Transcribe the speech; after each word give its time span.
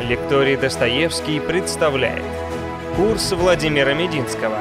Лекторий 0.00 0.56
Достоевский 0.56 1.40
представляет 1.40 2.22
Курс 2.94 3.32
Владимира 3.32 3.94
Мединского 3.94 4.58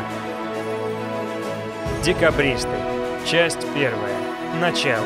Декабристы. 2.03 2.75
Часть 3.23 3.61
первая. 3.75 4.17
Начало. 4.59 5.05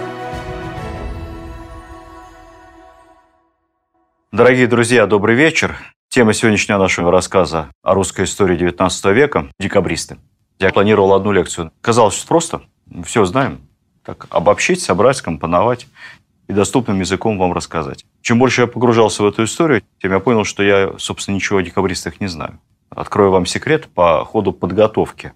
Дорогие 4.31 4.67
друзья, 4.67 5.05
добрый 5.05 5.35
вечер. 5.35 5.75
Тема 6.07 6.31
сегодняшнего 6.31 6.77
нашего 6.77 7.11
рассказа 7.11 7.69
о 7.83 7.93
русской 7.93 8.23
истории 8.23 8.57
XIX 8.57 9.13
века– 9.13 9.51
декабристы. 9.59 10.17
Я 10.59 10.69
планировал 10.69 11.13
одну 11.13 11.33
лекцию. 11.33 11.73
Казалось, 11.81 12.15
что 12.15 12.27
просто. 12.27 12.61
Все 13.03 13.25
знаем. 13.25 13.67
Так, 14.05 14.27
обобщить, 14.29 14.81
собрать, 14.81 15.17
скомпоновать 15.17 15.87
и 16.51 16.53
доступным 16.53 16.99
языком 16.99 17.37
вам 17.37 17.53
рассказать. 17.53 18.05
Чем 18.21 18.37
больше 18.37 18.61
я 18.61 18.67
погружался 18.67 19.23
в 19.23 19.25
эту 19.25 19.45
историю, 19.45 19.81
тем 20.01 20.11
я 20.11 20.19
понял, 20.19 20.43
что 20.43 20.61
я, 20.61 20.93
собственно, 20.97 21.35
ничего 21.35 21.59
о 21.59 21.63
декабристах 21.63 22.19
не 22.19 22.27
знаю. 22.27 22.59
Открою 22.89 23.31
вам 23.31 23.45
секрет 23.45 23.87
по 23.87 24.25
ходу 24.25 24.51
подготовки 24.51 25.31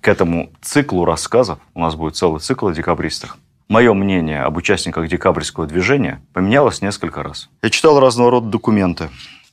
к 0.00 0.08
этому 0.08 0.50
циклу 0.60 1.04
рассказов. 1.04 1.60
У 1.74 1.80
нас 1.80 1.94
будет 1.94 2.16
целый 2.16 2.40
цикл 2.40 2.66
о 2.66 2.74
декабристах. 2.74 3.38
Мое 3.68 3.94
мнение 3.94 4.42
об 4.42 4.56
участниках 4.56 5.06
декабрьского 5.08 5.68
движения 5.68 6.20
поменялось 6.32 6.82
несколько 6.82 7.22
раз. 7.22 7.48
Я 7.62 7.70
читал 7.70 8.00
разного 8.00 8.32
рода 8.32 8.48
документы, 8.48 9.08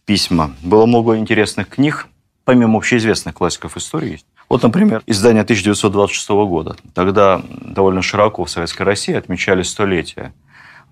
письма. 0.05 0.55
Было 0.63 0.87
много 0.87 1.17
интересных 1.17 1.69
книг, 1.69 2.07
помимо 2.43 2.77
общеизвестных 2.77 3.35
классиков 3.35 3.77
истории. 3.77 4.19
Вот, 4.49 4.63
например, 4.63 5.03
издание 5.05 5.43
1926 5.43 6.29
года. 6.29 6.75
Тогда 6.95 7.43
довольно 7.61 8.01
широко 8.01 8.45
в 8.45 8.49
Советской 8.49 8.81
России 8.81 9.13
отмечали 9.13 9.61
столетие 9.61 10.33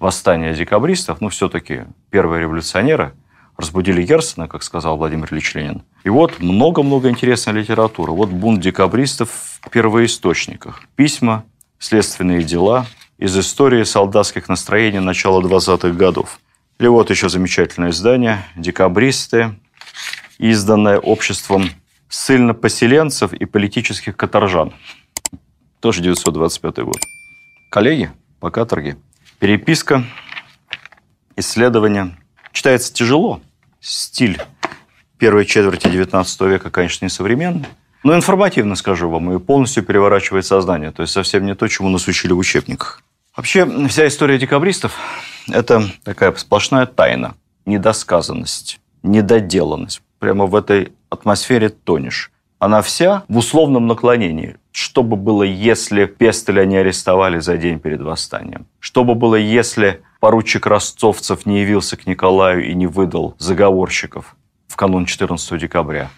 восстания 0.05 0.53
декабристов, 0.53 1.19
ну, 1.19 1.29
все-таки 1.29 1.85
первые 2.11 2.41
революционеры 2.41 3.13
разбудили 3.57 4.03
Герцена, 4.03 4.47
как 4.47 4.61
сказал 4.61 4.97
Владимир 4.97 5.33
Ильич 5.33 5.55
Ленин. 5.55 5.81
И 6.03 6.09
вот 6.09 6.39
много-много 6.39 7.09
интересной 7.09 7.53
литературы. 7.53 8.11
Вот 8.11 8.29
бунт 8.29 8.61
декабристов 8.61 9.29
в 9.61 9.69
первоисточниках. 9.71 10.83
Письма, 10.95 11.43
следственные 11.79 12.43
дела 12.43 12.85
из 13.17 13.35
истории 13.35 13.83
солдатских 13.83 14.47
настроений 14.47 14.99
начала 14.99 15.41
20-х 15.41 15.89
годов. 15.97 16.39
Или 16.77 16.87
вот 16.87 17.09
еще 17.09 17.27
замечательное 17.27 17.89
издание 17.89 18.45
«Декабристы», 18.55 19.55
изданное 20.37 20.99
обществом 20.99 21.71
ссыльнопоселенцев 22.09 23.33
и 23.33 23.45
политических 23.45 24.15
каторжан. 24.15 24.71
Тоже 25.79 26.03
925 26.03 26.79
год. 26.79 26.99
Коллеги 27.71 28.11
по 28.39 28.51
каторге– 28.51 28.97
переписка, 29.39 30.03
исследования. 31.35 32.17
Читается 32.51 32.93
тяжело. 32.93 33.41
Стиль 33.79 34.41
первой 35.17 35.45
четверти 35.45 35.87
XIX 35.87 36.49
века, 36.49 36.69
конечно, 36.69 37.05
не 37.05 37.09
современный. 37.09 37.65
Но 38.03 38.15
информативно, 38.15 38.75
скажу 38.75 39.09
вам, 39.09 39.33
и 39.33 39.39
полностью 39.39 39.83
переворачивает 39.83 40.45
сознание. 40.45 40.91
То 40.91 41.01
есть 41.01 41.13
совсем 41.13 41.45
не 41.45 41.55
то, 41.55 41.67
чему 41.67 41.89
нас 41.89 42.07
учили 42.07 42.33
в 42.33 42.37
учебниках. 42.37 43.01
Вообще, 43.35 43.65
вся 43.87 44.07
история 44.07 44.37
декабристов– 44.37 44.97
это 45.51 45.83
такая 46.03 46.33
сплошная 46.35 46.85
тайна, 46.85 47.35
недосказанность, 47.65 48.79
недоделанность. 49.03 50.01
Прямо 50.19 50.45
в 50.45 50.55
этой 50.55 50.93
атмосфере 51.09 51.69
тонешь. 51.69 52.31
Она 52.59 52.81
вся 52.81 53.23
в 53.27 53.37
условном 53.37 53.87
наклонении. 53.87 54.55
Что 54.71 55.03
бы 55.03 55.17
было, 55.17 55.43
если 55.43 56.05
Пестеля 56.05 56.65
не 56.65 56.77
арестовали 56.77 57.39
за 57.39 57.57
день 57.57 57.79
перед 57.79 58.01
восстанием? 58.01 58.65
Что 58.79 59.03
бы 59.03 59.13
было, 59.13 59.35
если 59.35 60.01
поручик 60.19 60.65
Ростовцев 60.65 61.45
не 61.45 61.61
явился 61.61 61.97
к 61.97 62.07
Николаю 62.07 62.65
и 62.65 62.73
не 62.73 62.87
выдал 62.87 63.35
заговорщиков 63.39 64.35
в 64.67 64.75
канун 64.75 65.05
14 65.05 65.59
декабря? 65.59 66.09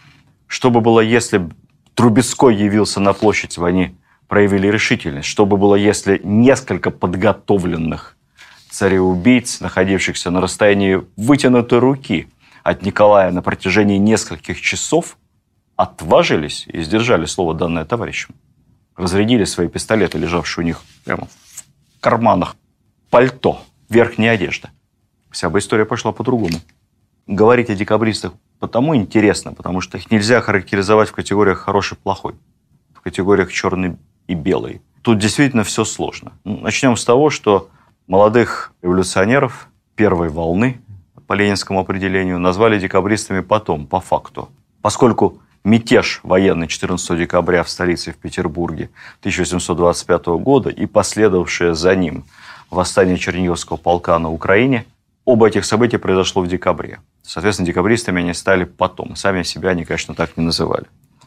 Что 0.46 0.70
бы 0.70 0.80
было, 0.82 1.00
если 1.00 1.50
Трубецкой 1.96 2.56
явился 2.56 3.00
на 3.00 3.14
площадь, 3.14 3.58
они 3.58 3.96
проявили 4.28 4.68
решительность? 4.68 5.28
Что 5.28 5.46
бы 5.46 5.58
было, 5.58 5.76
если 5.76 6.22
несколько 6.24 6.92
подготовленных 6.92 8.16
цареубийц, 8.70 9.60
находившихся 9.60 10.30
на 10.30 10.40
расстоянии 10.40 11.04
вытянутой 11.16 11.80
руки 11.80 12.30
от 12.64 12.84
Николая 12.84 13.32
на 13.32 13.42
протяжении 13.42 13.98
нескольких 13.98 14.62
часов, 14.62 15.18
отважились 15.78 16.68
и 16.68 16.82
сдержали 16.82 17.26
слово, 17.26 17.54
данное 17.54 17.86
товарищем. 17.86 18.36
Разрядили 18.98 19.46
свои 19.46 19.70
пистолеты, 19.70 20.18
лежавшие 20.18 20.64
у 20.64 20.66
них 20.66 20.82
прямо 21.06 21.28
в 21.28 22.02
карманах 22.02 22.58
пальто, 23.10 23.62
верхняя 23.88 24.34
одежда. 24.34 24.72
Вся 25.32 25.50
бы 25.50 25.60
история 25.60 25.86
пошла 25.86 26.12
по-другому. 26.12 26.60
Говорить 27.28 27.70
о 27.70 27.76
декабристах 27.76 28.34
потому 28.60 28.96
интересно, 28.96 29.54
потому 29.54 29.82
что 29.82 29.98
их 29.98 30.12
нельзя 30.12 30.42
характеризовать 30.42 31.10
в 31.10 31.14
категориях 31.14 31.60
хороший-плохой, 31.60 32.36
в 32.94 33.02
категориях 33.02 33.52
черный 33.52 33.98
и 34.28 34.34
белый. 34.34 34.82
Тут 35.02 35.20
действительно 35.20 35.64
все 35.64 35.86
сложно. 35.86 36.34
Ну, 36.44 36.60
начнем 36.60 36.98
с 36.98 37.06
того, 37.06 37.30
что 37.30 37.70
молодых 38.08 38.74
революционеров 38.82 39.70
первой 39.96 40.30
волны 40.30 40.82
по 41.28 41.34
ленинскому 41.34 41.80
определению 41.80 42.40
назвали 42.40 42.80
декабристами 42.80 43.42
потом, 43.42 43.86
по 43.86 44.00
факту. 44.00 44.50
Поскольку 44.82 45.40
мятеж 45.68 46.22
военный 46.24 46.68
14 46.68 47.20
декабря 47.20 47.62
в 47.62 47.70
столице 47.70 48.14
в 48.14 48.16
Петербурге 48.16 48.90
1825 49.20 50.28
года 50.40 50.70
и 50.70 50.86
последовавшее 50.86 51.76
за 51.76 51.94
ним 51.96 52.24
восстание 52.70 53.18
Черниговского 53.18 53.76
полка 53.76 54.18
на 54.18 54.32
Украине, 54.32 54.86
оба 55.26 55.48
этих 55.48 55.66
события 55.66 56.00
произошло 56.00 56.42
в 56.42 56.48
декабре. 56.48 57.02
Соответственно, 57.22 57.68
декабристами 57.68 58.22
они 58.22 58.34
стали 58.34 58.64
потом. 58.64 59.18
Сами 59.18 59.44
себя 59.44 59.72
они, 59.72 59.84
конечно, 59.84 60.16
так 60.16 60.38
не 60.38 60.44
называли. 60.44 60.86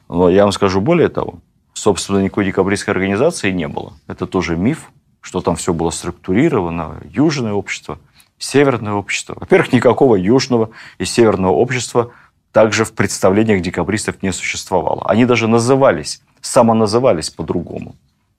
Но 0.08 0.30
я 0.30 0.44
вам 0.44 0.52
скажу 0.52 0.80
более 0.80 1.10
того, 1.10 1.40
собственно, 1.74 2.18
никакой 2.18 2.46
декабристской 2.46 2.94
организации 2.94 3.50
не 3.50 3.68
было. 3.68 3.92
Это 4.06 4.26
тоже 4.26 4.56
миф, 4.56 4.90
что 5.20 5.42
там 5.42 5.56
все 5.56 5.74
было 5.74 5.90
структурировано, 5.90 6.96
южное 7.12 7.52
общество, 7.52 7.98
северное 8.38 8.94
общество. 8.94 9.36
Во-первых, 9.38 9.74
никакого 9.74 10.16
южного 10.16 10.70
и 10.98 11.04
северного 11.04 11.52
общества 11.52 12.12
также 12.52 12.84
в 12.84 12.92
представлениях 12.92 13.62
декабристов 13.62 14.22
не 14.22 14.32
существовало. 14.32 15.02
Они 15.06 15.24
даже 15.24 15.46
назывались, 15.46 16.22
самоназывались 16.40 17.30
по-другому. 17.30 17.94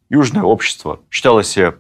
Южное 0.10 0.44
общество 0.44 1.00
считало 1.10 1.44
себя 1.44 1.76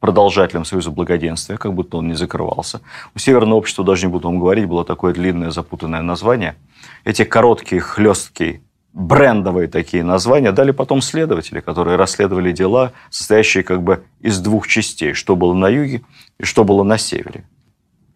продолжателем 0.00 0.64
Союза 0.64 0.90
Благоденствия, 0.90 1.56
как 1.56 1.74
будто 1.74 1.98
он 1.98 2.08
не 2.08 2.14
закрывался. 2.14 2.80
У 3.14 3.18
Северного 3.18 3.58
общества, 3.58 3.84
даже 3.84 4.06
не 4.06 4.12
буду 4.12 4.28
вам 4.28 4.40
говорить, 4.40 4.66
было 4.66 4.84
такое 4.84 5.14
длинное 5.14 5.50
запутанное 5.50 6.02
название. 6.02 6.56
Эти 7.04 7.24
короткие, 7.24 7.80
хлесткие, 7.80 8.62
брендовые 8.92 9.68
такие 9.68 10.02
названия 10.02 10.52
дали 10.52 10.72
потом 10.72 11.00
следователи, 11.00 11.60
которые 11.60 11.96
расследовали 11.96 12.52
дела, 12.52 12.92
состоящие 13.10 13.62
как 13.62 13.82
бы 13.82 14.04
из 14.20 14.40
двух 14.40 14.66
частей, 14.66 15.12
что 15.12 15.36
было 15.36 15.54
на 15.54 15.68
юге 15.68 16.02
и 16.38 16.44
что 16.44 16.64
было 16.64 16.82
на 16.82 16.98
севере. 16.98 17.44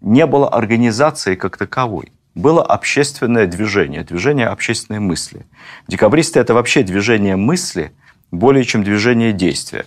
Не 0.00 0.26
было 0.26 0.48
организации 0.48 1.34
как 1.34 1.56
таковой 1.56 2.12
было 2.34 2.62
общественное 2.62 3.46
движение, 3.46 4.02
движение 4.04 4.46
общественной 4.46 5.00
мысли. 5.00 5.46
Декабристы– 5.88 6.40
это 6.40 6.54
вообще 6.54 6.82
движение 6.82 7.36
мысли 7.36 7.92
более 8.30 8.64
чем 8.64 8.84
движение 8.84 9.32
действия. 9.32 9.86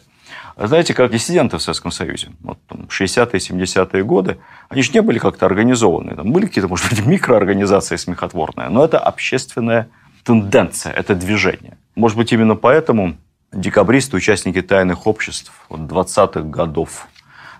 Знаете, 0.55 0.93
как 0.93 1.11
диссиденты 1.11 1.57
в 1.57 1.61
Советском 1.61 1.91
Союзе, 1.91 2.31
вот, 2.41 2.59
там, 2.67 2.81
60-е, 2.81 3.39
70-е 3.39 4.03
годы, 4.03 4.37
они 4.69 4.83
же 4.83 4.91
не 4.93 5.01
были 5.01 5.17
как-то 5.17 5.47
организованы. 5.47 6.15
Там 6.15 6.31
были 6.31 6.45
какие-то, 6.45 6.67
может 6.67 6.89
быть, 6.89 7.05
микроорганизации 7.05 7.95
смехотворные, 7.95 8.69
но 8.69 8.85
это 8.85 8.99
общественная 8.99 9.89
тенденция, 10.23 10.93
это 10.93 11.15
движение. 11.15 11.77
Может 11.95 12.17
быть, 12.17 12.31
именно 12.33 12.55
поэтому 12.55 13.17
декабристы, 13.51 14.15
участники 14.17 14.61
тайных 14.61 15.07
обществ 15.07 15.51
вот, 15.69 15.79
20-х 15.81 16.41
годов 16.41 17.07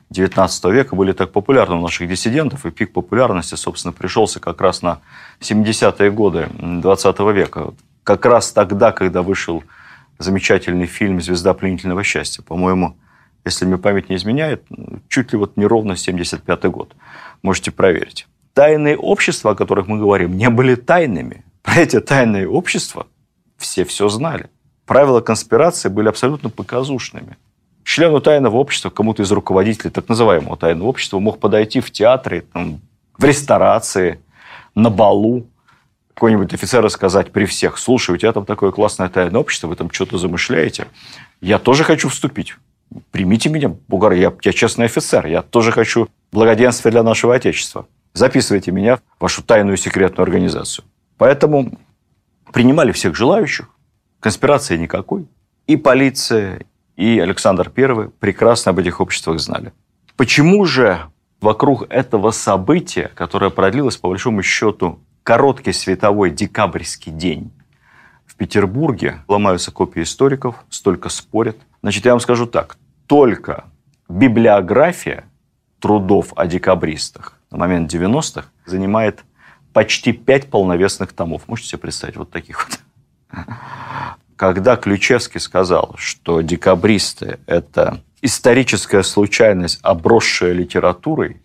19 0.10 0.66
века 0.66 0.96
были 0.96 1.12
так 1.12 1.32
популярны 1.32 1.76
у 1.76 1.82
наших 1.82 2.08
диссидентов, 2.08 2.66
и 2.66 2.72
пик 2.72 2.94
популярности, 2.94 3.56
собственно, 3.56 3.94
пришелся 3.94 4.40
как 4.40 4.62
раз 4.62 4.82
на 4.82 5.00
70-е 5.40 6.12
годы 6.12 6.50
20 6.60 7.20
века. 7.34 7.74
Как 8.04 8.26
раз 8.26 8.52
тогда, 8.52 8.92
когда 8.92 9.22
вышел 9.22 9.64
замечательный 10.20 10.86
фильм 10.86 11.22
«Звезда 11.22 11.54
пленительного 11.54 12.04
счастья». 12.04 12.44
По-моему, 12.44 12.98
если 13.46 13.66
мне 13.66 13.78
память 13.78 14.10
не 14.10 14.16
изменяет, 14.16 14.64
чуть 15.10 15.34
ли 15.34 15.38
вот 15.38 15.58
не 15.58 15.66
ровно 15.66 15.96
75 15.96 16.66
год. 16.66 16.96
Можете 17.42 17.72
проверить. 17.72 18.28
Тайные 18.54 18.98
общества, 18.98 19.52
о 19.52 19.56
которых 19.56 19.88
мы 19.88 19.98
говорим, 19.98 20.38
не 20.38 20.50
были 20.50 20.76
тайными. 20.76 21.44
Про 21.64 21.80
эти 21.80 22.00
тайные 22.00 22.48
общества 22.48 23.08
все 23.58 23.84
все 23.84 24.10
знали. 24.10 24.50
Правила 24.86 25.22
конспирации 25.22 25.90
были 25.90 26.10
абсолютно 26.10 26.50
показушными 26.50 27.38
члену 27.94 28.22
тайного 28.22 28.58
общества, 28.58 28.90
кому-то 28.90 29.22
из 29.22 29.32
руководителей 29.32 29.92
так 29.92 30.10
называемого 30.10 30.58
тайного 30.58 30.88
общества 30.88 31.20
мог 31.20 31.40
подойти 31.40 31.80
в 31.80 31.92
театре, 31.92 32.44
там, 32.52 32.82
в 33.20 33.24
ресторации, 33.24 34.20
на 34.74 34.90
балу, 34.90 35.46
какой-нибудь 36.16 36.52
офицер 36.56 36.90
сказать 36.90 37.32
при 37.32 37.46
всех, 37.46 37.78
слушай, 37.78 38.16
у 38.16 38.18
тебя 38.18 38.34
там 38.34 38.46
такое 38.46 38.72
классное 38.72 39.10
тайное 39.10 39.40
общество, 39.40 39.68
вы 39.68 39.76
там 39.76 39.92
что-то 39.92 40.18
замышляете, 40.18 40.88
я 41.40 41.60
тоже 41.60 41.84
хочу 41.84 42.10
вступить. 42.10 42.56
Примите 43.12 43.50
меня, 43.50 43.70
Бугар, 43.88 44.14
я, 44.14 44.34
я 44.42 44.54
честный 44.54 44.86
офицер, 44.86 45.28
я 45.28 45.44
тоже 45.44 45.72
хочу 45.72 46.10
благоденствия 46.32 46.92
для 46.92 47.04
нашего 47.04 47.36
Отечества. 47.36 47.86
записывайте 48.16 48.72
меня 48.72 48.98
в 48.98 49.22
вашу 49.22 49.44
тайную 49.44 49.78
секретную 49.78 50.24
организацию. 50.24 50.84
Поэтому 51.18 51.78
принимали 52.52 52.92
всех 52.92 53.16
желающих, 53.16 53.70
конспирации 54.20 54.78
никакой. 54.78 55.28
И 55.68 55.78
полиция, 55.78 56.66
и 56.96 57.20
Александр 57.20 57.72
I 57.76 58.10
прекрасно 58.20 58.72
об 58.72 58.80
этих 58.80 59.02
обществах 59.02 59.40
знали. 59.40 59.74
Почему 60.16 60.66
же 60.66 61.00
вокруг 61.42 61.86
этого 61.90 62.32
события, 62.32 63.12
которое 63.16 63.50
продлилось, 63.50 63.98
по 63.98 64.10
большому 64.10 64.44
счету, 64.44 65.00
короткий 65.24 65.74
световой 65.74 66.32
декабрьский 66.32 67.12
день 67.12 67.52
в 68.26 68.36
Петербурге, 68.36 69.22
ломаются 69.28 69.72
копии 69.72 70.04
историков, 70.04 70.64
столько 70.70 71.10
спорят. 71.10 71.58
Значит, 71.82 72.06
я 72.06 72.12
вам 72.12 72.20
скажу 72.20 72.46
так. 72.46 72.78
Только 73.08 73.66
библиография 74.08 75.26
трудов 75.80 76.34
о 76.36 76.48
декабристах 76.48 77.38
на 77.52 77.58
момент 77.58 77.94
90-х 77.94 78.48
занимает 78.66 79.24
почти 79.74 80.14
пять 80.14 80.50
полновесных 80.50 81.14
томов. 81.14 81.48
Можете 81.48 81.70
себе 81.70 81.80
представить 81.80 82.16
вот 82.16 82.32
таких 82.32 82.68
вот? 82.70 83.46
Когда 84.44 84.76
Ключевский 84.76 85.40
сказал, 85.40 85.96
что 85.98 86.42
декабристы– 86.42 87.40
это 87.46 88.02
историческая 88.22 89.02
случайность, 89.02 89.80
обросшая 89.84 90.52
литературой, 90.52 91.42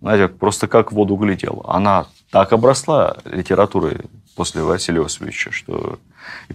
знаете, 0.00 0.28
просто 0.28 0.68
как 0.68 0.92
в 0.92 0.94
воду 0.94 1.16
глядел. 1.16 1.64
Она 1.66 2.06
так 2.30 2.52
обросла 2.52 3.16
литературой 3.24 4.02
после 4.36 4.62
Василия 4.62 5.00
Иосифовича, 5.00 5.50
что 5.50 5.98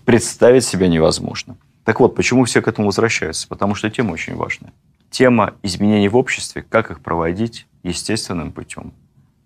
представить 0.05 0.63
себе 0.63 0.87
невозможно. 0.87 1.57
Так 1.83 1.99
вот, 1.99 2.15
почему 2.15 2.45
все 2.45 2.61
к 2.61 2.69
этому 2.69 2.87
возвращаются? 2.87 3.49
Потому 3.49 3.75
что 3.75 3.89
тема 3.89 4.13
очень 4.13 4.37
важная. 4.37 4.71
Тема 5.09 5.55
изменений 5.61 6.07
в 6.07 6.15
обществе, 6.15 6.61
как 6.61 6.89
их 6.89 7.01
проводить 7.01 7.67
естественным 7.83 8.53
путем, 8.53 8.93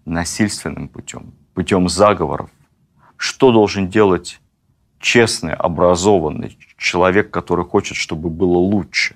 насильственным 0.06 0.89
путем, 0.89 1.33
путем 1.56 1.89
заговоров. 1.89 2.51
Что 3.18 3.51
должен 3.51 3.88
делать 3.89 4.39
честный, 5.00 5.53
образованный 5.53 6.57
человек, 6.77 7.31
который 7.31 7.65
хочет, 7.65 7.97
чтобы 7.97 8.30
было 8.30 8.57
лучше? 8.57 9.15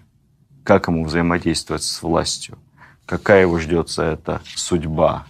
Как 0.63 0.87
ему 0.87 1.05
взаимодействовать 1.05 1.83
с 1.83 2.01
властью? 2.01 2.57
Какая 3.05 3.41
его 3.41 3.57
ждет 3.59 3.89
за 3.89 4.03
это 4.03 4.41
судьба? 4.55 5.25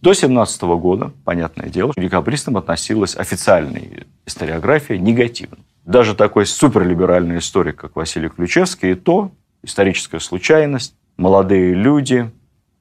До 0.00 0.12
17 0.12 0.62
года, 0.62 1.12
понятное 1.24 1.68
дело, 1.68 1.92
к 1.92 2.00
декабристам 2.00 2.56
относилась 2.56 3.16
официальная 3.16 4.06
историография 4.24 4.98
негативно. 4.98 5.58
Даже 5.84 6.14
такой 6.14 6.46
суперлиберальный 6.46 7.38
историк, 7.38 7.76
как 7.76 7.96
Василий 7.96 8.28
Ключевский, 8.28 8.92
и 8.92 8.94
то 8.94 9.32
историческая 9.62 10.20
случайность, 10.20 10.94
молодые 11.16 11.74
люди 11.74 12.30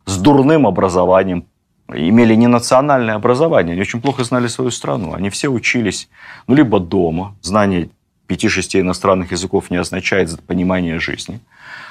с 0.06 0.18
дурным 0.18 0.68
образованием, 0.68 1.48
имели 1.94 2.36
не 2.36 2.48
национальное 2.48 3.16
образование, 3.16 3.74
они 3.74 3.81
очень 3.81 4.01
плохо 4.01 4.24
знали 4.24 4.48
свою 4.48 4.72
страну. 4.72 5.13
Они 5.13 5.30
все 5.30 5.48
учились 5.48 6.10
ну, 6.48 6.56
либо 6.56 6.80
дома, 6.80 7.36
знание 7.42 7.89
пяти-шести 8.28 8.80
иностранных 8.80 9.31
языков 9.31 9.69
не 9.72 9.78
означает 9.78 10.42
понимание 10.44 11.00
жизни. 11.00 11.39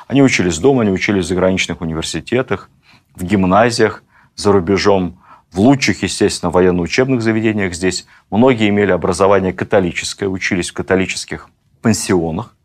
Они 0.07 0.23
учились 0.23 0.59
дома, 0.59 0.83
они 0.83 0.91
учились 0.91 1.25
в 1.25 1.29
заграничных 1.29 1.81
университетах, 1.81 2.71
в 3.15 3.25
гимназиях, 3.25 4.03
за 4.37 4.53
рубежом, 4.53 5.19
в 5.51 5.61
лучших, 5.61 6.03
естественно, 6.03 6.51
военно-учебных 6.51 7.23
заведениях 7.23 7.75
здесь. 7.75 8.07
Многие 8.31 8.69
имели 8.69 8.91
образование 8.91 9.53
католическое, 9.53 10.29
учились 10.29 10.71
в 10.71 10.75
католических 10.75 11.49
пансионах. 11.81 12.56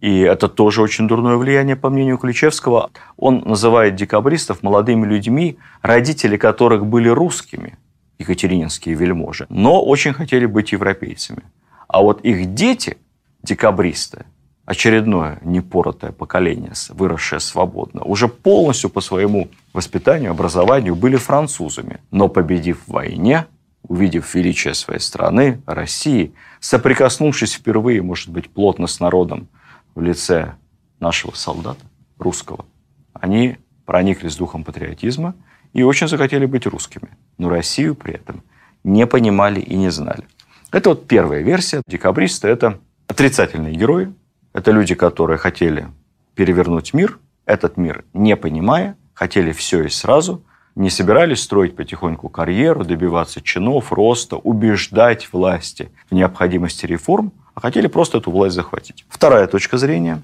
И 0.00 0.20
это 0.20 0.48
тоже 0.48 0.82
очень 0.82 1.08
дурное 1.08 1.36
влияние, 1.36 1.76
по 1.76 1.88
мнению 1.88 2.18
Ключевского. 2.18 2.90
Он 3.16 3.42
называет 3.46 3.94
декабристов 3.94 4.62
молодыми 4.62 5.06
людьми, 5.06 5.58
родители 5.80 6.36
которых 6.36 6.86
были 6.86 7.08
русскими, 7.08 7.78
екатерининские 8.18 8.94
вельможи, 8.94 9.46
но 9.48 9.82
очень 9.82 10.12
хотели 10.12 10.46
быть 10.46 10.72
европейцами. 10.72 11.42
А 11.88 12.02
вот 12.02 12.20
их 12.22 12.54
дети, 12.54 12.98
декабристы, 13.42 14.26
очередное 14.66 15.38
непоротое 15.42 16.12
поколение, 16.12 16.72
выросшее 16.90 17.40
свободно, 17.40 18.02
уже 18.02 18.28
полностью 18.28 18.90
по 18.90 19.00
своему 19.00 19.48
воспитанию, 19.72 20.32
образованию 20.32 20.94
были 20.94 21.16
французами. 21.16 22.00
Но 22.10 22.28
победив 22.28 22.80
в 22.86 22.92
войне, 22.92 23.46
увидев 23.82 24.34
величие 24.34 24.74
своей 24.74 25.00
страны, 25.00 25.62
России, 25.66 26.34
соприкоснувшись 26.60 27.54
впервые, 27.54 28.02
может 28.02 28.28
быть, 28.28 28.50
плотно 28.50 28.88
с 28.88 28.98
народом, 28.98 29.48
в 29.96 30.02
лице 30.02 30.54
нашего 31.00 31.32
солдата, 31.34 31.84
русского, 32.18 32.66
они 33.12 33.56
прониклись 33.84 34.36
духом 34.36 34.62
патриотизма 34.62 35.34
и 35.72 35.82
очень 35.82 36.06
захотели 36.06 36.46
быть 36.46 36.66
русскими. 36.66 37.08
Но 37.38 37.48
Россию 37.48 37.94
при 37.94 38.14
этом 38.14 38.42
не 38.84 39.06
понимали 39.06 39.58
и 39.58 39.74
не 39.74 39.90
знали. 39.90 40.24
Это 40.70 40.90
вот 40.90 41.08
первая 41.08 41.42
версия. 41.42 41.82
Декабристы– 41.86 42.48
это 42.48 42.78
отрицательные 43.08 43.74
герои. 43.74 44.12
Это 44.52 44.70
люди, 44.70 44.94
которые 44.94 45.38
хотели 45.38 45.88
перевернуть 46.34 46.94
мир, 46.94 47.18
этот 47.46 47.76
мир 47.76 48.04
не 48.12 48.36
понимая, 48.36 48.96
хотели 49.14 49.52
все 49.52 49.84
и 49.84 49.88
сразу, 49.88 50.44
не 50.74 50.90
собирались 50.90 51.42
строить 51.42 51.74
потихоньку 51.74 52.28
карьеру, 52.28 52.84
добиваться 52.84 53.40
чинов, 53.40 53.92
роста, 53.92 54.36
убеждать 54.36 55.32
власти 55.32 55.90
в 56.10 56.14
необходимости 56.14 56.84
реформ– 56.84 57.32
а 57.56 57.60
хотели 57.60 57.86
просто 57.88 58.18
эту 58.18 58.30
власть 58.30 58.54
захватить. 58.54 59.04
Вторая 59.08 59.46
точка 59.46 59.78
зрения, 59.78 60.22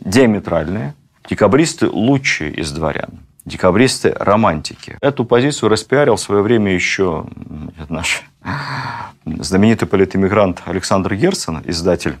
диаметральная. 0.00 0.94
Декабристы 1.28 1.88
лучшие 1.88 2.52
из 2.52 2.70
дворян. 2.70 3.18
Декабристы– 3.44 4.14
романтики. 4.20 4.96
Эту 5.00 5.24
позицию 5.24 5.70
распиарил 5.70 6.16
в 6.16 6.20
свое 6.20 6.42
время 6.42 6.72
еще 6.72 7.26
наш 7.88 8.22
знаменитый 9.24 9.88
политэмигрант 9.88 10.62
Александр 10.66 11.14
Герцен, 11.14 11.62
издатель, 11.64 12.16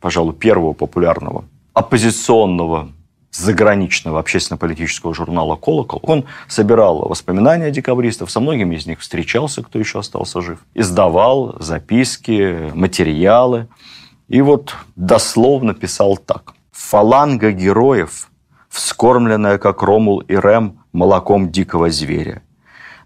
пожалуй, 0.00 0.34
первого 0.34 0.72
популярного 0.72 1.44
оппозиционного 1.74 2.88
заграничного 3.30 4.18
общественно-политического 4.18 5.14
журнала 5.14 5.54
«Колокол». 5.54 6.00
Он 6.02 6.24
собирал 6.48 7.08
воспоминания 7.08 7.70
декабристов, 7.70 8.30
со 8.30 8.40
многими 8.40 8.74
из 8.74 8.86
них 8.86 9.00
встречался, 9.00 9.62
кто 9.62 9.78
еще 9.78 10.00
остался 10.00 10.40
жив. 10.40 10.58
Издавал 10.74 11.56
записки, 11.60 12.72
материалы. 12.74 13.68
И 14.28 14.40
вот 14.42 14.74
дословно 14.96 15.74
писал 15.74 16.16
так. 16.16 16.54
«Фаланга 16.70 17.50
героев, 17.50 18.30
вскормленная, 18.68 19.58
как 19.58 19.82
Ромул 19.82 20.20
и 20.20 20.34
Рем, 20.34 20.80
молоком 20.92 21.50
дикого 21.50 21.90
зверя. 21.90 22.42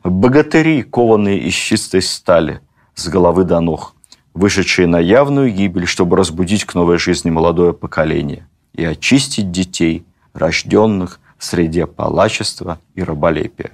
Богатыри, 0.04 0.82
кованные 0.82 1.38
из 1.38 1.54
чистой 1.54 2.02
стали, 2.02 2.60
с 2.94 3.08
головы 3.08 3.44
до 3.44 3.60
ног, 3.60 3.94
вышедшие 4.34 4.86
на 4.86 4.98
явную 4.98 5.52
гибель, 5.52 5.86
чтобы 5.86 6.16
разбудить 6.16 6.64
к 6.64 6.74
новой 6.74 6.98
жизни 6.98 7.30
молодое 7.30 7.72
поколение 7.72 8.46
и 8.74 8.84
очистить 8.84 9.50
детей– 9.50 10.04
рожденных 10.32 11.20
в 11.38 11.44
среде 11.44 11.86
палачества 11.86 12.78
и 12.94 13.02
раболепия. 13.02 13.72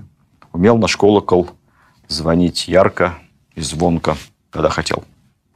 Умел 0.52 0.78
наш 0.78 0.96
колокол 0.96 1.50
звонить 2.08 2.68
ярко 2.68 3.18
и 3.54 3.60
звонко, 3.60 4.16
когда 4.50 4.70
хотел. 4.70 5.04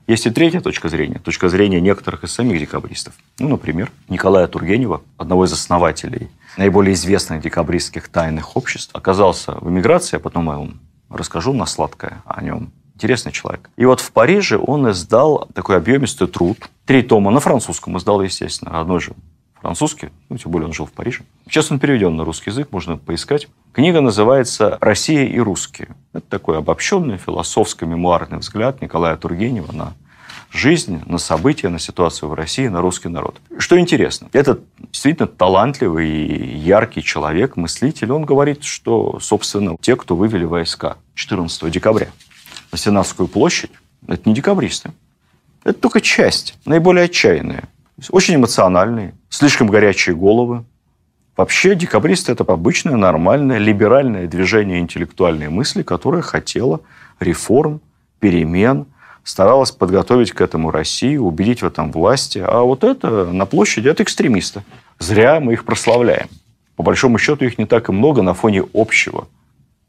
Есть 0.06 0.26
и 0.26 0.30
третья 0.30 0.60
точка 0.60 0.88
зрения, 0.88 1.18
точка 1.18 1.48
зрения 1.48 1.80
некоторых 1.80 2.24
из 2.24 2.32
самих 2.32 2.58
декабристов. 2.58 3.14
Ну, 3.38 3.48
например, 3.48 3.90
Николая 4.08 4.48
Тургенева, 4.48 5.02
одного 5.16 5.44
из 5.44 5.52
основателей 5.52 6.28
наиболее 6.56 6.94
известных 6.94 7.40
декабристских 7.40 8.08
тайных 8.08 8.56
обществ, 8.56 8.90
оказался 8.94 9.52
в 9.52 9.70
эмиграции, 9.70 10.16
а 10.16 10.20
потом 10.20 10.46
я 10.46 10.56
вам 10.56 10.80
расскажу 11.08 11.52
на 11.52 11.66
сладкое 11.66 12.22
о 12.26 12.42
нем. 12.42 12.72
Интересный 12.94 13.32
человек. 13.32 13.70
И 13.76 13.84
вот 13.84 14.00
в 14.00 14.12
Париже 14.12 14.58
он 14.58 14.90
издал 14.90 15.48
такой 15.54 15.76
объемистый 15.76 16.26
труд. 16.26 16.58
Три 16.84 17.02
тома 17.02 17.30
на 17.30 17.40
французском 17.40 17.96
издал, 17.96 18.22
естественно, 18.22 18.80
одной 18.80 19.00
же 19.00 19.14
французский, 19.60 20.10
ну, 20.28 20.36
тем 20.36 20.50
более 20.50 20.66
он 20.66 20.72
жил 20.72 20.86
в 20.86 20.92
Париже. 20.92 21.22
Сейчас 21.46 21.70
он 21.70 21.78
переведен 21.78 22.16
на 22.16 22.24
русский 22.24 22.50
язык, 22.50 22.68
можно 22.72 22.96
поискать. 22.96 23.48
Книга 23.72 24.02
называется 24.02 24.76
«Россия 24.82 25.24
и 25.24 25.38
русские». 25.38 25.96
Это 26.12 26.26
такой 26.28 26.58
обобщенный 26.58 27.16
философско-мемуарный 27.16 28.36
взгляд 28.36 28.82
Николая 28.82 29.16
Тургенева 29.16 29.72
на 29.72 29.94
жизнь, 30.52 31.00
на 31.06 31.16
события, 31.16 31.70
на 31.70 31.78
ситуацию 31.78 32.28
в 32.28 32.34
России, 32.34 32.68
на 32.68 32.82
русский 32.82 33.08
народ. 33.08 33.40
Что 33.56 33.80
интересно, 33.80 34.28
этот 34.34 34.60
действительно 34.78 35.26
талантливый 35.26 36.06
и 36.06 36.58
яркий 36.58 37.02
человек, 37.02 37.56
мыслитель, 37.56 38.12
он 38.12 38.26
говорит, 38.26 38.62
что, 38.62 39.18
собственно, 39.20 39.78
те, 39.80 39.96
кто 39.96 40.16
вывели 40.16 40.44
войска 40.44 40.98
14 41.14 41.70
декабря 41.70 42.08
на 42.72 42.76
Сенатскую 42.76 43.26
площадь, 43.26 43.70
это 44.06 44.28
не 44.28 44.34
декабристы. 44.34 44.92
Это 45.64 45.78
только 45.78 46.02
часть, 46.02 46.58
наиболее 46.66 47.06
отчаянная. 47.06 47.64
Очень 48.10 48.34
эмоциональные, 48.34 49.14
слишком 49.30 49.68
горячие 49.68 50.14
головы. 50.14 50.66
Вообще 51.36 51.74
декабристы– 51.74 52.32
это 52.32 52.44
обычное, 52.44 52.96
нормальное, 52.96 53.58
либеральное 53.58 54.26
движение 54.26 54.80
интеллектуальной 54.80 55.48
мысли, 55.48 55.82
которое 55.82 56.20
хотело 56.20 56.80
реформ, 57.20 57.80
перемен, 58.20 58.86
старалась 59.24 59.70
подготовить 59.70 60.32
к 60.32 60.40
этому 60.40 60.70
Россию, 60.70 61.24
убедить 61.24 61.62
в 61.62 61.66
этом 61.66 61.90
власти. 61.90 62.42
А 62.44 62.60
вот 62.60 62.84
это 62.84 63.24
на 63.24 63.46
площади– 63.46 63.88
это 63.90 64.02
экстремисты. 64.02 64.62
Зря 64.98 65.40
мы 65.40 65.54
их 65.54 65.64
прославляем. 65.64 66.28
По 66.76 66.82
большому 66.82 67.18
счету 67.18 67.44
их 67.44 67.58
не 67.58 67.66
так 67.66 67.88
и 67.88 67.92
много 67.92 68.22
на 68.22 68.34
фоне 68.34 68.64
общего 68.74 69.26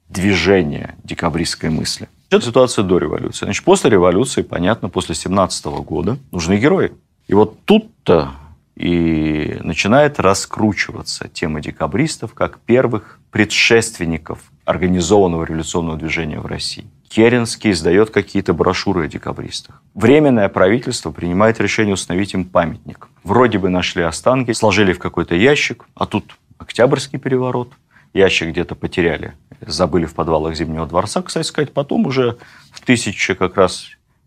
движения 0.10 0.96
декабристской 1.04 1.70
мысли. 1.70 2.08
Это 2.30 2.46
ситуация 2.46 2.84
до 2.84 2.98
революции. 2.98 3.46
Значит, 3.46 3.64
после 3.64 3.90
революции, 3.90 4.44
понятно, 4.44 4.90
после 4.90 5.16
17 5.16 5.66
года 5.66 6.18
нужны 6.32 6.58
герои. 6.58 6.94
И 7.28 7.34
вот 7.34 7.58
тут-то 7.66 8.32
и 8.76 9.58
начинает 9.62 10.20
раскручиваться 10.20 11.28
тема 11.28 11.62
декабристов 11.62 12.34
как 12.34 12.60
первых 12.60 13.20
предшественников 13.32 14.40
организованного 14.66 15.44
революционного 15.44 15.98
движения 15.98 16.40
в 16.40 16.46
России. 16.46 16.86
Керенский 17.08 17.72
издает 17.72 18.10
какие-то 18.10 18.54
брошюры 18.54 19.06
о 19.06 19.08
декабристах. 19.08 19.84
Временное 19.94 20.50
правительство 20.50 21.12
принимает 21.12 21.60
решение 21.60 21.94
установить 21.94 22.34
им 22.34 22.46
памятник. 22.46 23.08
Вроде 23.24 23.60
бы 23.60 23.70
нашли 23.70 24.02
останки, 24.02 24.52
сложили 24.54 24.94
в 24.94 25.00
какой-то 25.00 25.36
ящик, 25.36 25.86
а 25.94 26.08
тут 26.08 26.36
Октябрьский 26.58 27.20
переворот, 27.20 27.74
ящик 28.14 28.50
где-то 28.50 28.76
потеряли, 28.76 29.34
забыли 29.62 30.06
в 30.06 30.14
подвалах 30.14 30.56
Зимнего 30.56 30.88
дворца, 30.88 31.22
кстати 31.22 31.46
сказать. 31.46 31.74
Потом 31.74 32.08
уже 32.08 32.38
в 32.72 32.82
1000 32.82 33.36
как 33.36 33.58
раз 33.58 33.86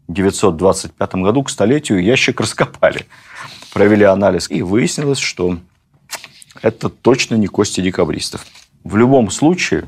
925 0.08 1.14
году 1.16 1.42
к 1.42 1.50
столетию 1.50 2.02
ящик 2.02 2.40
раскопали, 2.40 3.06
провели 3.76 4.04
анализ, 4.04 4.50
и 4.50 4.62
выяснилось, 4.62 5.18
что 5.18 5.59
это 6.62 6.88
точно 6.88 7.35
не 7.35 7.47
кости 7.47 7.83
декабристов. 7.83 8.47
В 8.85 8.97
любом 8.97 9.30
случае, 9.30 9.85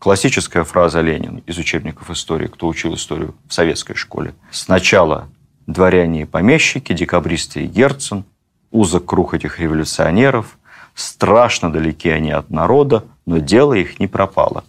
Классическая 0.00 0.64
фраза 0.64 1.00
Ленина 1.00 1.42
из 1.46 1.58
учебников 1.58 2.10
истории, 2.10 2.48
кто 2.48 2.66
учил 2.66 2.94
историю 2.94 3.36
в 3.46 3.54
советской 3.54 3.94
школе. 3.94 4.34
Сначала 4.50 5.28
дворяне 5.68 6.22
и 6.22 6.24
помещики, 6.24 6.92
декабристы 6.92 7.62
и 7.62 7.66
Герцен, 7.68 8.24
узок 8.72 9.04
круг 9.04 9.34
этих 9.34 9.60
революционеров, 9.60 10.58
страшно 10.96 11.70
далеки 11.70 12.08
они 12.08 12.32
от 12.32 12.50
народа, 12.50 13.04
но 13.26 13.38
дело 13.38 13.74
их 13.74 14.00
не 14.00 14.08
пропало. 14.08 14.64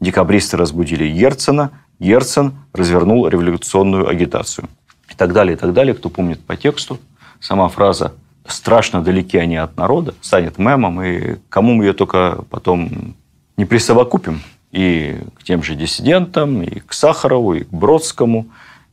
Декабристы 0.00 0.58
разбудили 0.58 1.08
Герцена, 1.08 1.70
Герцен 1.98 2.52
развернул 2.74 3.26
революционную 3.26 4.06
агитацию. 4.06 4.68
И 5.10 5.14
так 5.14 5.32
далее, 5.32 5.56
и 5.56 5.58
так 5.58 5.72
далее. 5.72 5.94
Кто 5.94 6.10
помнит 6.10 6.44
по 6.44 6.56
тексту, 6.58 6.98
сама 7.44 7.68
фраза 7.68 8.14
«страшно 8.46 9.02
далеки 9.02 9.36
они 9.36 9.56
от 9.56 9.76
народа» 9.76 10.14
станет 10.22 10.58
мемом, 10.58 11.02
и 11.02 11.36
кому 11.50 11.74
мы 11.74 11.84
ее 11.84 11.92
только 11.92 12.42
потом 12.50 13.14
не 13.56 13.66
присовокупим, 13.66 14.42
и 14.72 15.20
к 15.38 15.44
тем 15.44 15.62
же 15.62 15.74
диссидентам, 15.74 16.62
и 16.62 16.80
к 16.80 16.92
Сахарову, 16.94 17.54
и 17.54 17.64
к 17.64 17.68
Бродскому, 17.68 18.46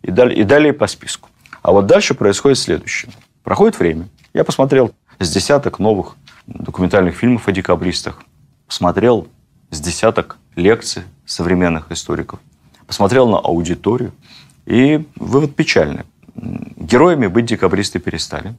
и 0.03 0.11
далее, 0.11 0.37
и 0.37 0.43
далее 0.43 0.73
по 0.73 0.87
списку. 0.87 1.29
А 1.61 1.71
вот 1.71 1.85
дальше 1.85 2.13
происходит 2.13 2.57
следующее. 2.57 3.11
Проходит 3.43 3.79
время. 3.79 4.07
Я 4.33 4.43
посмотрел 4.43 4.91
с 5.19 5.31
десяток 5.31 5.79
новых 5.79 6.17
документальных 6.45 7.15
фильмов 7.15 7.47
о 7.47 7.51
декабристах. 7.51 8.21
Посмотрел 8.67 9.27
с 9.69 9.79
десяток 9.79 10.37
лекций 10.55 11.03
современных 11.25 11.91
историков. 11.91 12.39
Посмотрел 12.85 13.27
на 13.27 13.37
аудиторию. 13.37 14.11
И 14.65 15.05
вывод 15.15 15.55
печальный. 15.55 16.03
Героями 16.81 17.27
быть 17.27 17.45
декабристы 17.45 17.99
перестали. 17.99 18.55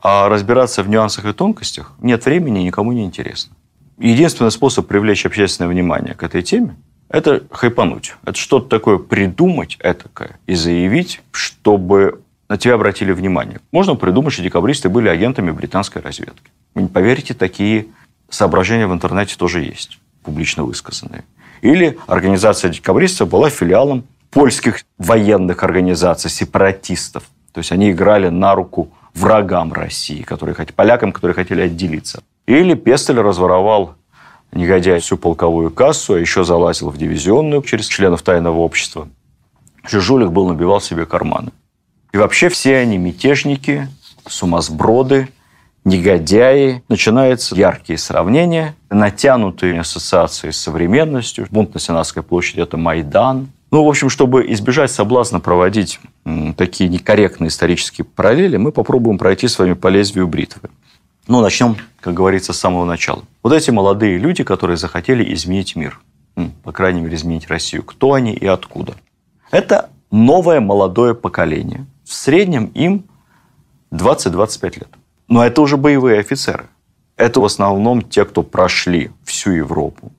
А 0.00 0.28
разбираться 0.28 0.82
в 0.82 0.88
нюансах 0.88 1.24
и 1.24 1.32
тонкостях 1.32 1.92
нет 2.00 2.24
времени, 2.24 2.60
никому 2.60 2.92
не 2.92 3.04
интересно 3.04 3.54
единственный 3.98 4.50
способ 4.50 4.86
привлечь 4.86 5.26
общественное 5.26 5.70
внимание 5.70 6.14
к 6.14 6.22
этой 6.22 6.42
теме– 6.42 6.76
это 7.08 7.44
хайпануть. 7.50 8.14
Это 8.24 8.38
что-то 8.38 8.68
такое 8.68 8.98
придумать 8.98 9.76
этакое 9.80 10.38
и 10.46 10.54
заявить, 10.54 11.20
чтобы 11.30 12.20
на 12.48 12.58
тебя 12.58 12.74
обратили 12.74 13.12
внимание. 13.12 13.60
Можно 13.72 13.94
придумать, 13.94 14.32
что 14.32 14.42
декабристы 14.42 14.88
были 14.88 15.08
агентами 15.08 15.50
британской 15.50 16.02
разведки. 16.02 16.50
Вы 16.74 16.82
не 16.82 16.88
поверите, 16.88 17.34
такие 17.34 17.86
соображения 18.28 18.86
в 18.86 18.92
интернете 18.92 19.36
тоже 19.36 19.62
есть, 19.62 19.98
публично 20.22 20.64
высказанные. 20.64 21.24
Или 21.62 21.98
организация 22.06 22.70
декабристов 22.70 23.28
была 23.28 23.48
филиалом 23.48 24.04
польских 24.30 24.82
военных 24.98 25.62
организаций, 25.62 26.30
сепаратистов. 26.30 27.24
То 27.54 27.58
есть 27.58 27.70
они 27.70 27.92
играли 27.92 28.28
на 28.28 28.54
руку 28.56 28.90
врагам 29.14 29.72
России, 29.72 30.22
которые, 30.22 30.56
полякам, 30.74 31.12
которые 31.12 31.34
хотели 31.34 31.62
отделиться. 31.62 32.22
Или 32.46 32.74
Пестель 32.74 33.20
разворовал 33.20 33.94
негодяй 34.52 34.98
всю 34.98 35.16
полковую 35.16 35.70
кассу, 35.70 36.14
а 36.14 36.18
еще 36.18 36.42
залазил 36.44 36.90
в 36.90 36.98
дивизионную 36.98 37.62
через 37.62 37.86
членов 37.86 38.22
тайного 38.22 38.58
общества. 38.58 39.08
Жужулик 39.86 40.30
был 40.30 40.48
набивал 40.48 40.80
себе 40.80 41.06
карманы. 41.06 41.52
И 42.12 42.16
вообще 42.16 42.48
все 42.48 42.78
они 42.78 42.98
мятежники, 42.98 43.88
сумасброды, 44.26 45.28
негодяи. 45.84 46.82
Начинаются 46.88 47.54
яркие 47.54 47.98
сравнения, 47.98 48.74
натянутые 48.90 49.80
ассоциации 49.80 50.50
с 50.50 50.56
современностью. 50.56 51.46
Бунт 51.50 51.74
на 51.74 51.80
Сенатской 51.80 52.24
площади– 52.24 52.60
это 52.62 52.76
Майдан. 52.76 53.48
Ну, 53.74 53.82
в 53.82 53.88
общем, 53.88 54.08
чтобы 54.08 54.52
избежать 54.52 54.92
соблазна 54.92 55.40
проводить 55.40 55.98
такие 56.56 56.88
некорректные 56.88 57.48
исторические 57.48 58.04
параллели, 58.04 58.56
мы 58.56 58.70
попробуем 58.70 59.18
пройти 59.18 59.48
с 59.48 59.58
вами 59.58 59.72
по 59.72 59.88
лезвию 59.88 60.28
бритвы. 60.28 60.70
Ну, 61.26 61.40
начнем, 61.40 61.76
как 61.98 62.14
говорится, 62.14 62.52
с 62.52 62.56
самого 62.60 62.84
начала. 62.84 63.24
Вот 63.42 63.52
эти 63.52 63.72
молодые 63.72 64.16
люди, 64.16 64.44
которые 64.44 64.76
захотели 64.76 65.34
изменить 65.34 65.74
мир, 65.74 66.00
по 66.62 66.70
крайней 66.70 67.00
мере, 67.00 67.16
изменить 67.16 67.48
Россию, 67.48 67.82
кто 67.82 68.12
они 68.12 68.32
и 68.32 68.46
откуда? 68.46 68.94
Это 69.50 69.90
новое 70.12 70.60
молодое 70.60 71.16
поколение. 71.16 71.84
В 72.04 72.14
среднем 72.14 72.66
им 72.66 73.02
20-25 73.90 74.74
лет. 74.74 74.88
Но 75.26 75.44
это 75.44 75.60
уже 75.60 75.76
боевые 75.76 76.20
офицеры. 76.20 76.66
Это 77.16 77.40
в 77.40 77.44
основном 77.44 78.02
те, 78.02 78.24
кто 78.24 78.44
прошли 78.44 79.10
всю 79.24 79.50
Европу, 79.50 80.12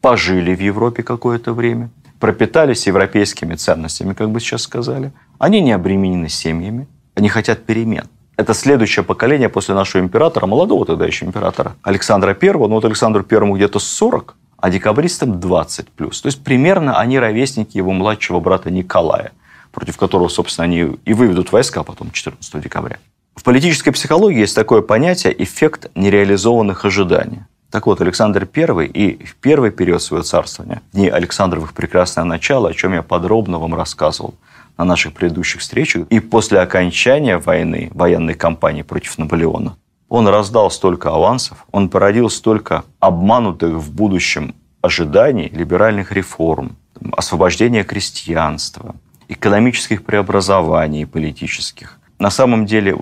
пожили 0.00 0.54
в 0.54 0.60
Европе 0.62 1.02
какое-то 1.02 1.52
время, 1.52 1.90
пропитались 2.22 2.86
европейскими 2.86 3.56
ценностями, 3.56 4.14
как 4.14 4.30
бы 4.30 4.38
сейчас 4.38 4.62
сказали. 4.62 5.10
Они 5.38 5.60
не 5.60 5.72
обременены 5.72 6.28
семьями, 6.28 6.86
они 7.16 7.28
хотят 7.28 7.64
перемен 7.64 8.06
это 8.36 8.54
следующее 8.54 9.04
поколение 9.04 9.48
после 9.48 9.74
нашего 9.74 10.02
императора, 10.02 10.46
молодого 10.46 10.86
тогда 10.86 11.06
еще 11.06 11.26
императора, 11.26 11.76
Александра 11.82 12.36
I, 12.40 12.52
ну 12.52 12.68
вот 12.68 12.84
Александру 12.84 13.22
Первому 13.22 13.56
где-то 13.56 13.78
40, 13.78 14.36
а 14.58 14.70
декабристам 14.70 15.40
20 15.40 15.88
плюс. 15.90 16.20
То 16.20 16.26
есть 16.26 16.42
примерно 16.42 16.98
они 16.98 17.18
ровесники 17.18 17.76
его 17.76 17.92
младшего 17.92 18.40
брата 18.40 18.70
Николая, 18.70 19.32
против 19.70 19.96
которого, 19.96 20.28
собственно, 20.28 20.64
они 20.64 20.96
и 21.04 21.12
выведут 21.12 21.52
войска 21.52 21.82
потом 21.82 22.10
14 22.10 22.62
декабря. 22.62 22.98
В 23.34 23.42
политической 23.42 23.90
психологии 23.90 24.40
есть 24.40 24.54
такое 24.54 24.82
понятие 24.82 25.34
«эффект 25.42 25.90
нереализованных 25.94 26.84
ожиданий». 26.84 27.40
Так 27.72 27.86
вот, 27.86 28.00
Александр 28.00 28.48
I 28.54 28.86
и 28.86 29.24
в 29.24 29.34
первый 29.36 29.72
период 29.72 30.00
своего 30.00 30.22
царствования, 30.22 30.82
дни 30.92 31.08
Александровых 31.08 31.72
прекрасное 31.72 32.24
начало, 32.24 32.68
о 32.68 32.74
чем 32.74 32.92
я 32.94 33.02
подробно 33.02 33.58
вам 33.58 33.74
рассказывал– 33.74 34.34
на 34.78 34.84
наших 34.84 35.12
предыдущих 35.12 35.60
встречах. 35.60 36.06
И 36.08 36.20
после 36.20 36.58
окончания 36.58 37.38
войны, 37.38 37.90
военной 37.94 38.34
кампании 38.34 38.82
против 38.82 39.18
Наполеона, 39.18 39.76
он 40.08 40.28
раздал 40.28 40.70
столько 40.70 41.10
авансов, 41.10 41.64
он 41.72 41.88
породил 41.88 42.28
столько 42.28 42.84
обманутых 43.00 43.74
в 43.74 43.92
будущем 43.92 44.54
ожиданий 44.82 45.48
либеральных 45.48 46.12
реформ, 46.12 46.76
освобождения 47.16 47.84
крестьянства, 47.84 48.94
экономических 49.28 50.04
преобразований 50.04 51.06
политических. 51.06 51.98
На 52.18 52.30
самом 52.30 52.66
деле, 52.66 52.96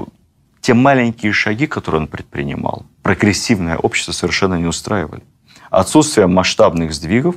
те 0.60 0.74
маленькие 0.74 1.32
шаги, 1.32 1.66
которые 1.66 2.02
он 2.02 2.08
предпринимал, 2.08 2.84
прогрессивное 3.02 3.76
общество 3.76 4.12
совершенно 4.12 4.54
не 4.54 4.66
устраивали. 4.66 5.22
Отсутствие 5.70 6.26
масштабных 6.26 6.92
сдвигов 6.92 7.36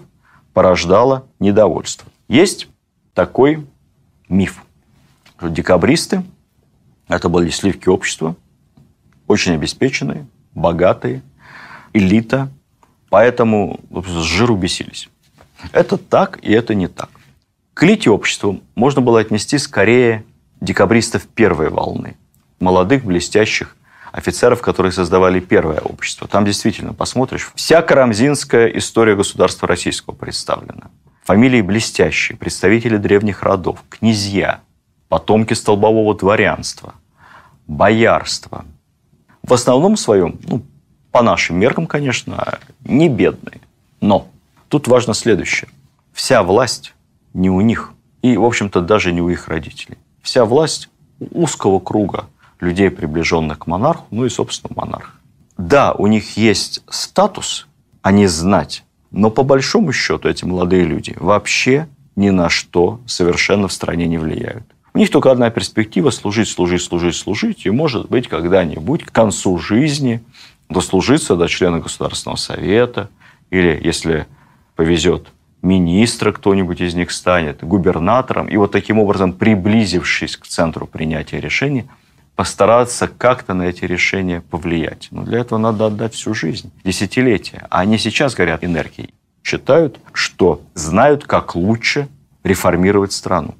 порождало 0.54 1.28
недовольство. 1.40 2.12
Есть 2.28 2.68
такой 3.14 3.66
миф. 4.28 4.64
Декабристы– 5.42 6.24
это 7.08 7.30
были 7.30 7.50
сливки 7.50 7.90
общества, 7.90 8.36
очень 9.28 9.54
обеспеченные, 9.54 10.26
богатые, 10.54 11.22
элита, 11.94 12.50
поэтому 13.10 13.80
с 13.92 14.24
жиру 14.24 14.56
бесились. 14.56 15.10
Это 15.72 15.98
так 15.98 16.40
и 16.42 16.52
это 16.52 16.76
не 16.76 16.88
так. 16.88 17.10
К 17.74 17.84
элите 17.84 18.10
общества 18.10 18.60
можно 18.76 19.02
было 19.02 19.20
отнести 19.20 19.58
скорее 19.58 20.26
декабристов 20.62 21.28
первой 21.28 21.70
волны, 21.70 22.16
молодых, 22.64 23.04
блестящих 23.04 23.76
офицеров, 24.12 24.62
которые 24.62 24.92
создавали 24.92 25.40
первое 25.40 25.80
общество. 25.80 26.28
Там 26.28 26.46
действительно, 26.46 26.94
посмотришь, 26.94 27.52
вся 27.56 27.82
карамзинская 27.82 28.68
история 28.68 29.16
государства 29.16 29.68
российского 29.68 30.14
представлена. 30.14 30.90
Фамилии 31.24 31.62
блестящие, 31.62 32.38
представители 32.38 32.98
древних 32.98 33.44
родов, 33.44 33.84
князья, 33.90 34.62
потомки 35.10 35.54
столбового 35.54 36.16
дворянства, 36.16 36.96
боярства. 37.68 38.66
В 39.42 39.54
основном 39.54 39.98
своем, 39.98 40.40
ну, 40.48 40.64
по 41.12 41.22
нашим 41.22 41.58
меркам, 41.58 41.88
конечно, 41.88 42.60
не 42.84 43.10
бедные. 43.10 43.62
Но 44.02 44.28
тут 44.70 44.88
важно 44.88 45.14
следующее. 45.14 45.70
Вся 46.14 46.44
власть 46.44 46.94
не 47.34 47.50
у 47.50 47.62
них. 47.62 47.94
И, 48.22 48.38
в 48.38 48.44
общем-то, 48.44 48.82
даже 48.82 49.12
не 49.12 49.22
у 49.22 49.30
их 49.30 49.48
родителей. 49.48 49.98
Вся 50.22 50.46
власть 50.46 50.90
узкого 51.20 51.80
круга 51.80 52.26
людей, 52.64 52.90
приближенных 52.90 53.60
к 53.60 53.68
монарху, 53.68 54.06
ну 54.12 54.26
и, 54.26 54.30
собственно, 54.30 54.74
монарх. 54.76 55.16
Да, 55.58 55.94
у 55.94 56.08
них 56.08 56.38
есть 56.38 56.82
статус, 56.90 57.68
а 58.02 58.12
не 58.12 58.28
знать, 58.28 58.84
Но 59.12 59.30
по 59.30 59.44
большому 59.44 59.94
счету 59.94 60.28
эти 60.28 60.44
молодые 60.44 60.86
люди 60.86 61.16
вообще 61.20 61.88
ни 62.16 62.32
на 62.32 62.50
что 62.50 63.00
совершенно 63.06 63.68
в 63.68 63.74
стране 63.74 64.08
не 64.08 64.18
влияют. 64.18 64.64
У 64.96 64.98
них 64.98 65.12
только 65.12 65.32
одна 65.32 65.50
перспектива– 65.50 66.10
служить, 66.12 66.50
служить, 66.50 66.82
служить, 66.82 67.16
служить. 67.16 67.66
И, 67.66 67.70
может 67.70 68.10
быть, 68.10 68.28
когда-нибудь 68.28 69.04
к 69.04 69.12
концу 69.12 69.58
жизни 69.60 70.24
дослужиться 70.70 71.36
до 71.36 71.48
члена 71.48 71.80
Государственного 71.80 72.38
Совета 72.38 73.10
или, 73.50 73.80
если 73.84 74.28
повезет, 74.76 75.28
министра 75.64 76.32
кто-нибудь 76.32 76.82
из 76.82 76.94
них 76.94 77.12
станет, 77.12 77.64
губернатором. 77.64 78.48
И 78.48 78.58
вот 78.58 78.72
таким 78.72 79.00
образом, 79.00 79.34
приблизившись 79.34 80.38
к 80.38 80.46
центру 80.46 80.86
принятия 80.86 81.40
решений, 81.40 81.86
постараться 82.36 83.08
как-то 83.08 83.54
на 83.54 83.64
эти 83.64 83.86
решения 83.86 84.42
повлиять. 84.42 85.08
Но 85.12 85.24
для 85.24 85.40
этого 85.40 85.60
надо 85.60 85.88
отдать 85.88 86.14
всю 86.14 86.34
жизнь, 86.34 86.72
десятилетия. 86.84 87.68
А 87.70 87.82
они 87.82 87.98
сейчас 87.98 88.34
горят 88.34 88.64
энергией. 88.64 89.14
Считают, 89.44 90.00
что 90.14 90.62
знают, 90.74 91.26
как 91.26 91.56
лучше 91.56 92.08
реформировать 92.44 93.12
страну. 93.12 93.56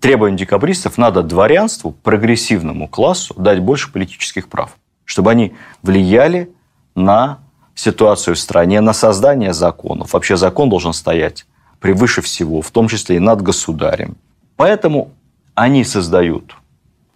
Требованиям 0.00 0.36
декабристов 0.36 0.96
надо 0.96 1.22
дворянству, 1.22 1.92
прогрессивному 1.92 2.88
классу 2.88 3.34
дать 3.36 3.60
больше 3.60 3.92
политических 3.92 4.48
прав, 4.48 4.76
чтобы 5.04 5.30
они 5.30 5.54
влияли 5.82 6.50
на 6.94 7.38
ситуацию 7.74 8.34
в 8.34 8.38
стране, 8.38 8.80
на 8.80 8.92
создание 8.92 9.52
законов. 9.52 10.12
Вообще 10.12 10.36
закон 10.36 10.68
должен 10.68 10.92
стоять 10.92 11.46
превыше 11.80 12.22
всего, 12.22 12.62
в 12.62 12.70
том 12.70 12.88
числе 12.88 13.16
и 13.16 13.20
над 13.20 13.42
государем. 13.42 14.16
Поэтому 14.56 15.12
они 15.54 15.84
создают 15.84 16.56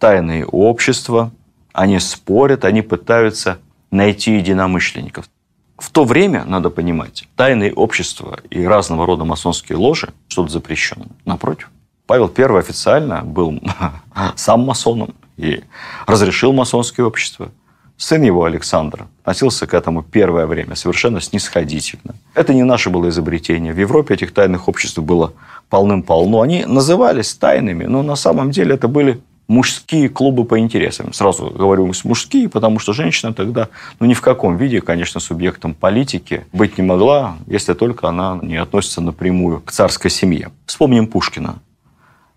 тайные 0.03 0.45
общества, 0.45 1.31
они 1.71 1.97
спорят, 1.97 2.65
они 2.65 2.81
пытаются 2.81 3.59
найти 3.89 4.35
единомышленников. 4.35 5.29
В 5.77 5.89
то 5.91 6.03
время, 6.03 6.43
надо 6.43 6.69
понимать, 6.69 7.25
тайные 7.37 7.71
общества 7.71 8.41
и 8.49 8.65
разного 8.65 9.05
рода 9.05 9.23
масонские 9.23 9.77
ложи 9.77 10.09
что-то 10.27 10.51
запрещено. 10.51 11.05
Напротив, 11.23 11.71
Павел 12.05 12.29
I 12.37 12.59
официально 12.59 13.21
был 13.23 13.61
сам 14.35 14.65
масоном 14.65 15.15
и 15.37 15.63
разрешил 16.05 16.51
масонские 16.51 17.05
общества. 17.05 17.51
Сын 17.95 18.23
его, 18.23 18.43
Александр, 18.43 19.07
относился 19.21 19.67
к 19.67 19.73
этому 19.73 20.03
первое 20.03 20.47
время 20.47 20.75
совершенно 20.75 21.21
снисходительно. 21.21 22.15
Это 22.33 22.53
не 22.53 22.63
наше 22.63 22.89
было 22.89 23.07
изобретение. 23.07 23.71
В 23.71 23.79
Европе 23.79 24.15
этих 24.15 24.33
тайных 24.33 24.67
обществ 24.67 24.99
было 24.99 25.31
полным-полно. 25.69 26.41
Они 26.41 26.65
назывались 26.65 27.33
тайными, 27.35 27.85
но 27.85 28.03
на 28.03 28.17
самом 28.17 28.51
деле 28.51 28.75
это 28.75 28.89
были 28.89 29.21
мужские 29.47 30.09
клубы 30.09 30.45
по 30.45 30.59
интересам. 30.59 31.13
Сразу 31.13 31.49
говорю 31.49 31.91
мужские, 32.03 32.49
потому 32.49 32.79
что 32.79 32.93
женщина 32.93 33.33
тогда 33.33 33.69
ну, 33.99 34.05
ни 34.05 34.13
в 34.13 34.21
каком 34.21 34.57
виде, 34.57 34.81
конечно, 34.81 35.19
субъектом 35.19 35.73
политики 35.73 36.45
быть 36.53 36.77
не 36.77 36.83
могла, 36.83 37.37
если 37.47 37.73
только 37.73 38.07
она 38.07 38.39
не 38.41 38.57
относится 38.57 39.01
напрямую 39.01 39.61
к 39.61 39.71
царской 39.71 40.09
семье. 40.09 40.51
Вспомним 40.65 41.07
Пушкина. 41.07 41.59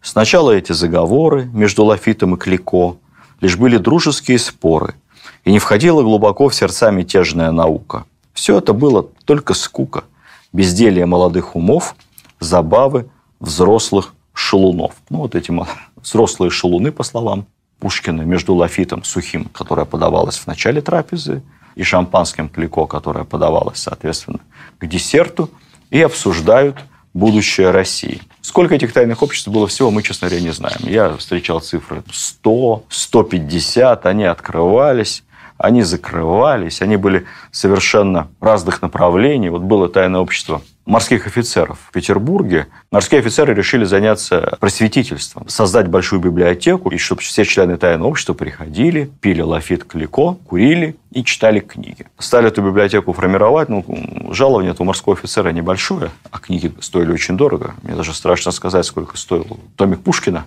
Сначала 0.02 0.52
эти 0.52 0.72
заговоры 0.72 1.46
между 1.46 1.84
Лафитом 1.84 2.34
и 2.34 2.38
Клико 2.38 2.96
лишь 3.40 3.56
были 3.56 3.76
дружеские 3.76 4.38
споры, 4.38 4.94
и 5.44 5.52
не 5.52 5.58
входила 5.58 6.02
глубоко 6.02 6.48
в 6.48 6.54
сердца 6.54 6.90
мятежная 6.90 7.50
наука. 7.50 8.04
Все 8.32 8.58
это 8.58 8.72
было 8.72 9.08
только 9.24 9.54
скука, 9.54 10.04
безделье 10.52 11.06
молодых 11.06 11.56
умов, 11.56 11.96
забавы 12.40 13.08
взрослых 13.40 14.14
шалунов. 14.32 14.94
Ну, 15.08 15.18
вот 15.18 15.34
эти 15.34 15.50
взрослые 16.06 16.50
шалуны, 16.50 16.92
по 16.92 17.02
словам 17.02 17.46
Пушкина, 17.78 18.22
между 18.22 18.54
лафитом 18.54 19.04
сухим, 19.04 19.44
которое 19.46 19.84
подавалось 19.84 20.38
в 20.38 20.46
начале 20.46 20.80
трапезы, 20.80 21.42
и 21.74 21.82
шампанским 21.82 22.48
клико, 22.48 22.86
которое 22.86 23.24
подавалось, 23.24 23.78
соответственно, 23.78 24.40
к 24.78 24.86
десерту, 24.86 25.50
и 25.90 26.00
обсуждают 26.00 26.78
будущее 27.12 27.70
России. 27.70 28.22
Сколько 28.40 28.74
этих 28.74 28.92
тайных 28.94 29.22
обществ 29.22 29.48
было 29.48 29.66
всего, 29.66 29.90
мы, 29.90 30.02
честно 30.02 30.28
говоря, 30.28 30.42
не 30.42 30.52
знаем. 30.52 30.78
Я 30.82 31.16
встречал 31.16 31.60
цифры 31.60 32.02
100, 32.10 32.84
150, 32.88 34.06
они 34.06 34.24
открывались 34.24 35.22
они 35.58 35.82
закрывались, 35.82 36.82
они 36.82 36.96
были 36.96 37.26
совершенно 37.50 38.28
разных 38.40 38.82
направлений. 38.82 39.48
Вот 39.48 39.62
было 39.62 39.88
тайное 39.88 40.20
общество 40.20 40.62
морских 40.86 41.26
офицеров 41.26 41.78
в 41.88 41.92
Петербурге. 41.92 42.68
Морские 42.90 43.20
офицеры 43.20 43.52
решили 43.52 43.84
заняться 43.84 44.56
просветительством, 44.60 45.48
создать 45.48 45.88
большую 45.88 46.20
библиотеку, 46.22 46.90
и 46.90 46.96
чтобы 46.96 47.20
все 47.20 47.44
члены 47.44 47.76
тайного 47.76 48.08
общества 48.08 48.34
приходили, 48.34 49.10
пили 49.20 49.42
лафит 49.42 49.84
клико, 49.84 50.34
курили 50.46 50.96
и 51.10 51.24
читали 51.24 51.60
книги. 51.60 52.06
Стали 52.18 52.48
эту 52.48 52.62
библиотеку 52.62 53.12
формировать, 53.12 53.68
ну, 53.68 53.84
жалование 54.30 54.72
этого 54.72 54.86
морского 54.86 55.16
офицера 55.16 55.50
небольшое, 55.50 56.10
а 56.30 56.38
книги 56.38 56.72
стоили 56.80 57.12
очень 57.12 57.36
дорого. 57.36 57.74
Мне 57.82 57.94
даже 57.96 58.14
страшно 58.14 58.52
сказать, 58.52 58.86
сколько 58.86 59.16
стоил 59.16 59.58
томик 59.76 60.00
Пушкина 60.00 60.46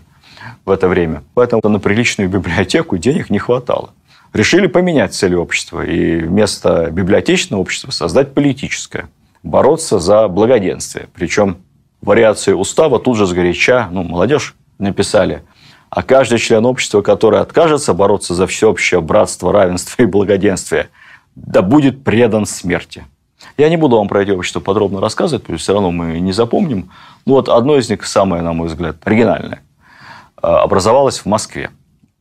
в 0.65 0.71
это 0.71 0.87
время. 0.87 1.21
Поэтому 1.33 1.61
на 1.67 1.79
приличную 1.79 2.29
библиотеку 2.29 2.97
денег 2.97 3.29
не 3.29 3.39
хватало 3.39 3.91
решили 4.33 4.67
поменять 4.67 5.13
цель 5.13 5.35
общества 5.35 5.83
и 5.83 6.21
вместо 6.21 6.89
библиотечного 6.91 7.61
общества 7.61 7.91
создать 7.91 8.33
политическое, 8.33 9.09
бороться 9.43 9.99
за 9.99 10.27
благоденствие. 10.27 11.07
Причем 11.13 11.57
вариации 12.01 12.53
устава 12.53 12.99
тут 12.99 13.17
же 13.17 13.25
сгоряча, 13.25 13.87
ну, 13.91 14.03
молодежь 14.03 14.55
написали, 14.77 15.43
а 15.89 16.03
каждый 16.03 16.37
член 16.37 16.65
общества, 16.65 17.01
который 17.01 17.39
откажется 17.39 17.93
бороться 17.93 18.35
за 18.35 18.47
всеобщее 18.47 19.01
братство, 19.01 19.51
равенство 19.51 20.03
и 20.03 20.05
благоденствие, 20.05 20.89
да 21.35 21.61
будет 21.61 22.03
предан 22.03 22.45
смерти. 22.45 23.05
Я 23.57 23.69
не 23.69 23.77
буду 23.77 23.97
вам 23.97 24.07
про 24.07 24.21
эти 24.21 24.31
общества 24.31 24.59
подробно 24.59 25.01
рассказывать, 25.01 25.43
потому 25.43 25.57
что 25.57 25.63
все 25.63 25.73
равно 25.73 25.91
мы 25.91 26.19
не 26.19 26.31
запомним. 26.31 26.91
Ну 27.25 27.33
вот 27.33 27.49
одно 27.49 27.77
из 27.77 27.89
них, 27.89 28.05
самое, 28.05 28.41
на 28.41 28.53
мой 28.53 28.67
взгляд, 28.67 28.97
оригинальное, 29.05 29.61
а, 30.41 30.61
образовалось 30.61 31.19
в 31.19 31.25
Москве. 31.25 31.71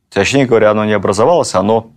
Точнее 0.09 0.45
говоря, 0.45 0.71
оно 0.71 0.85
не 0.85 0.93
образовалось, 0.93 1.53
оно 1.55 1.91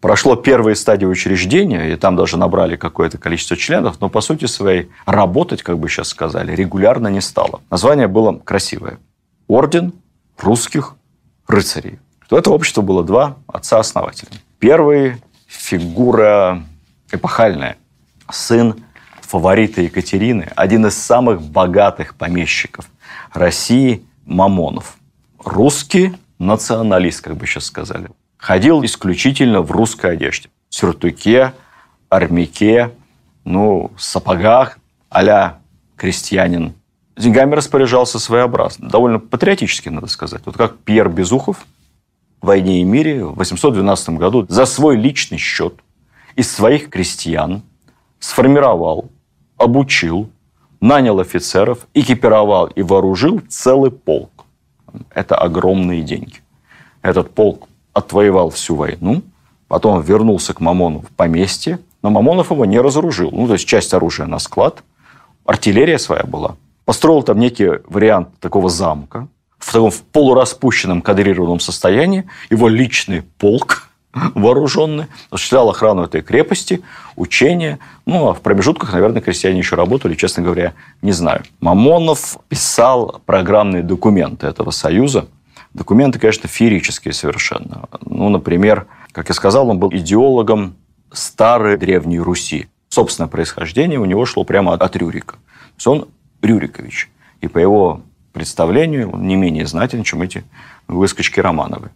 прошло 0.00 0.36
первые 0.36 0.76
стадии 0.76 1.06
учреждения, 1.06 1.92
и 1.92 1.96
там 1.96 2.16
даже 2.16 2.36
набрали 2.36 2.76
какое-то 2.76 3.18
количество 3.18 3.56
членов, 3.56 4.00
но 4.00 4.08
по 4.08 4.20
сути 4.20 4.46
своей 4.46 4.90
работать, 5.06 5.62
как 5.62 5.78
бы 5.78 5.88
сейчас 5.88 6.08
сказали, 6.08 6.54
регулярно 6.54 7.08
не 7.08 7.20
стало. 7.20 7.60
Название 7.70 8.08
было 8.08 8.38
красивое. 8.38 8.98
Орден 9.46 9.92
русских 10.38 10.94
рыцарей. 11.46 11.98
У 12.30 12.36
этого 12.36 12.54
общества 12.54 12.82
было 12.82 13.02
два 13.02 13.36
отца-основателя. 13.46 14.30
Первый– 14.58 15.16
фигура 15.46 16.62
эпохальная. 17.10 17.76
Сын 18.30 18.76
фаворита 19.22 19.80
Екатерины, 19.80 20.50
один 20.56 20.86
из 20.86 20.96
самых 20.96 21.42
богатых 21.42 22.14
помещиков 22.14 22.90
России– 23.32 24.04
Мамонов. 24.26 24.98
Русский 25.42 26.12
националист, 26.38 27.22
как 27.22 27.36
бы 27.36 27.46
сейчас 27.46 27.64
сказали 27.64 28.10
ходил 28.38 28.84
исключительно 28.84 29.60
в 29.60 29.70
русской 29.70 30.12
одежде. 30.12 30.48
Сюртуке, 30.70 31.52
армяке, 32.08 32.92
ну, 33.44 33.90
сапогах 33.98 34.78
а 35.10 35.58
крестьянин. 35.96 36.74
Деньгами 37.16 37.54
распоряжался 37.54 38.18
своеобразно. 38.18 38.88
Довольно 38.88 39.18
патриотически, 39.18 39.88
надо 39.88 40.06
сказать. 40.06 40.42
Вот 40.44 40.56
как 40.56 40.78
Пьер 40.78 41.08
Безухов 41.08 41.66
в 42.40 42.46
«Войне 42.46 42.80
и 42.80 42.84
мире» 42.84 43.24
в 43.24 43.34
812 43.34 44.10
году 44.10 44.46
за 44.48 44.66
свой 44.66 44.96
личный 44.96 45.38
счет 45.38 45.74
из 46.36 46.52
своих 46.52 46.90
крестьян 46.90 47.62
сформировал, 48.20 49.10
обучил, 49.56 50.30
нанял 50.80 51.18
офицеров, 51.18 51.88
экипировал 51.94 52.66
и 52.66 52.82
вооружил 52.82 53.40
целый 53.48 53.90
полк. 53.90 54.44
Это 55.12 55.36
огромные 55.36 56.02
деньги. 56.02 56.36
Этот 57.02 57.34
полк 57.34 57.68
отвоевал 57.98 58.50
всю 58.50 58.74
войну, 58.74 59.22
потом 59.68 60.00
вернулся 60.00 60.54
к 60.54 60.60
Мамону 60.60 61.00
в 61.00 61.10
поместье, 61.14 61.78
но 62.02 62.10
Мамонов 62.10 62.50
его 62.50 62.64
не 62.64 62.80
разоружил. 62.80 63.30
Ну, 63.32 63.46
то 63.46 63.54
есть 63.54 63.66
часть 63.66 63.92
оружия 63.94 64.26
на 64.26 64.38
склад, 64.38 64.82
артиллерия 65.44 65.98
своя 65.98 66.24
была. 66.24 66.56
Построил 66.84 67.22
там 67.22 67.38
некий 67.38 67.70
вариант 67.86 68.28
такого 68.40 68.70
замка, 68.70 69.28
в 69.58 69.72
таком 69.72 69.90
в 69.90 70.02
полураспущенном 70.02 71.02
кадрированном 71.02 71.60
состоянии, 71.60 72.24
его 72.48 72.68
личный 72.68 73.22
полк 73.22 73.88
вооруженный, 74.34 75.06
осуществлял 75.30 75.68
охрану 75.68 76.04
этой 76.04 76.22
крепости, 76.22 76.82
учения. 77.16 77.78
Ну, 78.06 78.28
а 78.28 78.34
в 78.34 78.40
промежутках, 78.40 78.92
наверное, 78.92 79.20
крестьяне 79.20 79.58
еще 79.58 79.76
работали, 79.76 80.14
честно 80.14 80.42
говоря, 80.42 80.74
не 81.02 81.12
знаю. 81.12 81.42
Мамонов 81.60 82.38
писал 82.48 83.20
программные 83.26 83.82
документы 83.82 84.46
этого 84.46 84.70
союза, 84.70 85.26
Документы, 85.74 86.18
конечно, 86.18 86.48
феерические 86.48 87.12
совершенно. 87.12 87.88
Ну, 88.04 88.28
например, 88.28 88.86
как 89.12 89.28
я 89.28 89.34
сказал, 89.34 89.68
он 89.68 89.78
был 89.78 89.90
идеологом 89.92 90.76
старой 91.12 91.76
Древней 91.76 92.20
Руси. 92.20 92.68
Собственное 92.88 93.28
происхождение 93.28 93.98
у 93.98 94.04
него 94.04 94.24
шло 94.24 94.44
прямо 94.44 94.74
от 94.74 94.96
Рюрика. 94.96 95.34
То 95.34 95.74
есть 95.76 95.86
он 95.86 96.08
Рюрикович. 96.42 97.10
И 97.40 97.48
по 97.48 97.58
его 97.58 98.02
представлению 98.32 99.10
он 99.10 99.26
не 99.26 99.36
менее 99.36 99.66
знатен, 99.66 100.02
чем 100.04 100.22
эти 100.22 100.44
выскочки 100.86 101.40
Романовы. 101.40 101.90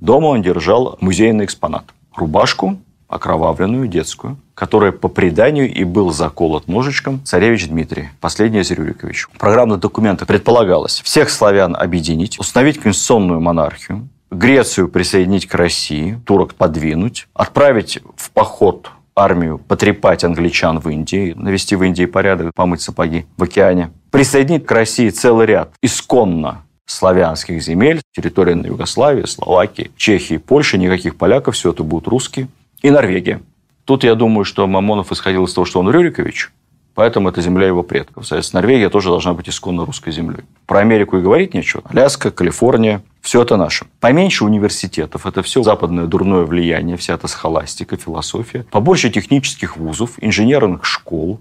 Дома 0.00 0.26
он 0.26 0.42
держал 0.42 0.96
музейный 1.00 1.44
экспонат. 1.44 1.84
Рубашку 2.14 2.78
окровавленную 3.08 3.88
детскую, 3.88 4.36
который 4.58 4.90
по 4.90 5.06
преданию 5.06 5.72
и 5.72 5.84
был 5.84 6.10
заколот 6.12 6.66
ножичком 6.66 7.24
царевич 7.24 7.68
Дмитрий, 7.68 8.08
последний 8.20 8.58
из 8.58 8.72
Рюрикович. 8.72 9.28
В 9.32 9.38
программных 9.38 9.78
документах 9.78 10.26
предполагалось 10.26 11.00
всех 11.00 11.30
славян 11.30 11.76
объединить, 11.76 12.40
установить 12.40 12.80
конституционную 12.80 13.40
монархию, 13.40 14.08
Грецию 14.32 14.88
присоединить 14.88 15.46
к 15.46 15.54
России, 15.54 16.20
турок 16.26 16.54
подвинуть, 16.54 17.28
отправить 17.34 18.00
в 18.16 18.32
поход 18.32 18.90
армию, 19.14 19.58
потрепать 19.58 20.24
англичан 20.24 20.80
в 20.80 20.88
Индии, 20.88 21.34
навести 21.36 21.76
в 21.76 21.84
Индии 21.84 22.06
порядок, 22.06 22.50
помыть 22.52 22.80
сапоги 22.80 23.26
в 23.36 23.44
океане, 23.44 23.92
присоединить 24.10 24.66
к 24.66 24.72
России 24.72 25.10
целый 25.10 25.46
ряд 25.46 25.70
исконно 25.82 26.64
славянских 26.84 27.62
земель, 27.62 28.02
территория 28.12 28.56
на 28.56 28.66
Югославии, 28.66 29.24
Словакии, 29.24 29.92
Чехии, 29.96 30.38
Польши, 30.38 30.78
никаких 30.78 31.16
поляков, 31.16 31.54
все 31.54 31.70
это 31.70 31.84
будут 31.84 32.08
русские, 32.08 32.48
и 32.82 32.90
Норвегия. 32.90 33.40
Тут 33.88 34.04
я 34.04 34.14
думаю, 34.14 34.44
что 34.44 34.66
Мамонов 34.66 35.12
исходил 35.12 35.46
из 35.46 35.54
того, 35.54 35.64
что 35.64 35.80
он 35.80 35.88
Рюрикович, 35.88 36.50
поэтому 36.94 37.30
это 37.30 37.40
земля 37.40 37.66
его 37.66 37.82
предков. 37.82 38.26
Соответственно, 38.26 38.60
Норвегия 38.60 38.90
тоже 38.90 39.08
должна 39.08 39.32
быть 39.32 39.48
исконно 39.48 39.86
русской 39.86 40.12
землей. 40.12 40.44
Про 40.66 40.80
Америку 40.80 41.16
и 41.16 41.22
говорить 41.22 41.54
нечего. 41.54 41.82
Аляска, 41.88 42.30
Калифорния, 42.30 43.02
все 43.22 43.40
это 43.40 43.56
наше. 43.56 43.86
Поменьше 43.98 44.44
университетов, 44.44 45.24
это 45.24 45.42
все 45.42 45.62
западное 45.62 46.04
дурное 46.04 46.42
влияние, 46.42 46.98
вся 46.98 47.14
эта 47.14 47.28
схоластика, 47.28 47.96
философия. 47.96 48.66
Побольше 48.70 49.08
технических 49.08 49.78
вузов, 49.78 50.18
инженерных 50.20 50.84
школ, 50.84 51.40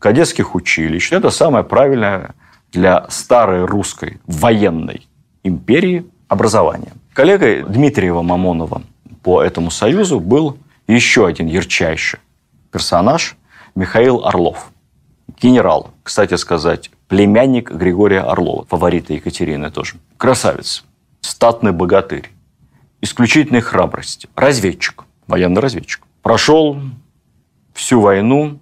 кадетских 0.00 0.56
училищ. 0.56 1.12
Это 1.12 1.30
самое 1.30 1.64
правильное 1.64 2.34
для 2.72 3.06
старой 3.08 3.66
русской 3.66 4.18
военной 4.26 5.06
империи 5.44 6.04
образование. 6.26 6.90
Коллегой 7.12 7.62
Дмитриева 7.62 8.22
Мамонова 8.22 8.82
по 9.22 9.40
этому 9.40 9.70
союзу 9.70 10.18
был 10.18 10.58
еще 10.86 11.26
один 11.26 11.46
ярчайший 11.46 12.20
персонаж 12.70 13.36
Михаил 13.74 14.24
Орлов. 14.24 14.70
Генерал, 15.40 15.90
кстати 16.02 16.34
сказать, 16.34 16.90
племянник 17.08 17.70
Григория 17.70 18.20
Орлова, 18.20 18.66
фаворита 18.66 19.14
Екатерины 19.14 19.70
тоже. 19.70 19.96
Красавец, 20.16 20.84
статный 21.20 21.72
богатырь, 21.72 22.30
исключительной 23.00 23.60
храбрости, 23.60 24.28
разведчик, 24.36 25.04
военный 25.26 25.60
разведчик. 25.60 26.02
Прошел 26.22 26.80
всю 27.72 28.00
войну, 28.00 28.58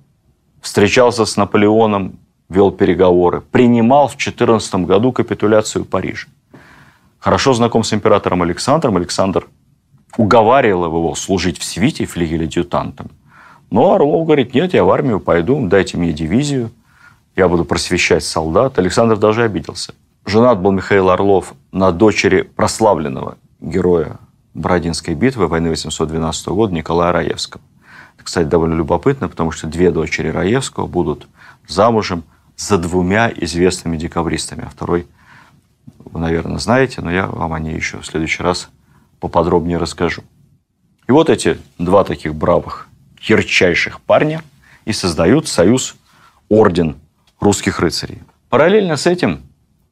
встречался 0.61 1.25
с 1.25 1.37
Наполеоном, 1.37 2.19
вел 2.49 2.71
переговоры, 2.71 3.41
принимал 3.41 4.09
в 4.09 4.17
14 4.17 4.75
году 4.87 5.13
капитуляцию 5.13 5.85
Парижа. 5.85 6.29
Хорошо 7.19 7.55
знаком 7.55 7.85
с 7.85 7.93
императором 7.93 8.43
Александром. 8.43 8.97
Александр 8.97 9.49
уговаривал 10.17 10.87
его 10.87 11.15
служить 11.15 11.59
в 11.59 11.65
свите 11.65 12.05
флигель-адъютантом. 12.05 13.11
Но 13.71 13.95
Орлов 13.95 14.27
говорит, 14.27 14.55
нет, 14.55 14.75
я 14.75 14.85
в 14.85 14.91
армию 14.91 15.21
пойду, 15.21 15.67
дайте 15.67 15.97
мне 15.97 16.13
дивизию, 16.13 16.71
я 17.37 17.49
буду 17.49 17.65
просвещать 17.65 18.25
солдат. 18.25 18.79
Александр 18.79 19.17
даже 19.17 19.45
обиделся. 19.45 19.95
Женат 20.27 20.61
был 20.61 20.73
Михаил 20.73 21.11
Орлов 21.11 21.55
на 21.73 21.91
дочери 21.91 22.43
прославленного 22.43 23.39
героя 23.61 24.19
Бородинской 24.55 25.15
битвы 25.15 25.47
войны 25.47 25.71
812 25.71 26.49
года 26.49 26.75
Николая 26.75 27.13
Раевского. 27.13 27.63
Это, 28.17 28.25
кстати, 28.25 28.47
довольно 28.47 28.75
любопытно, 28.75 29.29
потому 29.29 29.51
что 29.51 29.67
две 29.67 29.91
дочери 29.91 30.29
Раевского 30.29 30.87
будут 30.87 31.27
замужем 31.67 32.25
за 32.57 32.77
двумя 32.77 33.33
известными 33.35 33.97
декабристами. 33.97 34.65
А 34.67 34.69
второй 34.69 35.07
вы, 36.05 36.21
наверное, 36.21 36.59
знаете, 36.59 37.01
но 37.01 37.11
я 37.11 37.27
вам 37.27 37.55
о 37.55 37.59
ней 37.59 37.75
еще 37.75 37.99
в 37.99 38.07
следующий 38.07 38.43
раз 38.43 38.69
поподробнее 39.23 39.79
расскажу. 39.79 40.23
И 41.09 41.13
вот 41.13 41.31
эти 41.31 41.59
два 41.79 42.05
таких 42.05 42.35
бравых, 42.35 42.89
ярчайших 43.23 44.01
парня 44.01 44.43
и 44.85 44.93
создают 44.93 45.49
союз 45.49 45.95
Орден 46.49 46.97
русских 47.41 47.81
рыцарей. 47.81 48.19
Параллельно 48.51 48.97
с 48.97 49.07
этим 49.07 49.41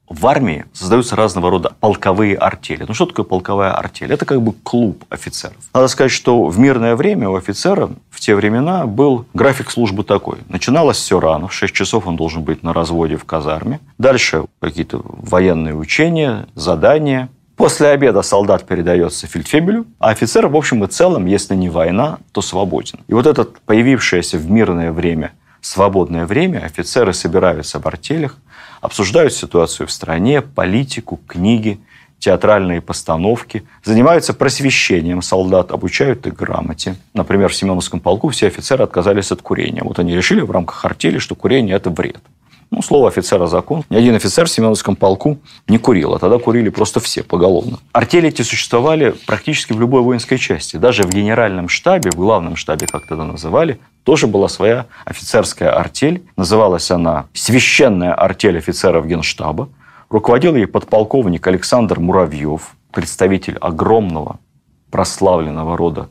в 0.07 0.27
армии 0.27 0.65
создаются 0.73 1.15
разного 1.15 1.49
рода 1.49 1.73
полковые 1.79 2.35
артели. 2.35 2.83
Ну, 2.85 2.93
что 2.93 3.05
такое 3.05 3.25
полковая 3.25 3.71
артель? 3.71 4.11
Это 4.11 4.25
как 4.25 4.41
бы 4.41 4.51
клуб 4.51 5.05
офицеров. 5.09 5.57
Надо 5.73 5.87
сказать, 5.87 6.11
что 6.11 6.45
в 6.47 6.59
мирное 6.59 6.95
время 6.97 7.29
у 7.29 7.35
офицера 7.35 7.89
в 8.09 8.19
те 8.19 8.35
времена 8.35 8.85
был 8.85 9.25
график 9.33 9.71
службы 9.71 10.03
такой. 10.03 10.39
Начиналось 10.49 10.97
все 10.97 11.19
рано. 11.19 11.47
В 11.47 11.53
6 11.53 11.73
часов 11.73 12.05
он 12.05 12.17
должен 12.17 12.43
быть 12.43 12.61
на 12.61 12.73
разводе 12.73 13.15
в 13.15 13.23
казарме. 13.23 13.79
Дальше 13.97 14.45
какие-то 14.59 15.01
военные 15.03 15.75
учения, 15.75 16.47
задания. 16.55 17.29
После 17.61 17.89
обеда 17.89 18.23
солдат 18.23 18.65
передается 18.65 19.27
фельдфебелю, 19.27 19.85
а 19.99 20.09
офицер, 20.09 20.47
в 20.47 20.55
общем 20.55 20.83
и 20.83 20.87
целом, 20.87 21.27
если 21.27 21.53
не 21.53 21.69
война, 21.69 22.17
то 22.31 22.41
свободен. 22.41 23.01
И 23.07 23.13
вот 23.13 23.27
это 23.27 23.45
появившееся 23.67 24.39
в 24.39 24.49
мирное 24.49 24.91
время 24.91 25.33
свободное 25.61 26.25
время 26.25 26.65
офицеры 26.65 27.13
собираются 27.13 27.79
в 27.79 27.85
артелях, 27.85 28.35
обсуждают 28.81 29.33
ситуацию 29.33 29.85
в 29.85 29.91
стране, 29.91 30.41
политику, 30.41 31.19
книги, 31.27 31.79
театральные 32.17 32.81
постановки, 32.81 33.63
занимаются 33.83 34.33
просвещением 34.33 35.21
солдат, 35.21 35.69
обучают 35.69 36.25
их 36.25 36.33
грамоте. 36.33 36.95
Например, 37.13 37.49
в 37.49 37.55
Семеновском 37.55 37.99
полку 37.99 38.29
все 38.29 38.47
офицеры 38.47 38.83
отказались 38.85 39.31
от 39.31 39.43
курения. 39.43 39.83
Вот 39.83 39.99
они 39.99 40.15
решили 40.15 40.41
в 40.41 40.49
рамках 40.49 40.83
артели, 40.83 41.19
что 41.19 41.35
курение– 41.35 41.75
это 41.77 41.91
вред. 41.91 42.21
Ну, 42.71 42.81
слово 42.81 43.09
офицера 43.09 43.47
закон. 43.47 43.83
Ни 43.89 43.97
один 43.97 44.15
офицер 44.15 44.45
в 44.45 44.49
Семеновском 44.49 44.95
полку 44.95 45.39
не 45.67 45.77
курил, 45.77 46.13
а 46.13 46.19
тогда 46.19 46.39
курили 46.39 46.69
просто 46.69 47.01
все 47.01 47.21
поголовно. 47.21 47.79
Артели 47.91 48.29
эти 48.29 48.43
существовали 48.43 49.13
практически 49.27 49.73
в 49.73 49.79
любой 49.81 50.01
воинской 50.01 50.37
части. 50.37 50.77
Даже 50.77 51.03
в 51.03 51.09
генеральном 51.09 51.67
штабе, 51.67 52.11
в 52.11 52.15
главном 52.15 52.55
штабе, 52.55 52.87
как 52.87 53.05
тогда 53.07 53.25
называли, 53.25 53.81
тоже 54.05 54.27
была 54.27 54.47
своя 54.47 54.85
офицерская 55.03 55.69
артель. 55.77 56.23
Называлась 56.37 56.89
она 56.91 57.25
«Священная 57.33 58.13
артель 58.13 58.57
офицеров 58.57 59.05
генштаба». 59.05 59.67
Руководил 60.09 60.55
ей 60.55 60.65
подполковник 60.65 61.45
Александр 61.47 61.99
Муравьев, 61.99 62.77
представитель 62.93 63.57
огромного 63.57 64.39
прославленного 64.91 65.75
рода 65.75 66.09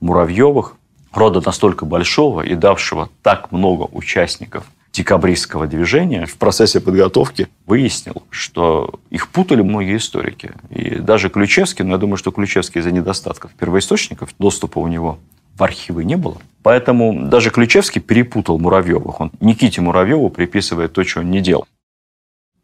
Муравьевых, 0.00 0.74
рода 1.12 1.42
настолько 1.44 1.84
большого 1.84 2.40
и 2.40 2.54
давшего 2.54 3.10
так 3.22 3.52
много 3.52 3.88
участников 3.92 4.64
декабристского 4.98 5.66
движения 5.66 6.26
в 6.26 6.36
процессе 6.36 6.80
подготовки 6.80 7.48
выяснил, 7.66 8.24
что 8.30 8.98
их 9.10 9.28
путали 9.28 9.62
многие 9.62 9.96
историки. 9.96 10.52
И 10.70 10.96
даже 10.96 11.30
Ключевский, 11.30 11.84
но 11.84 11.92
я 11.92 11.98
думаю, 11.98 12.16
что 12.16 12.32
Ключевский 12.32 12.80
из-за 12.80 12.90
недостатков 12.90 13.52
первоисточников, 13.52 14.34
доступа 14.38 14.80
у 14.80 14.88
него 14.88 15.18
в 15.56 15.62
архивы 15.62 16.04
не 16.04 16.16
было. 16.16 16.38
Поэтому 16.62 17.28
даже 17.28 17.50
Ключевский 17.50 18.00
перепутал 18.00 18.58
Муравьевых. 18.58 19.20
Он 19.20 19.30
Никите 19.40 19.80
Муравьеву 19.80 20.30
приписывает 20.30 20.92
то, 20.92 21.04
что 21.04 21.20
он 21.20 21.30
не 21.30 21.40
делал. 21.40 21.66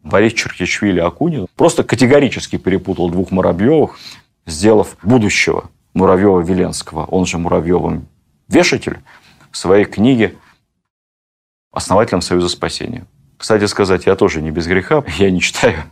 Борис 0.02 0.32
Черкичвили 0.32 1.00
Акунин 1.00 1.46
просто 1.56 1.84
категорически 1.84 2.58
перепутал 2.58 3.10
двух 3.10 3.30
Муравьевых, 3.30 3.96
сделав 4.44 4.96
будущего 5.02 5.70
Муравьева-Веленского, 5.94 7.06
он 7.06 7.26
же 7.26 7.38
Муравьевым 7.38 8.06
вешатель, 8.48 8.98
в 9.52 9.56
своей 9.56 9.84
книге 9.84 10.34
основателем 11.74 12.22
Союза 12.22 12.48
спасения. 12.48 13.06
Кстати 13.36 13.66
сказать, 13.66 14.06
я 14.06 14.14
тоже 14.14 14.40
не 14.40 14.50
без 14.50 14.66
греха, 14.66 15.04
я 15.18 15.30
не 15.30 15.40
читаю, 15.40 15.82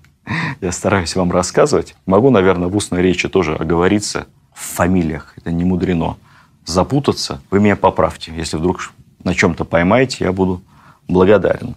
я 0.61 0.73
стараюсь 0.73 1.15
вам 1.17 1.31
рассказывать. 1.33 1.95
Могу, 2.07 2.31
наверное, 2.31 2.69
в 2.69 2.77
устной 2.77 3.03
речи 3.03 3.29
тоже 3.29 3.55
оговориться 3.55 4.27
в 4.55 4.61
фамилиях, 4.61 5.35
это 5.37 5.51
не 5.51 5.65
мудрено 5.65 6.17
запутаться, 6.65 7.41
вы 7.51 7.61
меня 7.61 7.77
поправьте. 7.77 8.33
Если 8.37 8.57
вдруг 8.57 8.93
на 9.25 9.35
чем-то 9.35 9.65
поймаете, 9.65 10.25
я 10.25 10.33
буду 10.33 10.63
благодарен. 11.09 11.75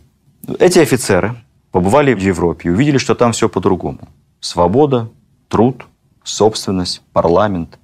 Эти 0.59 0.79
офицеры 0.79 1.35
побывали 1.71 2.13
в 2.13 2.19
Европе 2.19 2.69
и 2.69 2.71
увидели, 2.71 2.97
что 2.97 3.15
там 3.15 3.31
все 3.31 3.49
по-другому. 3.49 3.99
Свобода, 4.39 5.09
труд, 5.47 5.85
собственность, 6.23 7.01
парламент. 7.13 7.79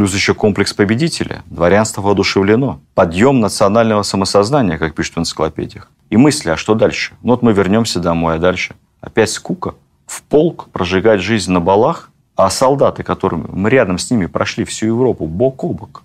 Плюс 0.00 0.14
еще 0.14 0.32
комплекс 0.32 0.72
победителя. 0.72 1.42
Дворянство 1.50 2.00
воодушевлено. 2.00 2.80
Подъем 2.94 3.40
национального 3.40 4.02
самосознания, 4.02 4.78
как 4.78 4.94
пишут 4.94 5.16
в 5.16 5.18
энциклопедиях. 5.18 5.90
И 6.08 6.16
мысли, 6.16 6.48
а 6.48 6.56
что 6.56 6.74
дальше? 6.74 7.12
Ну 7.22 7.32
вот 7.32 7.42
мы 7.42 7.52
вернемся 7.52 8.00
домой, 8.00 8.36
а 8.36 8.38
дальше? 8.38 8.74
Опять 9.02 9.28
скука. 9.28 9.74
В 10.06 10.22
полк 10.22 10.70
прожигать 10.70 11.20
жизнь 11.20 11.52
на 11.52 11.60
балах, 11.60 12.10
а 12.34 12.48
солдаты, 12.48 13.02
которыми 13.02 13.44
мы 13.52 13.68
рядом 13.68 13.98
с 13.98 14.10
ними 14.10 14.24
прошли 14.24 14.64
всю 14.64 14.86
Европу 14.86 15.26
бок 15.26 15.64
о 15.64 15.74
бок, 15.74 16.02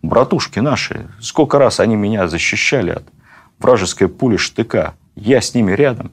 братушки 0.00 0.60
наши, 0.60 1.06
сколько 1.20 1.58
раз 1.58 1.80
они 1.80 1.96
меня 1.96 2.28
защищали 2.28 2.92
от 2.92 3.04
вражеской 3.58 4.08
пули 4.08 4.38
штыка. 4.38 4.94
Я 5.16 5.42
с 5.42 5.52
ними 5.52 5.72
рядом. 5.72 6.12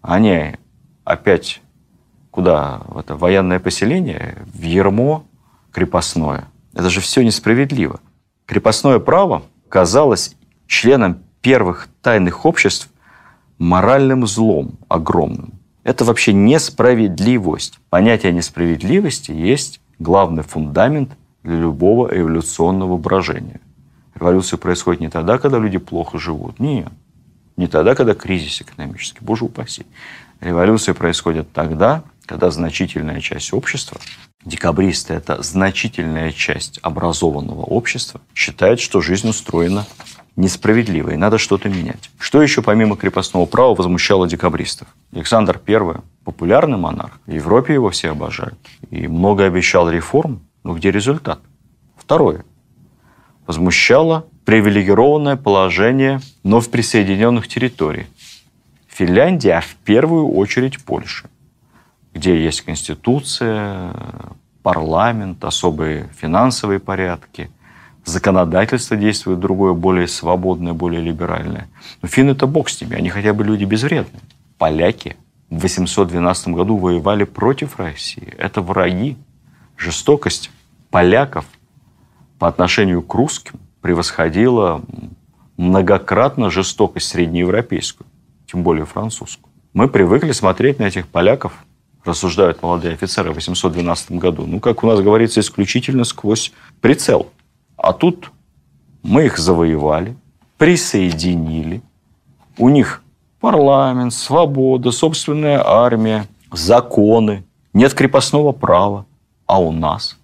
Они 0.00 0.56
опять 1.04 1.62
куда? 2.32 2.80
В 2.88 2.98
это 2.98 3.14
военное 3.14 3.60
поселение, 3.60 4.38
в 4.52 4.62
Ермо 4.62 5.22
крепостное. 5.70 6.48
Это 6.74 6.90
же 6.90 7.00
все 7.00 7.22
несправедливо. 7.22 8.00
Крепостное 8.46 8.98
право 8.98 9.42
казалось 9.68 10.36
членам 10.66 11.22
первых 11.40 11.88
тайных 12.00 12.46
обществ 12.46 12.88
моральным 13.58 14.26
злом 14.26 14.78
огромным. 14.88 15.52
Это 15.84 16.04
вообще 16.04 16.32
несправедливость. 16.32 17.78
Понятие 17.90 18.32
несправедливости 18.32 19.32
есть 19.32 19.80
главный 19.98 20.42
фундамент 20.42 21.10
для 21.42 21.56
любого 21.56 22.08
эволюционного 22.08 22.96
брожения. 22.96 23.60
Революция 24.14 24.58
происходит 24.58 25.00
не 25.00 25.08
тогда, 25.08 25.38
когда 25.38 25.58
люди 25.58 25.78
плохо 25.78 26.18
живут. 26.18 26.60
Нет. 26.60 26.88
Не 27.56 27.66
тогда, 27.66 27.94
когда 27.94 28.14
кризис 28.14 28.60
экономический. 28.62 29.24
Боже 29.24 29.44
упаси. 29.44 29.86
Революция 30.40 30.94
происходит 30.94 31.52
тогда, 31.52 32.04
когда 32.26 32.50
значительная 32.50 33.20
часть 33.20 33.52
общества, 33.52 33.98
декабристы– 34.44 35.14
это 35.14 35.42
значительная 35.42 36.32
часть 36.32 36.78
образованного 36.82 37.62
общества, 37.62 38.20
считает, 38.34 38.80
что 38.80 39.00
жизнь 39.00 39.28
устроена 39.28 39.86
несправедливо, 40.36 41.10
и 41.10 41.16
надо 41.16 41.38
что-то 41.38 41.68
менять. 41.68 42.10
Что 42.18 42.42
еще 42.42 42.62
помимо 42.62 42.96
крепостного 42.96 43.46
права 43.46 43.74
возмущало 43.74 44.26
декабристов? 44.26 44.88
Александр 45.12 45.60
I– 45.66 46.00
популярный 46.24 46.78
монарх, 46.78 47.20
в 47.26 47.30
Европе 47.30 47.74
его 47.74 47.90
все 47.90 48.10
обожают, 48.10 48.58
и 48.90 49.06
много 49.08 49.44
обещал 49.44 49.90
реформ, 49.90 50.40
но 50.64 50.74
где 50.74 50.90
результат? 50.90 51.40
Второе. 51.96 52.44
Возмущало 53.46 54.26
привилегированное 54.44 55.36
положение 55.36 56.20
вновь 56.42 56.70
присоединенных 56.70 57.48
территорий. 57.48 58.06
Финляндия, 58.88 59.54
а 59.54 59.60
в 59.60 59.74
первую 59.84 60.28
очередь 60.28 60.82
Польша 60.84 61.28
где 62.14 62.42
есть 62.42 62.62
конституция, 62.62 63.94
парламент, 64.62 65.44
особые 65.44 66.08
финансовые 66.16 66.78
порядки, 66.78 67.50
законодательство 68.04 68.96
действует 68.96 69.40
другое, 69.40 69.72
более 69.72 70.08
свободное, 70.08 70.72
более 70.72 71.00
либеральное. 71.00 71.68
Но 72.00 72.08
финны 72.08 72.30
это 72.30 72.46
бог 72.46 72.68
с 72.68 72.80
ними, 72.80 72.96
они 72.96 73.10
хотя 73.10 73.32
бы 73.32 73.44
люди 73.44 73.64
безвредные. 73.64 74.22
Поляки 74.58 75.16
в 75.50 75.60
812 75.60 76.48
году 76.48 76.76
воевали 76.76 77.24
против 77.24 77.78
России. 77.78 78.34
Это 78.38 78.62
враги. 78.62 79.16
Жестокость 79.76 80.50
поляков 80.90 81.44
по 82.38 82.48
отношению 82.48 83.02
к 83.02 83.14
русским 83.14 83.58
превосходила 83.80 84.82
многократно 85.56 86.50
жестокость 86.50 87.08
среднеевропейскую, 87.08 88.06
тем 88.46 88.62
более 88.62 88.86
французскую. 88.86 89.52
Мы 89.72 89.88
привыкли 89.88 90.32
смотреть 90.32 90.78
на 90.78 90.84
этих 90.84 91.08
поляков 91.08 91.64
рассуждают 92.04 92.62
молодые 92.62 92.94
офицеры 92.94 93.30
в 93.30 93.34
812 93.34 94.12
году, 94.12 94.46
ну, 94.46 94.60
как 94.60 94.82
у 94.84 94.86
нас 94.86 95.00
говорится, 95.00 95.40
исключительно 95.40 96.04
сквозь 96.04 96.52
прицел. 96.80 97.28
А 97.76 97.92
тут 97.92 98.30
мы 99.02 99.26
их 99.26 99.38
завоевали, 99.38 100.16
присоединили. 100.58 101.82
У 102.58 102.68
них 102.68 103.02
парламент, 103.40 104.12
свобода, 104.12 104.90
собственная 104.90 105.62
армия, 105.64 106.26
законы, 106.50 107.44
нет 107.72 107.94
крепостного 107.94 108.52
права. 108.52 109.06
А 109.46 109.60
у 109.60 109.72
нас? 109.72 110.18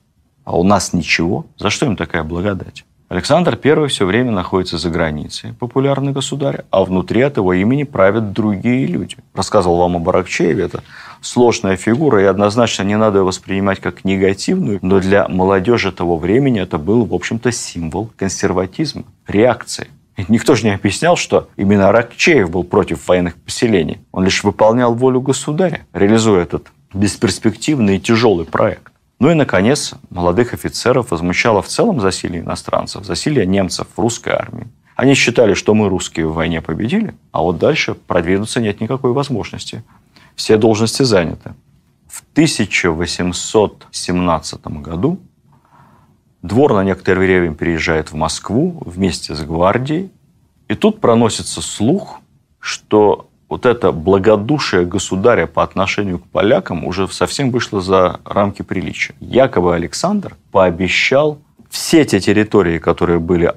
А 0.44 0.56
у 0.56 0.62
нас 0.62 0.92
ничего? 0.92 1.46
За 1.58 1.70
что 1.70 1.86
им 1.86 1.96
такая 1.96 2.22
благодать? 2.22 2.84
Александр 3.08 3.58
I 3.62 3.86
все 3.88 4.04
время 4.04 4.32
находится 4.32 4.76
за 4.76 4.90
границей, 4.90 5.54
популярный 5.54 6.12
государь, 6.12 6.64
а 6.70 6.84
внутри 6.84 7.22
от 7.22 7.38
его 7.38 7.54
имени 7.54 7.84
правят 7.84 8.32
другие 8.32 8.86
люди. 8.86 9.16
Рассказывал 9.34 9.78
вам 9.78 9.96
о 9.96 9.98
Баракчееве, 9.98 10.64
это 10.64 10.82
сложная 11.20 11.76
фигура, 11.76 12.22
и 12.22 12.26
однозначно 12.26 12.82
не 12.82 12.96
надо 12.96 13.18
ее 13.18 13.24
воспринимать 13.24 13.80
как 13.80 14.04
негативную, 14.04 14.78
но 14.82 15.00
для 15.00 15.28
молодежи 15.28 15.92
того 15.92 16.16
времени 16.16 16.60
это 16.60 16.78
был, 16.78 17.04
в 17.04 17.14
общем-то, 17.14 17.52
символ 17.52 18.10
консерватизма, 18.16 19.04
реакции. 19.26 19.88
Никто 20.26 20.56
же 20.56 20.64
не 20.64 20.74
объяснял, 20.74 21.16
что 21.16 21.48
именно 21.56 21.92
Ракчеев 21.92 22.50
был 22.50 22.64
против 22.64 23.06
военных 23.06 23.36
поселений. 23.36 24.00
Он 24.10 24.24
лишь 24.24 24.42
выполнял 24.42 24.92
волю 24.94 25.20
государя, 25.20 25.86
реализуя 25.92 26.42
этот 26.42 26.66
бесперспективный 26.92 27.96
и 27.96 28.00
тяжелый 28.00 28.44
проект. 28.44 28.92
Ну 29.20 29.30
и, 29.30 29.34
наконец, 29.34 29.94
молодых 30.10 30.54
офицеров 30.54 31.10
возмущало 31.10 31.62
в 31.62 31.68
целом 31.68 32.00
засилие 32.00 32.42
иностранцев, 32.42 33.04
засилие 33.04 33.46
немцев 33.46 33.86
в 33.96 34.00
русской 34.00 34.32
армии. 34.32 34.68
Они 34.94 35.14
считали, 35.14 35.54
что 35.54 35.74
мы, 35.74 35.88
русские, 35.88 36.26
в 36.26 36.34
войне 36.34 36.60
победили, 36.60 37.14
а 37.30 37.42
вот 37.42 37.58
дальше 37.58 37.94
продвинуться 37.94 38.60
нет 38.60 38.80
никакой 38.80 39.12
возможности. 39.12 39.84
Все 40.38 40.56
должности 40.56 41.02
заняты. 41.02 41.52
В 42.06 42.22
1817 42.32 44.66
году 44.68 45.18
двор 46.42 46.74
на 46.74 46.84
некоторое 46.84 47.18
время 47.18 47.54
переезжает 47.56 48.12
в 48.12 48.14
Москву 48.14 48.80
вместе 48.86 49.34
с 49.34 49.42
гвардией, 49.42 50.12
и 50.68 50.76
тут 50.76 51.00
проносится 51.00 51.60
слух, 51.60 52.20
что 52.60 53.28
вот 53.48 53.66
это 53.66 53.90
благодушие 53.90 54.86
государя 54.86 55.48
по 55.48 55.64
отношению 55.64 56.20
к 56.20 56.26
полякам 56.28 56.84
уже 56.84 57.08
совсем 57.08 57.50
вышло 57.50 57.80
за 57.80 58.20
рамки 58.24 58.62
приличия. 58.62 59.16
Якобы 59.18 59.74
Александр 59.74 60.36
пообещал 60.52 61.40
все 61.68 62.04
те 62.04 62.20
территории, 62.20 62.78
которые 62.78 63.18
были 63.18 63.52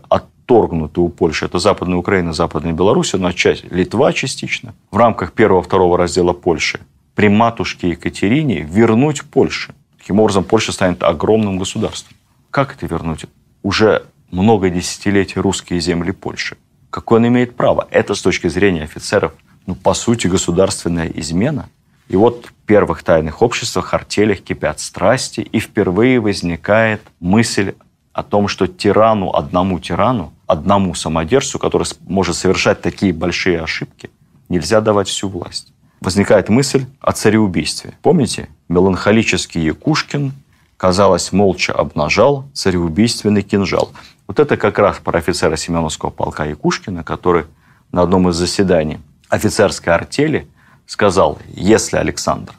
отторгнуты 0.52 1.02
у 1.02 1.10
Польши, 1.10 1.46
это 1.46 1.60
Западная 1.60 1.98
Украина, 1.98 2.34
Западная 2.34 2.74
Беларусь, 2.74 3.14
но 3.14 3.32
часть, 3.32 3.64
Литва 3.72 4.14
частично, 4.14 4.74
в 4.92 4.98
рамках 4.98 5.34
первого-второго 5.34 5.98
раздела 5.98 6.34
Польши, 6.34 6.80
при 7.16 7.30
матушке 7.30 7.90
Екатерине 7.90 8.62
вернуть 8.62 9.24
Польше. 9.24 9.74
Таким 9.98 10.20
образом, 10.20 10.44
Польша 10.44 10.72
станет 10.72 11.04
огромным 11.04 11.58
государством. 11.58 12.16
Как 12.50 12.76
это 12.76 12.86
вернуть? 12.86 13.26
Уже 13.64 14.06
много 14.32 14.70
десятилетий 14.70 15.40
русские 15.40 15.80
земли 15.80 16.12
Польши. 16.12 16.58
Какое 16.90 17.20
он 17.20 17.28
имеет 17.28 17.56
право? 17.56 17.88
Это 17.92 18.16
с 18.16 18.22
точки 18.22 18.48
зрения 18.48 18.84
офицеров– 18.84 19.34
ну, 19.66 19.76
по 19.76 19.94
сути, 19.94 20.28
государственная 20.28 21.08
измена. 21.08 21.70
И 22.08 22.16
вот 22.16 22.48
в 22.48 22.54
первых 22.66 23.04
тайных 23.04 23.42
обществах, 23.42 23.94
артелях 23.94 24.42
кипят 24.42 24.80
страсти, 24.80 25.42
и 25.42 25.60
впервые 25.60 26.20
возникает 26.20 27.02
мысль 27.20 27.74
о 28.12 28.24
том, 28.24 28.48
что 28.48 28.68
тирану, 28.68 29.32
одному 29.34 29.80
тирану, 29.80 30.34
одному 30.52 30.94
самодержцу, 30.96 31.60
который 31.60 31.88
может 32.08 32.36
совершать 32.36 32.82
такие 32.82 33.14
большие 33.14 33.62
ошибки, 33.62 34.10
нельзя 34.50 34.82
давать 34.82 35.08
всю 35.08 35.30
власть. 35.30 35.72
Возникает 36.02 36.50
мысль 36.50 36.86
о 37.00 37.14
цареубийстве. 37.14 37.94
Помните, 38.02 38.50
меланхолический 38.68 39.62
Якушкин, 39.62 40.34
казалось, 40.76 41.32
молча 41.32 41.72
обнажал 41.72 42.44
цареубийственный 42.54 43.44
кинжал. 43.44 43.94
Вот 44.28 44.40
это 44.40 44.58
как 44.58 44.78
раз 44.78 44.98
про 44.98 45.20
офицера 45.20 45.56
Семеновского 45.56 46.10
полка 46.10 46.44
Якушкина, 46.44 47.04
который 47.04 47.46
на 47.94 48.02
одном 48.02 48.28
из 48.28 48.36
заседаний 48.36 49.00
офицерской 49.30 49.94
артели 49.94 50.48
сказал, 50.86 51.40
если 51.54 51.96
Александр 51.96 52.54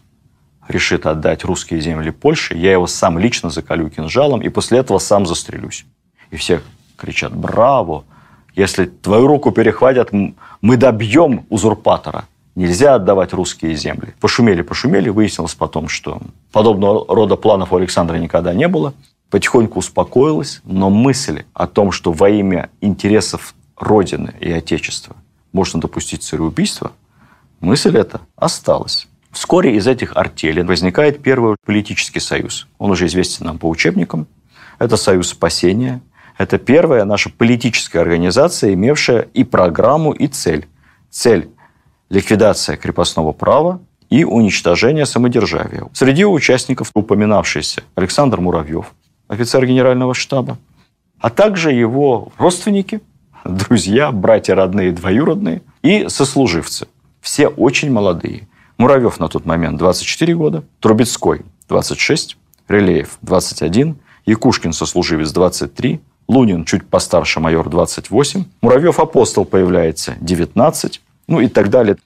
решит 0.67 1.05
отдать 1.05 1.45
русские 1.45 1.81
земли 1.83 2.11
Польше, 2.11 2.55
я 2.55 2.73
его 2.73 2.87
сам 2.87 3.19
лично 3.19 3.51
заколю 3.51 3.91
кинжалом 3.91 4.41
и 4.41 4.49
после 4.49 4.79
этого 4.79 4.99
сам 4.99 5.27
застрелюсь. 5.27 5.85
И 6.31 6.37
все 6.37 6.63
кричат 7.03 7.37
«Браво!» 7.37 8.05
Если 8.55 8.85
твою 8.87 9.27
руку 9.27 9.51
перехватят, 9.51 10.11
мы 10.61 10.77
добьем 10.77 11.47
узурпатора. 11.49 12.25
Нельзя 12.55 12.95
отдавать 12.95 13.33
русские 13.33 13.75
земли. 13.77 14.15
Пошумели, 14.21 14.61
пошумели. 14.63 15.09
Выяснилось 15.09 15.55
потом, 15.55 15.89
что 15.89 16.21
подобного 16.53 17.07
рода 17.09 17.37
планов 17.37 17.73
у 17.73 17.77
Александра 17.77 18.17
никогда 18.17 18.53
не 18.53 18.69
было. 18.69 18.93
Потихоньку 19.31 19.79
успокоилась, 19.79 20.61
но 20.65 20.91
мысль 20.91 21.45
о 21.55 21.67
том, 21.67 21.93
что 21.93 22.13
во 22.13 22.29
имя 22.29 22.69
интересов 22.83 23.55
Родины 23.79 24.35
и 24.39 24.53
Отечества 24.53 25.17
можно 25.53 25.81
допустить 25.81 26.23
цареубийство, 26.23 26.93
мысль 27.61 27.97
эта 27.97 28.21
осталась. 28.37 29.09
Вскоре 29.31 29.77
из 29.77 29.87
этих 29.87 30.15
артелей 30.15 30.63
возникает 30.63 31.23
первый 31.23 31.57
политический 31.65 32.21
союз. 32.21 32.69
Он 32.79 32.91
уже 32.91 33.07
известен 33.07 33.47
нам 33.47 33.59
по 33.59 33.67
учебникам. 33.71 34.27
Это 34.79 34.99
Союз 34.99 35.29
спасения. 35.29 36.03
Это 36.39 36.59
первая 36.59 37.05
наша 37.05 37.31
политическая 37.31 38.01
организация, 38.01 38.75
имевшая 38.75 39.29
и 39.35 39.45
программу, 39.45 40.13
и 40.13 40.27
цель. 40.27 40.67
Цель– 41.11 41.51
ликвидация 42.11 42.77
крепостного 42.77 43.33
права 43.33 43.81
и 44.11 44.25
уничтожение 44.25 45.07
самодержавия. 45.07 45.89
Среди 45.93 46.25
участников 46.25 46.91
упоминавшийся 46.95 47.83
Александр 47.95 48.41
Муравьев, 48.41 48.93
офицер 49.29 49.67
генерального 49.67 50.15
штаба, 50.15 50.59
а 51.21 51.31
также 51.31 51.73
его 51.73 52.33
родственники– 52.39 53.01
друзья, 53.45 54.13
братья 54.13 54.55
родные, 54.55 54.93
двоюродные 54.93 55.63
и 55.83 56.09
сослуживцы. 56.09 56.87
Все 57.21 57.49
очень 57.49 57.91
молодые. 57.91 58.49
Муравьев 58.79 59.21
на 59.21 59.29
тот 59.29 59.47
момент 59.47 59.79
24 59.79 60.35
года, 60.35 60.65
Трубецкой 60.81 61.43
26, 61.69 62.37
Релеев 62.69 63.19
21, 63.23 63.97
Якушкин 64.27 64.73
сослуживец 64.73 65.33
23, 65.33 66.01
Лунин 66.33 66.65
чуть 66.65 66.89
постарше 66.89 67.41
майор 67.41 67.69
28, 67.69 68.45
Муравьев 68.63 68.99
апостол 68.99 69.45
появляется 69.45 70.17
19, 70.21 71.03
ну 71.29 71.41
и 71.41 71.49
так 71.49 71.69
далее. 71.69 71.99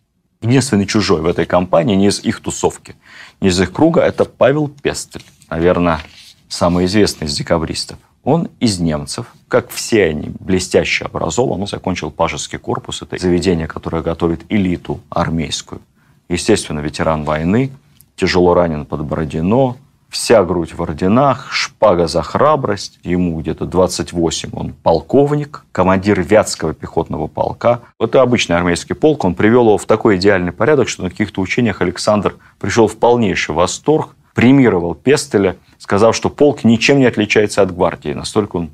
Единственный 0.43 0.85
чужой 0.87 1.21
в 1.21 1.27
этой 1.27 1.47
компании, 1.47 1.95
не 1.95 2.09
из 2.09 2.19
их 2.21 2.41
тусовки, 2.41 2.97
не 3.41 3.49
из 3.49 3.61
их 3.61 3.73
круга, 3.73 4.01
это 4.01 4.25
Павел 4.25 4.67
Пестель. 4.69 5.25
Наверное, 5.49 6.01
самый 6.49 6.87
известный 6.87 7.27
из 7.29 7.37
декабристов. 7.37 7.99
Он 8.25 8.49
из 8.59 8.81
немцев, 8.81 9.33
как 9.47 9.71
все 9.71 10.07
они, 10.07 10.33
блестяще 10.41 11.05
образован. 11.05 11.61
Он 11.61 11.69
закончил 11.69 12.11
пажеский 12.11 12.59
корпус. 12.59 13.03
Это 13.03 13.17
заведение, 13.19 13.69
которое 13.69 14.03
готовит 14.03 14.45
элиту 14.49 15.01
армейскую. 15.09 15.81
Естественно, 16.29 16.81
ветеран 16.81 17.23
войны, 17.23 17.71
тяжело 18.17 18.55
ранен 18.55 18.85
под 18.85 19.05
Бородино, 19.05 19.77
вся 20.09 20.45
грудь 20.45 20.75
в 20.75 20.83
орденах, 20.83 21.53
шпага 21.53 22.07
за 22.07 22.23
храбрость, 22.23 22.99
ему 23.03 23.39
где-то 23.41 23.67
28, 23.67 24.51
он 24.53 24.73
полковник, 24.73 25.65
командир 25.73 26.21
Вятского 26.21 26.75
пехотного 26.75 27.27
полка. 27.27 27.81
Это 27.99 28.23
обычный 28.23 28.57
армейский 28.57 28.95
полк, 28.95 29.25
он 29.25 29.35
привел 29.35 29.67
его 29.67 29.79
в 29.79 29.87
такой 29.87 30.17
идеальный 30.17 30.53
порядок, 30.53 30.89
что 30.89 31.03
на 31.03 31.11
каких-то 31.11 31.41
учениях 31.41 31.81
Александр 31.81 32.37
пришел 32.59 32.89
в 32.89 32.97
полнейший 32.97 33.55
восторг, 33.55 34.15
премировал 34.35 34.95
Пестеля, 34.95 35.57
сказав, 35.79 36.15
что 36.15 36.31
полк 36.31 36.65
ничем 36.65 36.99
не 36.99 37.07
отличается 37.07 37.63
от 37.63 37.75
гвардии, 37.75 38.13
настолько 38.13 38.57
он 38.57 38.71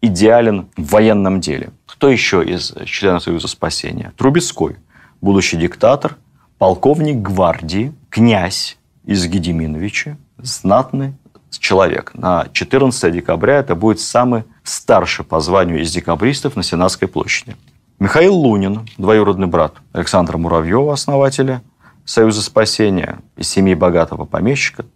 идеален 0.00 0.68
в 0.76 0.90
военном 0.90 1.40
деле. 1.40 1.70
Кто 1.86 2.08
еще 2.08 2.44
из 2.44 2.72
членов 2.84 3.24
Союза 3.24 3.48
спасения? 3.48 4.12
Трубецкой, 4.16 4.76
будущий 5.20 5.56
диктатор, 5.56 6.16
полковник 6.58 7.16
гвардии, 7.16 7.92
князь 8.10 8.78
из 9.04 9.26
Гедеминовича, 9.26 10.16
знатный 10.38 11.14
человек. 11.58 12.12
На 12.14 12.46
14 12.52 13.12
декабря 13.12 13.58
это 13.58 13.74
будет 13.74 14.00
самый 14.00 14.44
старший 14.62 15.24
по 15.24 15.40
званию 15.40 15.82
из 15.82 15.90
декабристов 15.92 16.56
на 16.56 16.62
Сенатской 16.62 17.08
площади. 17.08 17.56
Михаил 17.98 18.34
Лунин, 18.34 18.88
двоюродный 18.96 19.48
брат 19.48 19.74
Александра 19.92 20.38
Муравьева, 20.38 20.92
основателя 20.92 21.62
Союза 22.04 22.42
спасения 22.42 23.18
из 23.36 23.48
семьи 23.48 23.74
богатого 23.74 24.24
помещика, 24.24 24.86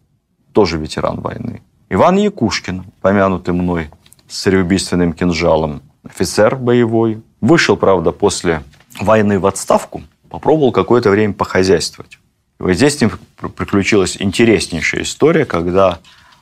тоже 0.52 0.78
ветеран 0.78 1.20
войны. 1.20 1.62
Иван 1.90 2.16
Якушкин, 2.16 2.84
помянутый 3.02 3.52
мной 3.52 3.90
с 4.28 4.40
цареубийственным 4.42 5.12
кинжалом, 5.12 5.82
офицер 6.04 6.56
боевой. 6.56 7.22
Вышел, 7.40 7.76
правда, 7.76 8.12
после 8.12 8.62
войны 9.00 9.38
в 9.38 9.46
отставку, 9.46 10.02
попробовал 10.30 10.72
какое-то 10.72 11.10
время 11.10 11.34
похозяйствовать. 11.34 12.18
Вот 12.58 12.74
здесь 12.74 12.98
с 12.98 13.00
ним 13.00 13.12
приключилась 13.56 14.16
интереснейшая 14.18 15.02
история, 15.02 15.44
когда 15.44 15.98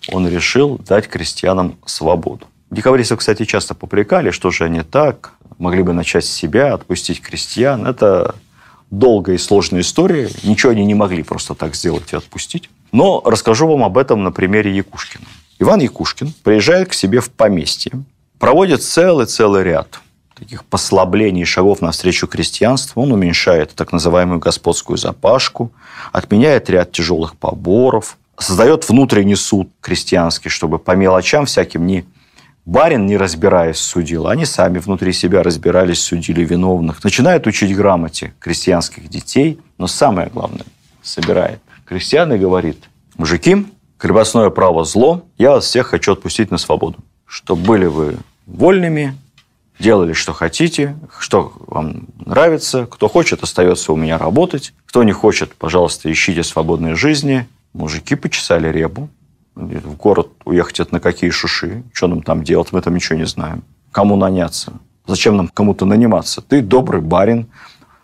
он 0.09 0.29
решил 0.29 0.79
дать 0.79 1.09
крестьянам 1.09 1.79
свободу. 1.87 2.47
Декабристов, 2.71 3.19
кстати, 3.19 3.45
часто 3.45 3.75
попрекали, 3.75 4.31
что 4.31 4.51
же 4.51 4.65
они 4.65 4.83
так, 4.83 5.33
могли 5.59 5.83
бы 5.83 5.93
начать 5.93 6.25
с 6.25 6.31
себя, 6.31 6.75
отпустить 6.75 7.21
крестьян. 7.21 7.87
Это 7.87 8.35
долгая 8.91 9.37
и 9.37 9.39
сложная 9.39 9.81
история. 9.81 10.31
Ничего 10.43 10.73
они 10.73 10.85
не 10.85 10.95
могли 10.95 11.23
просто 11.23 11.55
так 11.55 11.75
сделать 11.75 12.13
и 12.13 12.17
отпустить. 12.17 12.71
Но 12.93 13.23
расскажу 13.25 13.67
вам 13.67 13.85
об 13.85 13.99
этом 13.99 14.23
на 14.23 14.33
примере 14.33 14.75
Якушкина. 14.75 15.27
Иван 15.59 15.81
Якушкин 15.81 16.33
приезжает 16.43 16.89
к 16.89 16.95
себе 16.95 17.21
в 17.21 17.31
поместье, 17.31 17.93
проводит 18.39 18.83
целый-целый 18.83 19.63
ряд 19.65 20.01
таких 20.41 20.65
послаблений, 20.65 21.45
шагов 21.45 21.83
навстречу 21.83 22.27
крестьянству. 22.27 23.03
Он 23.03 23.13
уменьшает 23.13 23.75
так 23.75 23.93
называемую 23.93 24.41
господскую 24.41 24.97
запашку, 24.97 25.71
отменяет 26.13 26.71
ряд 26.71 26.93
тяжелых 26.93 27.37
поборов, 27.37 28.17
создает 28.39 28.89
внутренний 28.89 29.37
суд 29.37 29.69
крестьянский, 29.83 30.51
чтобы 30.51 30.79
по 30.79 30.93
мелочам 30.93 31.45
всяким 31.45 31.87
не 31.87 32.07
барин, 32.65 33.05
не 33.05 33.19
разбираясь, 33.19 33.79
судил. 33.79 34.29
Они 34.29 34.47
сами 34.47 34.79
внутри 34.79 35.13
себя 35.13 35.43
разбирались, 35.43 36.03
судили 36.03 36.43
виновных. 36.43 37.05
Начинает 37.05 37.47
учить 37.47 37.77
грамоте 37.77 38.33
крестьянских 38.41 39.09
детей, 39.09 39.59
но 39.77 39.87
самое 39.87 40.31
главное, 40.33 40.65
собирает 41.03 41.61
крестьян 41.85 42.33
и 42.33 42.39
говорит, 42.39 42.85
мужики, 43.19 43.67
крепостное 43.99 44.49
право 44.49 44.85
зло, 44.85 45.25
я 45.37 45.51
вас 45.51 45.67
всех 45.67 45.89
хочу 45.89 46.13
отпустить 46.13 46.51
на 46.51 46.57
свободу. 46.57 46.99
Чтобы 47.27 47.63
были 47.63 47.87
вы 47.87 48.17
вольными, 48.47 49.15
делали, 49.81 50.13
что 50.13 50.33
хотите, 50.33 50.97
что 51.19 51.53
вам 51.67 52.07
нравится. 52.25 52.87
Кто 52.87 53.09
хочет, 53.09 53.43
остается 53.43 53.93
у 53.93 53.97
меня 53.97 54.19
работать. 54.19 54.73
Кто 54.87 55.03
не 55.03 55.13
хочет, 55.13 55.55
пожалуйста, 55.55 56.13
ищите 56.13 56.43
свободной 56.43 56.95
жизни. 56.95 57.49
Мужики 57.73 58.15
почесали 58.15 58.69
репу. 58.69 59.09
В 59.55 59.97
город 59.97 60.29
уехать 60.45 60.81
это 60.81 60.95
на 60.95 61.01
какие 61.01 61.31
шуши. 61.31 61.83
Что 61.93 62.07
нам 62.07 62.23
там 62.23 62.45
делать, 62.45 62.73
мы 62.73 62.81
там 62.81 62.95
ничего 62.95 63.19
не 63.19 63.27
знаем. 63.27 63.63
Кому 63.91 64.17
наняться? 64.17 64.75
Зачем 65.07 65.37
нам 65.37 65.49
кому-то 65.49 65.87
наниматься? 65.87 66.41
Ты 66.43 66.61
добрый 66.61 67.01
барин. 67.01 67.47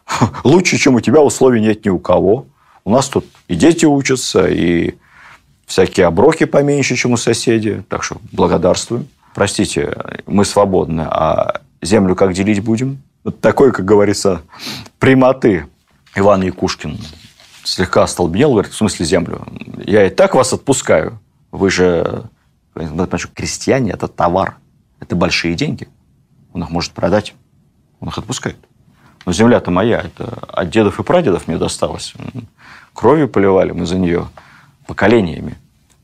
Лучше, 0.45 0.79
чем 0.79 0.95
у 0.95 1.01
тебя, 1.01 1.21
условий 1.21 1.61
нет 1.61 1.85
ни 1.85 1.91
у 1.91 1.99
кого. 1.99 2.47
У 2.85 2.91
нас 2.91 3.09
тут 3.09 3.27
и 3.49 3.55
дети 3.55 3.85
учатся, 3.85 4.47
и 4.47 4.95
всякие 5.67 6.07
оброки 6.07 6.45
поменьше, 6.45 6.97
чем 6.97 7.13
у 7.13 7.17
соседей. 7.17 7.83
Так 7.89 8.03
что 8.03 8.17
благодарствуем. 8.33 9.09
Простите, 9.35 9.95
мы 10.27 10.45
свободны, 10.45 11.03
а 11.03 11.61
землю 11.87 12.15
как 12.15 12.33
делить 12.33 12.61
будем? 12.61 13.03
Вот 13.25 13.41
такой, 13.41 13.73
как 13.73 13.85
говорится, 13.85 14.43
прямоты 14.99 15.67
Иван 16.15 16.43
Якушкин 16.43 16.99
слегка 17.65 18.03
остолбенел, 18.03 18.53
говорит, 18.53 18.73
в 18.73 18.77
смысле 18.77 19.07
землю? 19.07 19.47
Я 19.85 20.07
и 20.07 20.11
так 20.11 20.35
вас 20.35 20.53
отпускаю. 20.53 21.19
Вы 21.51 21.71
же, 21.71 22.25
крестьяне– 23.35 23.91
это 23.93 24.09
товар. 24.09 24.59
Это 25.01 25.17
большие 25.17 25.55
деньги. 25.55 25.89
Он 26.53 26.63
их 26.63 26.71
может 26.71 26.93
продать. 26.93 27.35
Он 28.01 28.09
их 28.09 28.19
отпускает. 28.19 28.57
Но 29.25 29.33
земля-то 29.33 29.71
моя. 29.71 30.01
Это 30.01 30.39
от 30.49 30.71
дедов 30.71 31.01
и 31.01 31.03
прадедов 31.03 31.49
мне 31.49 31.59
досталось. 31.59 32.15
Кровью 32.93 33.29
поливали 33.29 33.73
мы 33.73 33.87
за 33.87 33.99
нее 33.99 34.29
поколениями. 34.87 35.57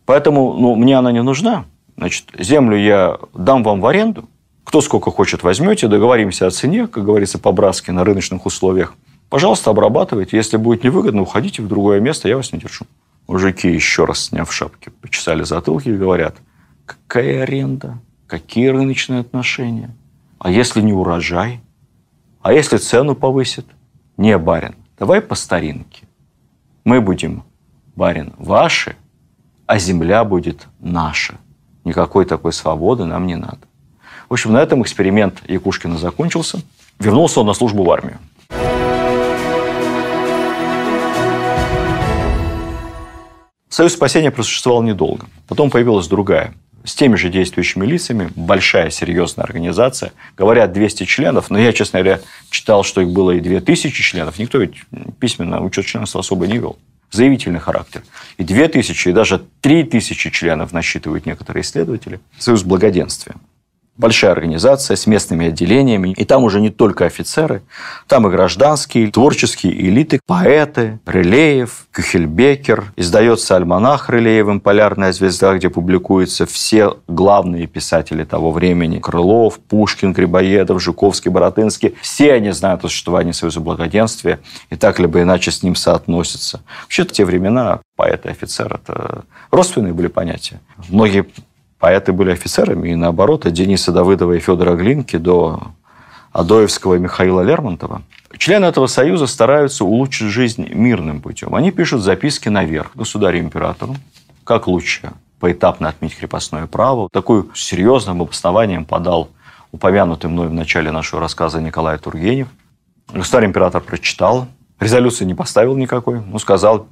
Поэтому 0.05 0.55
ну, 0.55 0.75
мне 0.75 0.99
она 0.99 1.13
не 1.13 1.23
нужна. 1.23 1.65
Значит, 1.97 2.27
землю 2.39 2.77
я 2.77 3.19
дам 3.33 3.63
вам 3.63 3.81
в 3.81 3.87
аренду, 3.87 4.29
кто 4.65 4.81
сколько 4.81 5.11
хочет, 5.11 5.43
возьмете, 5.43 5.89
договоримся 5.89 6.47
о 6.47 6.51
цене, 6.51 6.87
как 6.87 7.05
говорится, 7.05 7.39
по-братски, 7.39 7.91
на 7.91 8.05
рыночных 8.05 8.47
условиях. 8.47 8.95
Пожалуйста, 9.29 9.71
обрабатывайте. 9.71 10.37
Если 10.37 10.57
будет 10.57 10.85
невыгодно, 10.85 11.23
уходите 11.23 11.63
в 11.63 11.69
другое 11.69 12.01
место, 12.01 12.29
я 12.29 12.37
вас 12.37 12.53
не 12.53 12.59
держу. 12.59 12.85
Мужики, 13.27 13.69
еще 13.69 14.05
раз 14.05 14.27
сняв 14.27 14.53
шапки, 14.53 14.91
почесали 15.01 15.43
затылки 15.43 15.89
и 15.89 15.97
говорят, 15.97 16.37
какая 16.85 17.43
аренда, 17.43 17.99
какие 18.27 18.69
рыночные 18.69 19.21
отношения? 19.21 19.95
А 20.39 20.51
если 20.51 20.83
не 20.83 20.93
урожай? 20.93 21.61
А 22.43 22.53
если 22.53 22.77
цену 22.77 23.15
повысит? 23.15 23.67
Не, 24.17 24.37
барин, 24.39 24.75
давай 24.99 25.21
по 25.21 25.35
старинке. 25.35 26.07
Мы 26.85 27.01
будем, 27.01 27.45
барин, 27.95 28.33
ваши, 28.37 28.97
а 29.67 29.79
земля 29.79 30.25
будет 30.25 30.67
наша. 30.81 31.37
Никакой 31.85 32.25
такой 32.25 32.53
свободы 32.53 33.05
нам 33.05 33.27
не 33.27 33.37
надо. 33.37 33.61
В 34.33 34.35
общем, 34.35 34.55
на 34.55 34.63
этом 34.63 34.81
эксперимент 34.81 35.43
Якушкина 35.47 35.99
закончился. 35.99 36.63
Вернулся 36.99 37.41
он 37.41 37.47
на 37.49 37.53
службу 37.53 37.85
в 37.85 37.91
армию. 37.91 38.19
Союз 43.69 43.93
спасения 43.93 44.31
просуществовал 44.31 44.83
недолго. 44.83 45.27
Потом 45.49 45.69
появилась 45.69 46.09
другая, 46.09 46.55
с 46.83 46.95
теми 46.95 47.17
же 47.17 47.29
действующими 47.29 47.85
лицами, 47.85 48.31
большая 48.35 48.89
серьезная 48.89 49.45
организация. 49.45 50.13
Говорят, 50.35 50.73
200 50.73 51.05
членов, 51.05 51.51
но 51.51 51.59
я, 51.59 51.75
честно 51.75 51.99
говоря, 51.99 52.23
читал, 52.49 52.85
что 52.85 53.03
их 53.03 53.11
было 53.11 53.33
и 53.33 53.41
2000 53.41 54.03
членов. 54.03 54.39
Никто 54.39 54.57
ведь 54.57 54.77
письменно 55.21 55.63
учет 55.63 55.85
членства 55.85 56.21
особо 56.21 56.47
не 56.47 56.57
вел. 56.57 56.79
Заявительный 57.11 57.61
характер. 57.61 58.03
И 58.39 58.45
2000, 58.45 59.09
и 59.11 59.13
даже 59.13 59.43
3000 59.61 60.31
членов 60.31 60.73
насчитывают 60.73 61.27
некоторые 61.27 61.65
исследователи. 61.65 62.19
Союз 62.39 62.63
благоденствия 62.63 63.35
большая 64.03 64.33
организация 64.33 64.97
с 64.97 65.07
местными 65.07 65.47
отделениями. 65.47 66.11
И 66.11 66.25
там 66.25 66.45
уже 66.45 66.61
не 66.61 66.71
только 66.71 67.07
офицеры, 67.07 67.63
там 68.09 68.27
и 68.27 68.31
гражданские, 68.31 69.11
творческие 69.11 69.73
элиты, 69.89 70.21
поэты, 70.27 70.99
Рылеев, 71.07 71.87
Кюхельбекер. 71.93 72.93
Издается 72.97 73.57
альманах 73.57 74.09
Рылеевым 74.09 74.61
«Полярная 74.61 75.13
звезда», 75.13 75.55
где 75.55 75.71
публикуются 75.71 76.45
все 76.45 76.97
главные 77.07 77.67
писатели 77.67 78.25
того 78.25 78.51
времени. 78.51 78.99
Крылов, 78.99 79.61
Пушкин, 79.61 80.13
Грибоедов, 80.13 80.83
Жуковский, 80.83 81.31
Боротынский. 81.31 81.95
Все 82.03 82.33
они 82.33 82.51
знают 82.51 82.85
о 82.85 82.89
существовании 82.89 83.33
Союза 83.33 83.61
Благоденствия 83.61 84.41
и 84.71 84.77
так 84.77 84.99
либо 84.99 85.23
иначе 85.23 85.51
с 85.51 85.63
ним 85.63 85.77
соотносятся. 85.77 86.63
Вообще, 86.83 87.05
в 87.05 87.13
те 87.13 87.25
времена 87.25 87.81
поэт 87.97 88.27
и 88.27 88.31
офицер– 88.31 88.75
это 88.83 89.25
родственные 89.53 89.93
были 89.93 90.09
понятия. 90.09 90.61
Многие 90.89 91.25
поэты 91.83 92.13
были 92.13 92.31
офицерами, 92.31 92.91
и 92.91 92.95
наоборот, 92.95 93.45
от 93.45 93.55
Дениса 93.55 93.91
Давыдова 93.91 94.35
и 94.35 94.39
Федора 94.39 94.77
Глинки 94.77 95.17
до 95.17 95.73
Адоевского 96.31 96.95
и 96.95 97.01
Михаила 97.01 97.41
Лермонтова. 97.41 98.03
Члены 98.39 98.67
этого 98.67 98.87
союза 98.87 99.27
стараются 99.27 99.85
улучшить 99.85 100.29
жизнь 100.29 100.73
мирным 100.73 101.21
путем. 101.21 101.57
Они 101.57 101.73
пишут 101.73 102.03
записки 102.03 102.49
наверх 102.49 102.93
государю-императору, 102.95 103.97
как 104.45 104.69
лучше 104.69 105.13
поэтапно 105.41 105.89
отменить 105.89 106.17
крепостное 106.17 106.69
право. 106.69 107.09
Такую 107.13 107.51
серьезным 107.53 108.23
обоснованием 108.23 108.85
подал 108.85 109.31
упомянутый 109.73 110.31
мной 110.31 110.47
в 110.47 110.55
начале 110.55 110.93
нашего 110.93 111.21
рассказа 111.21 111.61
Николай 111.61 111.99
Тургенев. 111.99 112.47
Государь-император 113.13 113.83
прочитал, 113.83 114.47
резолюции 114.79 115.25
не 115.25 115.35
поставил 115.35 115.77
никакой, 115.77 116.21
но 116.21 116.39
сказал, 116.39 116.87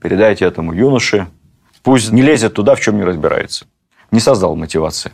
передайте 0.00 0.44
этому 0.44 0.72
юноше, 0.72 1.26
пусть 1.82 2.12
не 2.12 2.22
лезет 2.22 2.54
туда, 2.54 2.76
в 2.76 2.80
чем 2.80 2.96
не 2.96 3.02
разбирается 3.02 3.66
не 4.10 4.20
создал 4.20 4.56
мотивации 4.56 5.12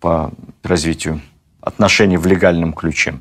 по 0.00 0.32
развитию 0.62 1.20
отношений 1.60 2.16
в 2.16 2.26
легальном 2.26 2.72
ключе. 2.72 3.18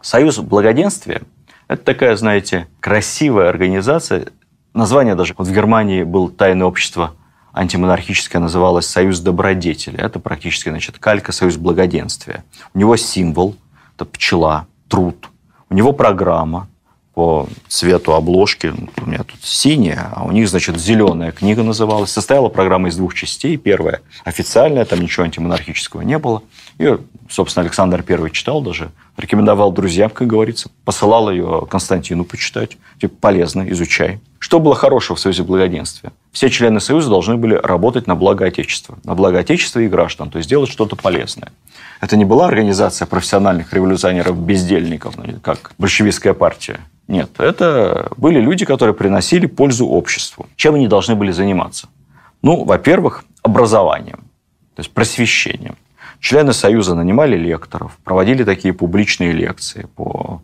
Союз 0.00 0.38
благоденствия– 0.38 1.22
это 1.68 1.84
такая, 1.84 2.16
знаете, 2.16 2.66
красивая 2.80 3.48
организация. 3.48 4.26
Название 4.74 5.14
даже. 5.14 5.34
Вот 5.36 5.46
в 5.46 5.52
Германии 5.52 6.02
было 6.02 6.30
тайное 6.30 6.66
общество 6.66 7.14
антимонархическое 7.52 8.40
называлось 8.40 8.86
«Союз 8.86 9.20
добродетели». 9.20 9.98
Это 9.98 10.18
практически, 10.18 10.68
значит, 10.68 10.98
калька 10.98 11.32
«Союз 11.32 11.56
благоденствия». 11.56 12.44
У 12.74 12.78
него 12.78 12.96
символ– 12.96 13.56
это 13.96 14.04
пчела, 14.04 14.66
труд. 14.88 15.28
У 15.68 15.74
него 15.74 15.92
программа 15.92 16.68
по 17.14 17.48
цвету 17.68 18.14
обложки. 18.14 18.72
У 18.96 19.06
меня 19.06 19.24
тут 19.24 19.40
синяя, 19.42 20.10
а 20.14 20.24
у 20.24 20.30
них, 20.30 20.48
значит, 20.48 20.78
зеленая 20.78 21.32
книга 21.32 21.62
называлась. 21.62 22.10
Состояла 22.10 22.48
программа 22.48 22.88
из 22.88 22.96
двух 22.96 23.14
частей. 23.14 23.56
Первая 23.56 24.00
официальная, 24.24 24.84
там 24.84 25.00
ничего 25.00 25.24
антимонархического 25.24 26.02
не 26.02 26.18
было. 26.18 26.42
Ее, 26.78 27.00
собственно, 27.28 27.64
Александр 27.64 28.04
I 28.08 28.30
читал 28.30 28.62
даже. 28.62 28.90
Рекомендовал 29.16 29.72
друзьям, 29.72 30.10
как 30.10 30.26
говорится. 30.26 30.70
Посылал 30.84 31.30
ее 31.30 31.66
Константину 31.70 32.24
почитать. 32.24 32.78
Типа, 33.00 33.14
полезно, 33.20 33.68
изучай. 33.70 34.20
Что 34.38 34.60
было 34.60 34.74
хорошего 34.74 35.16
в 35.16 35.20
Союзе 35.20 35.42
Благоденствия? 35.42 36.12
Все 36.32 36.48
члены 36.48 36.80
Союза 36.80 37.10
должны 37.10 37.36
были 37.36 37.54
работать 37.54 38.06
на 38.06 38.14
благо 38.14 38.46
Отечества. 38.46 38.98
На 39.04 39.14
благо 39.14 39.38
Отечества 39.38 39.80
и 39.80 39.88
граждан. 39.88 40.30
То 40.30 40.38
есть 40.38 40.48
делать 40.48 40.70
что-то 40.70 40.96
полезное. 40.96 41.52
Это 42.00 42.16
не 42.16 42.24
была 42.24 42.46
организация 42.46 43.06
профессиональных 43.06 43.74
революционеров-бездельников, 43.74 45.16
ну, 45.18 45.24
как 45.42 45.72
большевистская 45.76 46.32
партия. 46.32 46.80
Нет, 47.08 47.30
это 47.38 48.10
были 48.16 48.40
люди, 48.40 48.64
которые 48.64 48.94
приносили 48.94 49.46
пользу 49.46 49.86
обществу. 49.86 50.46
Чем 50.56 50.76
они 50.76 50.88
должны 50.88 51.14
были 51.14 51.32
заниматься? 51.32 51.88
Ну, 52.40 52.64
во-первых, 52.64 53.24
образованием, 53.42 54.20
то 54.74 54.80
есть 54.80 54.92
просвещением. 54.92 55.76
Члены 56.20 56.52
Союза 56.52 56.94
нанимали 56.94 57.36
лекторов, 57.36 57.98
проводили 58.04 58.44
такие 58.44 58.74
публичные 58.74 59.32
лекции 59.32 59.88
по 59.96 60.42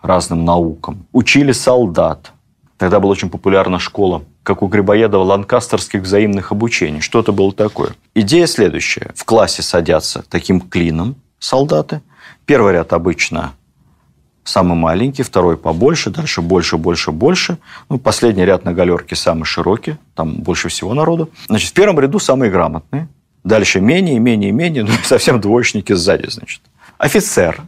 разным 0.00 0.44
наукам, 0.44 1.06
учили 1.12 1.52
солдат. 1.52 2.32
Тогда 2.76 3.00
была 3.00 3.12
очень 3.12 3.28
популярна 3.28 3.80
школа, 3.80 4.22
как 4.44 4.62
у 4.62 4.68
Грибоедова, 4.68 5.24
ланкастерских 5.24 6.02
взаимных 6.02 6.52
обучений. 6.52 7.00
Что 7.00 7.18
это 7.18 7.32
было 7.32 7.52
такое? 7.52 7.90
Идея 8.14 8.46
следующая. 8.46 9.10
В 9.16 9.24
классе 9.24 9.62
садятся 9.62 10.22
таким 10.28 10.60
клином 10.60 11.16
солдаты. 11.40 12.00
Первый 12.46 12.74
ряд 12.74 12.92
обычно 12.92 13.52
самый 14.44 14.76
маленький, 14.76 15.24
второй 15.24 15.56
побольше, 15.56 16.10
дальше 16.10 16.40
больше, 16.40 16.76
больше, 16.76 17.10
больше. 17.10 17.58
Ну, 17.88 17.98
последний 17.98 18.44
ряд 18.44 18.64
на 18.64 18.72
галерке 18.72 19.16
самый 19.16 19.44
широкий, 19.44 19.96
там 20.14 20.36
больше 20.36 20.68
всего 20.68 20.94
народу. 20.94 21.30
Значит, 21.48 21.70
в 21.70 21.72
первом 21.72 21.98
ряду 22.00 22.20
самые 22.20 22.50
грамотные, 22.50 23.08
дальше 23.44 23.80
менее, 23.80 24.18
менее, 24.18 24.52
менее, 24.52 24.84
ну, 24.84 24.92
совсем 25.04 25.40
двоечники 25.40 25.92
сзади, 25.92 26.28
значит. 26.28 26.60
Офицер, 26.98 27.62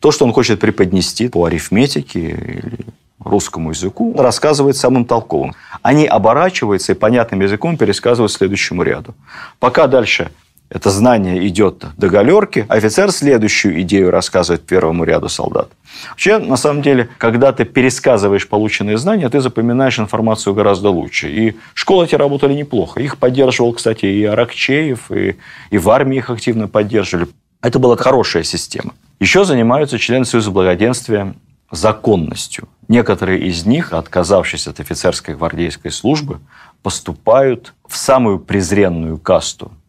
то, 0.00 0.10
что 0.10 0.24
он 0.24 0.32
хочет 0.32 0.60
преподнести 0.60 1.28
по 1.28 1.44
арифметике 1.44 2.20
или 2.20 2.78
русскому 3.18 3.70
языку, 3.70 4.14
рассказывает 4.18 4.76
самым 4.76 5.04
толковым. 5.04 5.54
Они 5.82 6.06
оборачиваются 6.06 6.92
и 6.92 6.94
понятным 6.94 7.40
языком 7.40 7.76
пересказывают 7.76 8.32
следующему 8.32 8.82
ряду. 8.82 9.14
Пока 9.60 9.86
дальше 9.86 10.30
это 10.72 10.88
знание 10.88 11.46
идет 11.48 11.84
до 11.98 12.08
галерки, 12.08 12.64
офицер 12.66 13.12
следующую 13.12 13.82
идею 13.82 14.10
рассказывает 14.10 14.64
первому 14.64 15.04
ряду 15.04 15.28
солдат. 15.28 15.68
Вообще, 16.08 16.38
на 16.38 16.56
самом 16.56 16.80
деле, 16.80 17.10
когда 17.18 17.52
ты 17.52 17.66
пересказываешь 17.66 18.48
полученные 18.48 18.96
знания, 18.96 19.28
ты 19.28 19.40
запоминаешь 19.40 19.98
информацию 19.98 20.54
гораздо 20.54 20.88
лучше. 20.88 21.28
И 21.28 21.56
школы 21.74 22.06
эти 22.06 22.14
работали 22.14 22.54
неплохо. 22.54 23.00
Их 23.00 23.18
поддерживал, 23.18 23.74
кстати, 23.74 24.06
и 24.06 24.24
Аракчеев, 24.24 25.12
и, 25.12 25.36
и 25.68 25.78
в 25.78 25.90
армии 25.90 26.16
их 26.16 26.30
активно 26.30 26.68
поддерживали. 26.68 27.28
Это 27.60 27.78
была 27.78 27.96
хорошая 27.98 28.42
система. 28.42 28.94
Еще 29.20 29.44
занимаются 29.44 29.98
члены 29.98 30.24
Союза 30.24 30.50
Благоденствия 30.50 31.34
законностью. 31.70 32.66
Некоторые 32.88 33.46
из 33.46 33.66
них, 33.66 33.92
отказавшись 33.92 34.66
от 34.66 34.80
офицерской 34.80 35.34
гвардейской 35.34 35.90
службы, 35.90 36.38
поступают 36.82 37.74
в 37.86 37.94
самую 37.98 38.38
презренную 38.38 39.18
касту– 39.18 39.70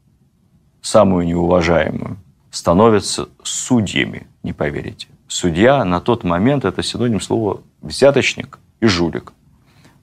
самую 0.84 1.26
неуважаемую, 1.26 2.18
становятся 2.52 3.30
судьями, 3.42 4.28
не 4.44 4.54
поверите. 4.54 5.08
Судья 5.28 5.84
на 5.84 6.00
тот 6.00 6.24
момент– 6.24 6.66
это 6.66 6.84
синоним 6.84 7.22
слова 7.22 7.62
«взяточник» 7.82 8.60
и 8.82 8.86
«жулик». 8.86 9.34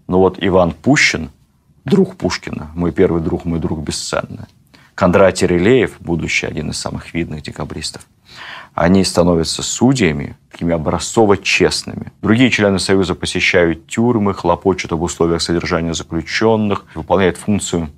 Но 0.09 0.19
вот 0.19 0.39
Иван 0.41 0.73
Пущин, 0.73 1.31
друг 1.85 2.17
Пушкина, 2.17 2.73
мой 2.75 2.91
первый 2.91 3.23
друг, 3.23 3.45
мой 3.45 3.61
друг 3.61 3.81
бесценный, 3.81 4.47
Кондратий 4.97 5.47
Релеев, 5.47 5.97
будущий 6.01 6.47
один 6.47 6.71
из 6.71 6.79
самых 6.79 7.15
видных 7.15 7.43
декабристов, 7.43 8.07
они 8.75 9.05
становятся 9.05 9.63
судьями, 9.63 10.37
такими 10.51 10.73
образцово 10.73 11.37
честными. 11.37 12.13
Другие 12.23 12.51
члены 12.51 12.79
Союза 12.79 13.15
посещают 13.15 13.87
тюрьмы, 13.87 14.35
хлопочут 14.35 14.93
об 14.93 15.03
условиях 15.03 15.43
содержания 15.43 15.95
заключенных, 15.95 16.87
выполняют 16.95 17.37
функцию 17.37 17.91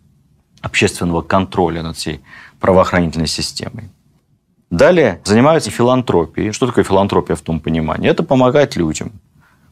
общественного 0.60 1.22
контроля 1.22 1.82
над 1.82 1.96
всей 1.96 2.20
правоохранительной 2.62 3.26
системой. 3.26 3.90
Далее 4.70 5.20
занимаются 5.24 5.70
филантропией. 5.70 6.52
Что 6.52 6.66
такое 6.66 6.84
филантропия 6.84 7.36
в 7.36 7.42
том 7.42 7.60
понимании? 7.60 8.08
Это 8.08 8.22
помогать 8.22 8.76
людям, 8.76 9.12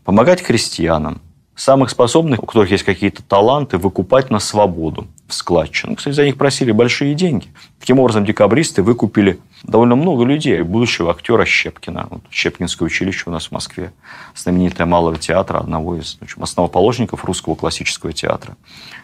помогать 0.04 0.42
крестьянам, 0.42 1.22
самых 1.54 1.90
способных, 1.90 2.42
у 2.42 2.46
которых 2.46 2.70
есть 2.70 2.84
какие-то 2.84 3.22
таланты, 3.22 3.78
выкупать 3.78 4.30
на 4.30 4.40
свободу 4.40 5.06
в 5.28 5.34
складчину. 5.34 5.94
Кстати, 5.94 6.14
за 6.14 6.24
них 6.24 6.36
просили 6.36 6.72
большие 6.72 7.14
деньги. 7.14 7.46
Таким 7.78 8.00
образом, 8.00 8.24
декабристы 8.24 8.82
выкупили 8.82 9.38
довольно 9.62 9.94
много 9.94 10.24
людей. 10.24 10.60
Будущего 10.62 11.12
актера 11.12 11.44
Щепкина. 11.44 12.08
Вот, 12.10 12.22
Щепкинское 12.30 12.86
училище 12.86 13.24
у 13.26 13.30
нас 13.30 13.46
в 13.46 13.52
Москве. 13.52 13.92
Знаменитое 14.34 14.86
Малого 14.86 15.16
театра, 15.16 15.58
одного 15.58 15.96
из 15.96 16.18
общем, 16.20 16.42
основоположников 16.42 17.24
русского 17.24 17.54
классического 17.54 18.12
театра. 18.12 18.56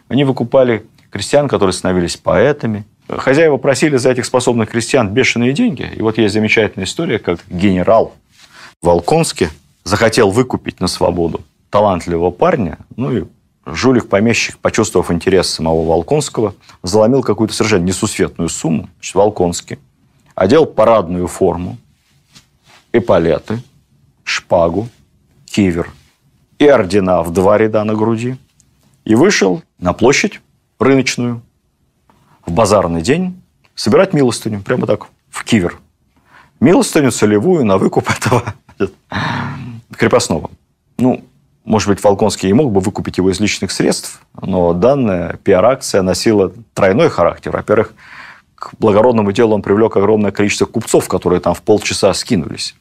Они 0.09 0.24
выкупали 0.24 0.87
крестьян, 1.11 1.49
которые 1.49 1.72
становились 1.72 2.16
поэтами, 2.16 2.84
Хозяева 3.09 3.57
просили 3.57 3.97
за 3.97 4.11
этих 4.11 4.25
способных 4.25 4.71
крестьян 4.71 5.09
бешеные 5.11 5.53
деньги. 5.53 5.89
И 5.95 6.03
вот 6.03 6.19
есть 6.19 6.35
замечательная 6.35 6.87
история, 6.87 7.19
как 7.19 7.41
генерал 7.49 8.15
Волконский 8.83 9.49
захотел 9.85 10.31
выкупить 10.31 10.81
на 10.81 10.89
свободу 10.89 11.43
талантливого 11.71 12.31
парня, 12.31 12.79
ну 12.97 13.17
и 13.17 13.25
жулик-помещик, 13.65 14.59
почувствовав 14.59 15.11
интерес 15.11 15.49
самого 15.49 15.87
Волконского, 15.87 16.55
заломил 16.83 17.23
какую-то 17.23 17.55
совершенно 17.55 17.85
несусветную 17.85 18.49
сумму. 18.49 18.89
Значит, 18.99 19.15
Волконский 19.15 19.79
одел 20.35 20.67
парадную 20.67 21.27
форму, 21.27 21.79
эполеты, 22.93 23.61
шпагу, 24.25 24.89
кивер 25.47 25.93
и 26.59 26.67
ордена 26.67 27.23
в 27.23 27.33
два 27.33 27.59
ряда 27.59 27.85
на 27.85 27.95
груди 27.95 28.37
и 29.05 29.15
вышел 29.15 29.63
на 29.79 29.93
площадь 29.93 30.41
рыночную, 30.79 31.43
в 32.47 32.53
базарный 32.53 33.03
день 33.03 33.42
собирать 33.74 34.14
милостыню, 34.14 34.61
прямо 34.62 34.86
так, 34.86 35.09
в 35.28 35.44
кивер. 35.44 35.78
Милостыню 36.61 37.11
целевую 37.11 37.64
на 37.64 37.76
выкуп 37.76 38.09
этого 38.16 38.55
крепостного. 39.97 40.51
Ну, 40.99 41.24
может 41.64 41.88
быть, 41.88 42.03
Волконский 42.03 42.49
и 42.49 42.53
мог 42.53 42.72
бы 42.72 42.80
выкупить 42.80 43.18
его 43.18 43.30
из 43.30 43.40
личных 43.40 43.72
средств, 43.72 44.20
но 44.40 44.72
данная 44.72 45.38
пиар-акция 45.42 46.03
носила 46.03 46.53
тройной 46.74 47.11
характер. 47.11 47.51
Во-первых, 47.51 47.92
к 48.55 48.70
благородному 48.78 49.32
делу 49.32 49.55
он 49.55 49.62
привлек 49.62 49.97
огромное 49.97 50.30
количество 50.30 50.64
купцов, 50.64 51.09
которые 51.09 51.40
там 51.40 51.55
в 51.55 51.62
полчаса 51.62 52.14
скинулись. 52.14 52.74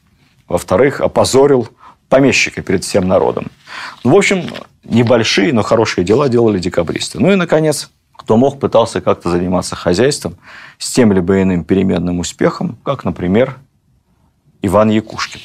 Во-вторых, 0.48 1.00
опозорил 1.00 1.68
помещика 2.08 2.62
перед 2.62 2.84
всем 2.84 3.08
народом. 3.08 3.48
Ну, 4.04 4.12
в 4.12 4.16
общем, 4.16 4.44
небольшие, 4.84 5.52
но 5.52 5.62
хорошие 5.62 6.04
дела 6.04 6.28
делали 6.28 6.58
декабристы. 6.58 7.18
Ну 7.18 7.32
и, 7.32 7.34
наконец, 7.34 7.90
кто 8.26 8.36
мог, 8.36 8.58
пытался 8.58 9.00
как-то 9.00 9.30
заниматься 9.30 9.76
хозяйством 9.76 10.34
с 10.78 10.90
тем 10.90 11.12
либо 11.12 11.40
иным 11.40 11.62
переменным 11.62 12.18
успехом, 12.18 12.76
как, 12.82 13.04
например, 13.04 13.56
Иван 14.62 14.90
Якушкин. 14.90 15.40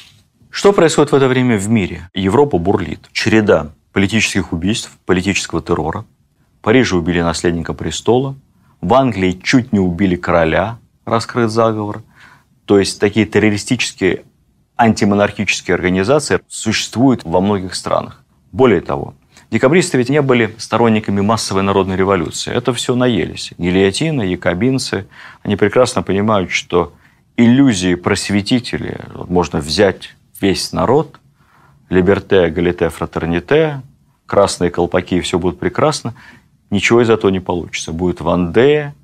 Что 0.50 0.72
происходит 0.72 1.12
в 1.12 1.14
это 1.14 1.28
время 1.28 1.56
в 1.58 1.68
мире? 1.68 2.10
Европа 2.12 2.58
бурлит. 2.58 3.08
Череда 3.12 3.70
политических 3.92 4.52
убийств, 4.52 4.90
политического 5.06 5.62
террора. 5.62 6.04
В 6.58 6.62
Париже 6.62 6.96
убили 6.96 7.20
наследника 7.20 7.72
престола. 7.72 8.34
В 8.80 8.92
Англии 8.94 9.40
чуть 9.40 9.72
не 9.72 9.78
убили 9.78 10.16
короля, 10.16 10.78
раскрыт 11.04 11.52
заговор. 11.52 12.02
То 12.64 12.80
есть 12.80 12.98
такие 12.98 13.26
террористические 13.26 14.24
антимонархические 14.76 15.76
организации 15.76 16.40
существуют 16.48 17.22
во 17.22 17.40
многих 17.40 17.76
странах. 17.76 18.24
Более 18.50 18.80
того, 18.80 19.14
Декабристы 19.52 19.98
ведь 19.98 20.08
не 20.08 20.22
были 20.22 20.54
сторонниками 20.56 21.20
массовой 21.20 21.62
народной 21.62 21.94
революции. 21.94 22.50
Это 22.50 22.72
все 22.72 22.94
наелись. 22.94 23.52
Гильотина, 23.58 24.22
якобинцы. 24.22 25.06
Они 25.42 25.56
прекрасно 25.56 26.02
понимают, 26.02 26.50
что 26.50 26.94
иллюзии 27.36 27.94
просветителей 27.94 28.96
можно 29.28 29.58
взять 29.58 30.16
весь 30.40 30.72
народ, 30.72 31.20
либерте, 31.90 32.48
галите, 32.48 32.88
фратерните, 32.88 33.82
красные 34.24 34.70
колпаки, 34.70 35.18
и 35.18 35.20
все 35.20 35.38
будет 35.38 35.58
прекрасно. 35.58 36.14
Ничего 36.70 37.02
из 37.02 37.10
этого 37.10 37.30
не 37.30 37.40
получится. 37.40 37.92
Будет 37.92 38.22
Вандея, 38.22 38.94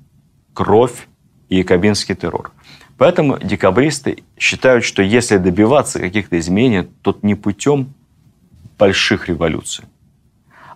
кровь 0.55 1.07
и 1.49 1.57
якобинский 1.57 2.15
террор. 2.15 2.53
Поэтому 2.97 3.37
декабристы 3.37 4.23
считают, 4.39 4.83
что 4.83 5.03
если 5.03 5.37
добиваться 5.37 5.99
каких-то 5.99 6.39
изменений, 6.39 6.87
то 7.03 7.15
не 7.21 7.35
путем 7.35 7.93
больших 8.79 9.29
революций, 9.29 9.85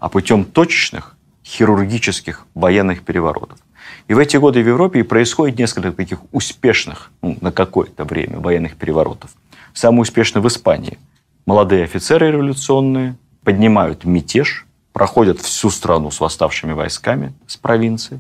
а 0.04 0.10
путем 0.10 0.43
точечных, 0.43 1.16
хирургических 1.45 2.45
военных 2.56 3.04
переворотов. 3.04 3.58
И 4.10 4.14
в 4.14 4.18
эти 4.18 4.36
годы 4.36 4.62
в 4.62 4.68
Европе 4.68 5.01
происходит 5.06 5.58
несколько 5.58 5.93
таких 5.93 6.20
успешных 6.34 7.10
ну, 7.22 7.38
на 7.39 7.54
какое-то 7.54 8.04
время 8.04 8.41
военных 8.41 8.76
переворотов. 8.76 9.32
Самый 9.74 10.01
успешный 10.01 10.41
в 10.41 10.47
Испании. 10.49 10.99
Молодые 11.45 11.86
офицеры 11.86 12.32
революционные 12.32 13.16
поднимают 13.45 14.04
мятеж, 14.04 14.66
проходят 14.91 15.39
всю 15.39 15.70
страну 15.70 16.12
с 16.12 16.20
восставшими 16.20 16.74
войсками 16.74 17.34
с 17.47 17.56
провинции 17.56 18.20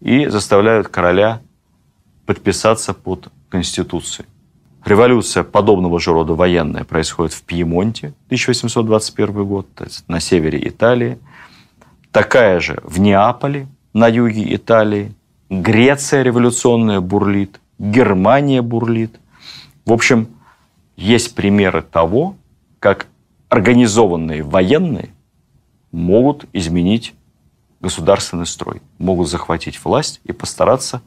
и 0.00 0.26
заставляют 0.26 0.86
короля 0.86 1.40
подписаться 2.26 2.94
под 2.94 3.26
Конституцией. 3.48 4.28
Революция 4.84 5.44
подобного 5.44 6.00
же 6.00 6.12
рода 6.12 6.34
военная 6.34 6.84
происходит 6.84 7.32
в 7.32 7.42
Пьемонте, 7.42 8.14
1821 8.26 9.44
год, 9.44 9.72
то 9.74 9.84
есть 9.84 10.08
на 10.08 10.18
севере 10.18 10.66
Италии. 10.68 11.18
Такая 12.10 12.58
же 12.58 12.80
в 12.82 12.98
Неаполе, 12.98 13.68
на 13.92 14.08
юге 14.08 14.54
Италии. 14.54 15.14
Греция 15.48 16.22
революционная 16.22 17.00
бурлит, 17.00 17.60
Германия 17.78 18.60
бурлит. 18.60 19.20
В 19.84 19.92
общем, 19.92 20.28
есть 20.96 21.34
примеры 21.36 21.82
того, 21.82 22.36
как 22.80 23.06
организованные 23.48 24.42
военные 24.42 25.10
могут 25.92 26.46
изменить 26.52 27.14
государственный 27.80 28.46
строй, 28.46 28.82
могут 28.98 29.28
захватить 29.28 29.82
власть 29.84 30.20
и 30.24 30.32
постараться 30.32 31.02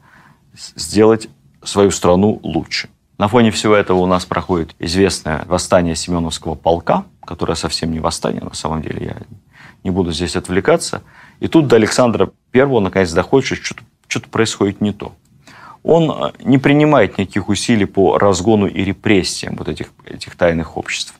сделать 0.54 1.28
свою 1.62 1.90
страну 1.90 2.40
лучше. 2.42 2.88
На 3.18 3.28
фоне 3.28 3.50
всего 3.50 3.74
этого 3.74 3.98
у 3.98 4.06
нас 4.06 4.26
проходит 4.26 4.74
известное 4.78 5.44
восстание 5.46 5.96
Семеновского 5.96 6.54
полка, 6.54 7.04
которое 7.24 7.54
совсем 7.54 7.90
не 7.92 8.00
восстание, 8.00 8.42
на 8.42 8.54
самом 8.54 8.82
деле, 8.82 9.06
я 9.06 9.16
не 9.84 9.90
буду 9.90 10.12
здесь 10.12 10.36
отвлекаться. 10.36 11.02
И 11.40 11.48
тут 11.48 11.66
до 11.66 11.76
Александра 11.76 12.30
I 12.52 12.80
наконец 12.80 13.12
доходит, 13.12 13.46
что 13.46 13.56
что-то, 13.56 13.82
что-то 14.08 14.28
происходит 14.28 14.80
не 14.80 14.92
то. 14.92 15.12
Он 15.82 16.10
э, 16.10 16.32
не 16.40 16.58
принимает 16.58 17.16
никаких 17.16 17.48
усилий 17.48 17.86
по 17.86 18.18
разгону 18.18 18.66
и 18.66 18.84
репрессиям 18.84 19.56
вот 19.56 19.68
этих, 19.68 19.88
этих 20.04 20.36
тайных 20.36 20.76
обществ. 20.76 21.14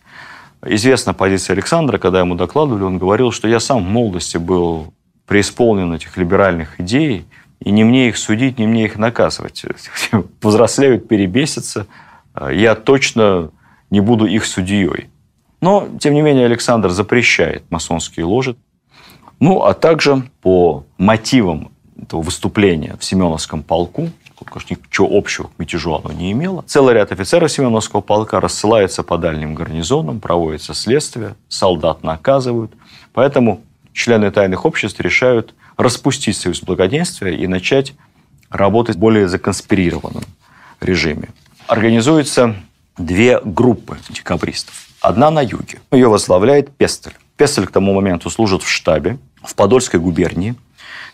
Известна 0.64 1.14
позиция 1.14 1.54
Александра, 1.54 1.98
когда 1.98 2.20
ему 2.20 2.34
докладывали, 2.34 2.82
он 2.82 2.98
говорил, 2.98 3.30
что 3.30 3.46
я 3.48 3.60
сам 3.60 3.84
в 3.84 3.88
молодости 3.88 4.36
был 4.36 4.92
преисполнен 5.26 5.92
этих 5.92 6.16
либеральных 6.16 6.80
идей, 6.80 7.26
и 7.60 7.70
не 7.70 7.84
мне 7.84 8.08
их 8.08 8.16
судить, 8.16 8.58
не 8.58 8.66
мне 8.66 8.84
их 8.84 8.96
наказывать. 8.96 9.64
Взрослеют, 10.42 11.08
перебесятся. 11.08 11.86
Я 12.50 12.74
точно 12.74 13.50
не 13.90 14.00
буду 14.00 14.26
их 14.26 14.44
судьей. 14.44 15.08
Но, 15.60 15.88
тем 16.00 16.14
не 16.14 16.22
менее, 16.22 16.46
Александр 16.46 16.90
запрещает 16.90 17.64
масонские 17.70 18.26
ложи. 18.26 18.56
Ну, 19.40 19.62
а 19.62 19.74
также 19.74 20.22
по 20.42 20.84
мотивам 20.98 21.70
этого 22.00 22.22
выступления 22.22 22.96
в 22.98 23.04
Семеновском 23.04 23.62
полку, 23.62 24.10
конечно, 24.44 24.76
ничего 24.88 25.08
общего 25.16 25.48
к 25.48 25.58
мятежу 25.58 25.94
оно 25.94 26.12
не 26.12 26.32
имело, 26.32 26.62
целый 26.66 26.94
ряд 26.94 27.12
офицеров 27.12 27.50
Семеновского 27.50 28.00
полка 28.00 28.40
рассылается 28.40 29.02
по 29.02 29.18
дальним 29.18 29.54
гарнизонам, 29.54 30.20
проводится 30.20 30.74
следствие, 30.74 31.34
солдат 31.48 32.02
наказывают. 32.02 32.72
Поэтому 33.12 33.62
члены 33.92 34.30
тайных 34.30 34.64
обществ 34.64 35.00
решают 35.00 35.54
распустить 35.76 36.36
союз 36.36 36.62
благоденствия 36.62 37.36
и 37.36 37.46
начать 37.46 37.94
работать 38.50 38.96
в 38.96 38.98
более 38.98 39.28
законспирированном 39.28 40.24
режиме. 40.80 41.28
Организуются 41.66 42.54
две 42.96 43.40
группы 43.40 43.98
декабристов. 44.08 44.88
Одна 45.00 45.30
на 45.30 45.40
юге. 45.42 45.80
Ее 45.92 46.08
возглавляет 46.08 46.74
Пестель. 46.76 47.14
Пестель 47.36 47.66
к 47.66 47.70
тому 47.70 47.94
моменту 47.94 48.30
служит 48.30 48.62
в 48.62 48.68
штабе 48.68 49.18
в 49.42 49.54
Подольской 49.54 50.00
губернии. 50.00 50.54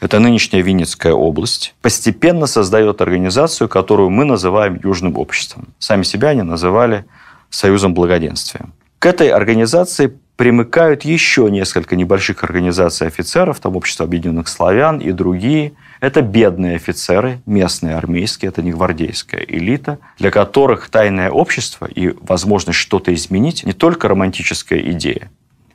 Это 0.00 0.18
нынешняя 0.18 0.62
Винницкая 0.62 1.12
область. 1.12 1.74
Постепенно 1.80 2.46
создает 2.46 3.00
организацию, 3.00 3.68
которую 3.68 4.10
мы 4.10 4.24
называем 4.24 4.80
Южным 4.82 5.16
обществом. 5.16 5.68
Сами 5.78 6.02
себя 6.02 6.28
они 6.28 6.42
называли 6.42 7.04
Союзом 7.50 7.94
благоденствия. 7.94 8.66
К 8.98 9.06
этой 9.06 9.28
организации 9.28 10.18
примыкают 10.42 11.04
еще 11.04 11.48
несколько 11.52 11.94
небольших 11.94 12.42
организаций 12.42 13.06
офицеров, 13.06 13.60
там 13.60 13.76
Общество 13.76 14.04
объединенных 14.04 14.48
славян 14.48 14.98
и 14.98 15.12
другие. 15.12 15.74
Это 16.00 16.20
бедные 16.20 16.74
офицеры, 16.74 17.40
местные 17.46 17.94
армейские, 17.94 18.48
это 18.48 18.60
не 18.60 18.72
гвардейская 18.72 19.42
элита, 19.42 20.00
для 20.18 20.32
которых 20.32 20.88
тайное 20.88 21.30
общество 21.30 21.86
и 21.86 22.16
возможность 22.22 22.80
что-то 22.80 23.14
изменить 23.14 23.64
не 23.64 23.72
только 23.72 24.08
романтическая 24.08 24.80
идея, 24.90 25.30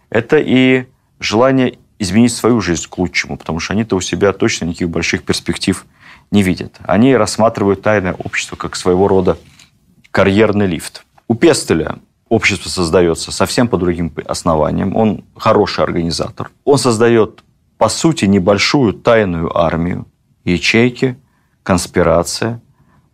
это 0.09 0.37
и 0.37 0.87
желание 1.21 1.77
изменить 1.97 2.33
свою 2.33 2.59
жизнь 2.59 2.87
к 2.89 2.97
лучшему, 2.97 3.37
потому 3.37 3.61
что 3.61 3.71
они-то 3.71 3.95
у 3.95 4.01
себя 4.01 4.33
точно 4.33 4.65
никаких 4.65 4.89
больших 4.89 5.23
перспектив 5.23 5.85
не 6.29 6.43
видят. 6.43 6.75
Они 6.83 7.15
рассматривают 7.15 7.83
тайное 7.83 8.15
общество 8.15 8.57
как 8.57 8.75
своего 8.75 9.07
рода 9.07 9.37
карьерный 10.11 10.67
лифт. 10.67 11.05
У 11.29 11.35
Пестеля 11.35 11.99
общество 12.29 12.69
создается 12.69 13.31
совсем 13.31 13.67
по 13.67 13.77
другим 13.77 14.11
основаниям. 14.25 14.95
Он 14.95 15.23
хороший 15.35 15.83
организатор. 15.83 16.51
Он 16.65 16.77
создает, 16.77 17.43
по 17.77 17.89
сути, 17.89 18.25
небольшую 18.25 18.93
тайную 18.93 19.55
армию, 19.57 20.05
ячейки, 20.43 21.17
конспирация. 21.63 22.61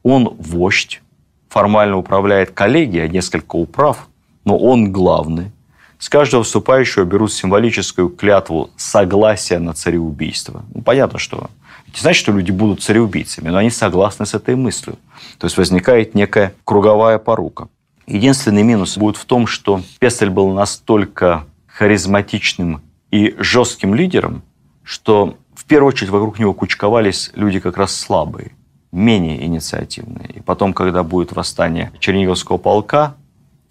Он 0.04 0.36
вождь, 0.38 1.02
формально 1.50 1.98
управляет 1.98 2.52
коллегией, 2.52 3.10
несколько 3.10 3.56
управ, 3.56 4.08
но 4.46 4.58
он 4.58 4.92
главный. 4.92 5.52
С 6.00 6.10
каждого 6.10 6.44
вступающего 6.44 7.06
берут 7.06 7.32
символическую 7.32 8.10
клятву 8.10 8.72
согласия 8.76 9.60
на 9.60 9.74
цареубийство. 9.74 10.66
Ну, 10.74 10.82
понятно, 10.82 11.18
что 11.18 11.50
не 11.88 12.00
значит, 12.00 12.20
что 12.20 12.32
люди 12.32 12.52
будут 12.52 12.82
цареубийцами, 12.82 13.50
но 13.50 13.58
они 13.60 13.70
согласны 13.70 14.26
с 14.26 14.34
этой 14.34 14.56
мыслью. 14.56 14.98
То 15.38 15.46
есть 15.46 15.58
возникает 15.58 16.16
некая 16.16 16.54
круговая 16.66 17.20
порука. 17.20 17.70
Единственный 18.06 18.64
минус 18.64 18.98
будет 18.98 19.18
в 19.18 19.26
том, 19.26 19.48
что 19.48 19.82
Пестель 20.00 20.30
был 20.30 20.52
настолько 20.52 21.46
харизматичным 21.68 22.82
и 23.12 23.36
жестким 23.38 23.96
лидером, 23.96 24.44
что 24.84 25.38
в 25.56 25.66
первую 25.66 25.90
очередь 25.90 26.10
вокруг 26.10 26.40
него 26.40 26.54
кучковались 26.54 27.32
люди 27.36 27.60
как 27.60 27.78
раз 27.78 27.96
слабые, 27.96 28.52
менее 28.92 29.44
инициативные. 29.46 30.30
И 30.30 30.42
потом, 30.42 30.74
когда 30.74 31.04
будет 31.04 31.32
восстание 31.32 31.92
Черниговского 32.00 32.58
полка, 32.58 33.16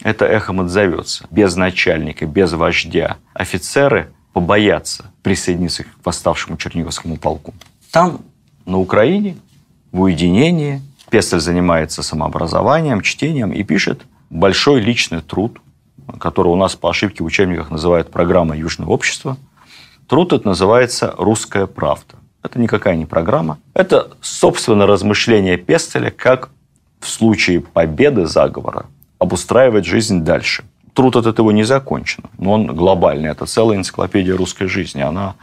это 0.03 0.25
эхом 0.25 0.61
отзовется. 0.61 1.27
Без 1.31 1.55
начальника, 1.55 2.27
без 2.27 2.53
вождя. 2.53 3.19
Офицеры 3.35 4.13
побоятся 4.33 5.13
присоединиться 5.23 5.85
к 5.85 5.89
восставшему 6.05 6.57
Черниговскому 6.57 7.17
полку. 7.17 7.55
Там, 7.91 8.21
на 8.65 8.79
Украине, 8.79 9.37
в 9.93 10.01
уединении, 10.01 10.81
Пестель 11.11 11.41
занимается 11.41 12.03
самообразованием, 12.03 13.03
чтением 13.03 13.53
и 13.53 13.63
пишет 13.63 14.03
большой 14.33 14.81
личный 14.81 15.21
труд, 15.21 15.61
который 16.19 16.49
у 16.49 16.57
нас 16.57 16.75
по 16.75 16.91
ошибке 16.91 17.23
в 17.23 17.27
учебниках 17.27 17.71
называют 17.71 18.11
программа 18.11 18.57
Южного 18.57 18.91
общества. 18.91 19.37
Труд 20.09 20.33
этот 20.33 20.47
называется 20.47 21.15
«Русская 21.19 21.67
правда». 21.67 22.15
Это 22.43 22.59
никакая 22.59 22.97
не 22.97 23.07
программа. 23.07 23.59
Это, 23.75 24.11
собственно, 24.21 24.87
размышление 24.87 25.57
Пестеля, 25.57 26.11
как 26.11 26.49
в 26.99 27.09
случае 27.09 27.61
победы 27.61 28.27
заговора 28.27 28.87
обустраивать 29.19 29.85
жизнь 29.85 30.25
дальше. 30.25 30.65
Труд 30.95 31.17
от 31.17 31.27
этого 31.27 31.51
не 31.53 31.63
закончен, 31.63 32.25
но 32.39 32.53
он 32.53 32.67
глобальный. 32.67 33.31
Это 33.31 33.47
целая 33.47 33.79
энциклопедия 33.79 34.37
русской 34.37 34.67
жизни. 34.67 35.03
Она 35.03 35.37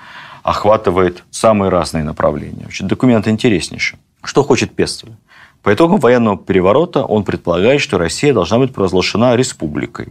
охватывает 0.43 1.23
самые 1.31 1.69
разные 1.69 2.03
направления. 2.03 2.67
Документ 2.81 3.27
интереснейший. 3.27 3.97
Что 4.23 4.43
хочет 4.43 4.75
Пестель? 4.75 5.13
По 5.63 5.73
итогам 5.73 5.99
военного 5.99 6.37
переворота 6.37 7.03
он 7.03 7.23
предполагает, 7.23 7.81
что 7.81 7.97
Россия 7.97 8.33
должна 8.33 8.59
быть 8.59 8.73
провозглашена 8.73 9.35
республикой. 9.35 10.09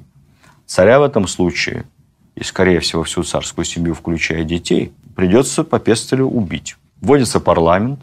Царя 0.66 1.00
в 1.00 1.02
этом 1.02 1.26
случае, 1.26 1.84
и, 2.34 2.44
скорее 2.44 2.80
всего, 2.80 3.02
всю 3.02 3.22
царскую 3.22 3.64
семью, 3.64 3.94
включая 3.94 4.44
детей, 4.44 4.92
придется 5.16 5.64
по 5.64 5.78
Пестелю 5.78 6.26
убить. 6.26 6.76
Вводится 7.00 7.40
парламент, 7.40 8.00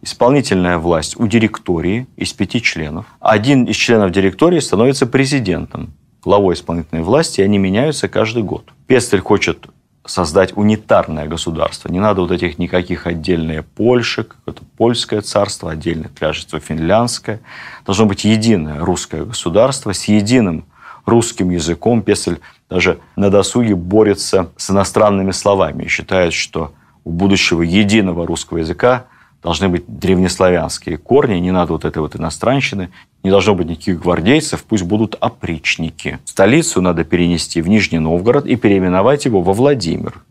исполнительная 0.00 0.78
власть 0.78 1.20
у 1.20 1.26
директории 1.26 2.06
из 2.16 2.32
пяти 2.32 2.62
членов. 2.62 3.06
Один 3.20 3.64
из 3.64 3.76
членов 3.76 4.10
директории 4.10 4.60
становится 4.60 5.06
президентом, 5.06 5.92
главой 6.22 6.54
исполнительной 6.54 7.02
власти, 7.02 7.40
и 7.40 7.44
они 7.44 7.58
меняются 7.58 8.08
каждый 8.08 8.42
год. 8.42 8.72
Пестель 8.86 9.20
хочет 9.20 9.66
создать 10.06 10.56
унитарное 10.56 11.26
государство. 11.26 11.88
Не 11.88 12.00
надо 12.00 12.22
вот 12.22 12.30
этих 12.30 12.58
никаких 12.58 13.06
отдельное 13.06 13.62
Польши, 13.62 14.24
какое-то 14.24 14.62
польское 14.76 15.20
царство, 15.20 15.70
отдельное 15.70 16.08
княжество 16.08 16.60
финляндское. 16.60 17.40
Должно 17.84 18.06
быть 18.06 18.24
единое 18.24 18.80
русское 18.80 19.24
государство 19.24 19.92
с 19.92 20.04
единым 20.04 20.64
русским 21.04 21.50
языком. 21.50 22.02
Песель 22.02 22.40
даже 22.68 22.98
на 23.16 23.30
досуге 23.30 23.74
борется 23.74 24.50
с 24.56 24.70
иностранными 24.70 25.30
словами 25.30 25.84
и 25.84 25.88
считает, 25.88 26.32
что 26.32 26.72
у 27.04 27.10
будущего 27.10 27.62
единого 27.62 28.26
русского 28.26 28.58
языка 28.58 29.06
должны 29.42 29.68
быть 29.68 29.84
древнеславянские 29.86 30.98
корни, 30.98 31.38
не 31.38 31.52
надо 31.52 31.72
вот 31.72 31.84
этой 31.84 31.98
вот 31.98 32.16
иностранщины, 32.16 32.90
не 33.22 33.30
должно 33.30 33.54
быть 33.54 33.68
никаких 33.68 34.00
гвардейцев, 34.00 34.64
пусть 34.64 34.84
будут 34.84 35.16
опричники. 35.20 36.18
Столицу 36.24 36.80
надо 36.80 37.04
перенести 37.04 37.60
в 37.60 37.68
Нижний 37.68 37.98
Новгород 37.98 38.46
и 38.46 38.56
переименовать 38.56 39.24
его 39.24 39.42
во 39.42 39.52
Владимир. 39.52 40.22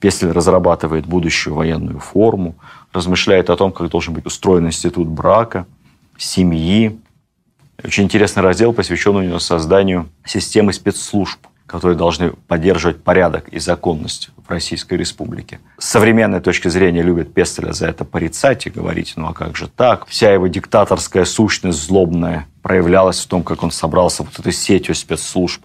Пестель 0.00 0.30
разрабатывает 0.30 1.06
будущую 1.06 1.54
военную 1.54 1.98
форму, 1.98 2.54
размышляет 2.92 3.50
о 3.50 3.56
том, 3.56 3.70
как 3.70 3.90
должен 3.90 4.14
быть 4.14 4.26
устроен 4.26 4.66
институт 4.66 5.08
брака, 5.08 5.66
семьи. 6.16 6.98
Очень 7.82 8.04
интересный 8.04 8.42
раздел 8.42 8.72
посвящен 8.72 9.16
у 9.16 9.22
него 9.22 9.38
созданию 9.38 10.08
системы 10.24 10.72
спецслужб, 10.72 11.46
которые 11.70 11.96
должны 11.96 12.32
поддерживать 12.48 13.00
порядок 13.00 13.48
и 13.48 13.60
законность 13.60 14.30
в 14.44 14.50
Российской 14.50 14.94
Республике. 14.94 15.60
С 15.78 15.88
современной 15.88 16.40
точки 16.40 16.66
зрения 16.66 17.02
любят 17.02 17.32
Пестеля 17.32 17.72
за 17.72 17.86
это 17.86 18.04
порицать 18.04 18.66
и 18.66 18.70
говорить, 18.70 19.12
ну 19.14 19.28
а 19.28 19.32
как 19.32 19.56
же 19.56 19.68
так? 19.68 20.04
Вся 20.08 20.32
его 20.32 20.48
диктаторская 20.48 21.24
сущность 21.24 21.80
злобная 21.80 22.48
проявлялась 22.62 23.20
в 23.20 23.28
том, 23.28 23.44
как 23.44 23.62
он 23.62 23.70
собрался 23.70 24.24
вот 24.24 24.36
этой 24.36 24.52
сетью 24.52 24.96
спецслужб 24.96 25.62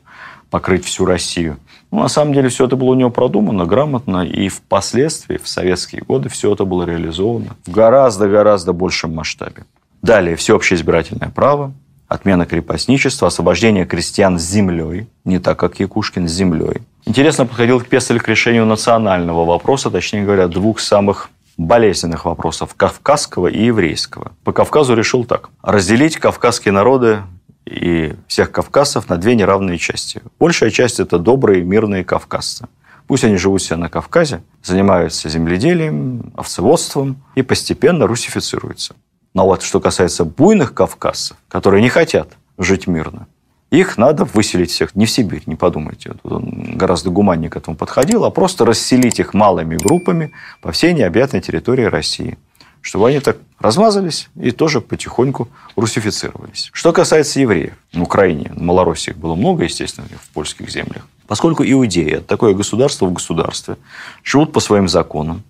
покрыть 0.52 0.86
всю 0.86 1.06
Россию. 1.06 1.58
Ну, 1.90 2.02
на 2.02 2.08
самом 2.08 2.36
деле, 2.36 2.50
все 2.50 2.68
это 2.68 2.76
было 2.76 2.92
у 2.92 2.96
него 2.96 3.10
продумано, 3.10 3.66
грамотно, 3.66 4.24
и 4.24 4.48
впоследствии, 4.48 5.38
в 5.38 5.48
советские 5.48 6.04
годы, 6.04 6.30
все 6.30 6.54
это 6.54 6.66
было 6.66 6.84
реализовано 6.84 7.56
в 7.66 7.72
гораздо-гораздо 7.72 8.74
большем 8.74 9.16
масштабе. 9.16 9.66
Далее, 10.04 10.36
всеобщее 10.36 10.78
избирательное 10.78 11.30
право, 11.30 11.74
отмена 12.08 12.46
крепостничества, 12.46 13.28
освобождение 13.28 13.86
крестьян 13.86 14.40
с 14.40 14.44
землей, 14.44 15.08
не 15.24 15.40
так, 15.40 15.60
как 15.60 15.80
Якушкин, 15.80 16.28
с 16.28 16.32
землей. 16.32 16.82
Интересно 17.06 17.46
подходил 17.46 17.82
Пестель 17.82 18.20
к 18.20 18.28
решению 18.28 18.66
национального 18.66 19.46
вопроса, 19.46 19.92
точнее 19.92 20.24
говоря, 20.24 20.48
двух 20.48 20.80
самых 20.80 21.30
болезненных 21.58 22.26
вопросов– 22.26 22.76
кавказского 22.78 23.48
и 23.48 23.66
еврейского. 23.66 24.34
По 24.44 24.52
Кавказу 24.52 24.96
решил 24.96 25.24
так. 25.24 25.50
Разделить 25.62 26.18
кавказские 26.18 26.74
народы 26.74 27.20
и 27.66 28.14
всех 28.28 28.52
кавказцев 28.52 29.10
на 29.10 29.18
две 29.18 29.36
неравные 29.36 29.78
части. 29.78 30.22
Большая 30.40 30.70
часть– 30.70 31.00
это 31.00 31.18
добрые, 31.18 31.64
мирные 31.64 32.04
кавказцы. 32.04 32.68
Пусть 33.08 33.24
они 33.24 33.38
живут 33.38 33.62
себе 33.62 33.78
на 33.78 33.90
Кавказе, 33.90 34.42
занимаются 34.64 35.30
земледелием, 35.30 36.34
овцеводством 36.36 37.24
и 37.36 37.44
постепенно 37.44 38.08
русифицируются. 38.08 38.96
Но 39.36 39.46
вот 39.46 39.62
что 39.62 39.80
касается 39.80 40.26
буйных 40.26 40.74
кавказцев, 40.74 41.38
которые 41.50 41.84
не 41.84 41.90
хотят 41.90 42.30
жить 42.58 42.88
мирно, 42.88 43.28
их 43.70 43.98
надо 43.98 44.24
выселить 44.24 44.72
всех 44.72 44.96
не 44.96 45.06
в 45.06 45.12
Сибирь, 45.12 45.44
не 45.46 45.56
подумайте. 45.56 46.14
Тут 46.24 46.32
он 46.32 46.78
гораздо 46.78 47.10
гуманнее 47.10 47.50
к 47.50 47.58
этому 47.58 47.76
подходил, 47.76 48.24
а 48.24 48.32
просто 48.32 48.64
расселить 48.64 49.20
их 49.20 49.34
малыми 49.34 49.76
группами 49.76 50.32
по 50.62 50.72
всей 50.72 50.94
необъятной 50.94 51.42
территории 51.42 51.84
России 51.84 52.40
чтобы 52.82 53.10
они 53.10 53.20
так 53.20 53.38
размазались 53.60 54.30
и 54.40 54.52
тоже 54.52 54.80
потихоньку 54.80 55.48
русифицировались. 55.76 56.70
Что 56.72 56.94
касается 56.94 57.40
евреев, 57.40 57.74
в 57.92 58.04
Украине, 58.04 58.52
в 58.56 58.62
Малороссии 58.62 59.10
их 59.10 59.18
было 59.18 59.34
много, 59.34 59.64
естественно, 59.64 60.06
в 60.22 60.30
польских 60.30 60.70
землях. 60.70 61.08
Поскольку 61.26 61.64
иудеи, 61.64 62.18
такое 62.28 62.54
государство 62.54 63.08
в 63.08 63.14
государстве, 63.14 63.78
живут 64.24 64.54
по 64.54 64.60
своим 64.60 64.88
законам, 64.88 65.42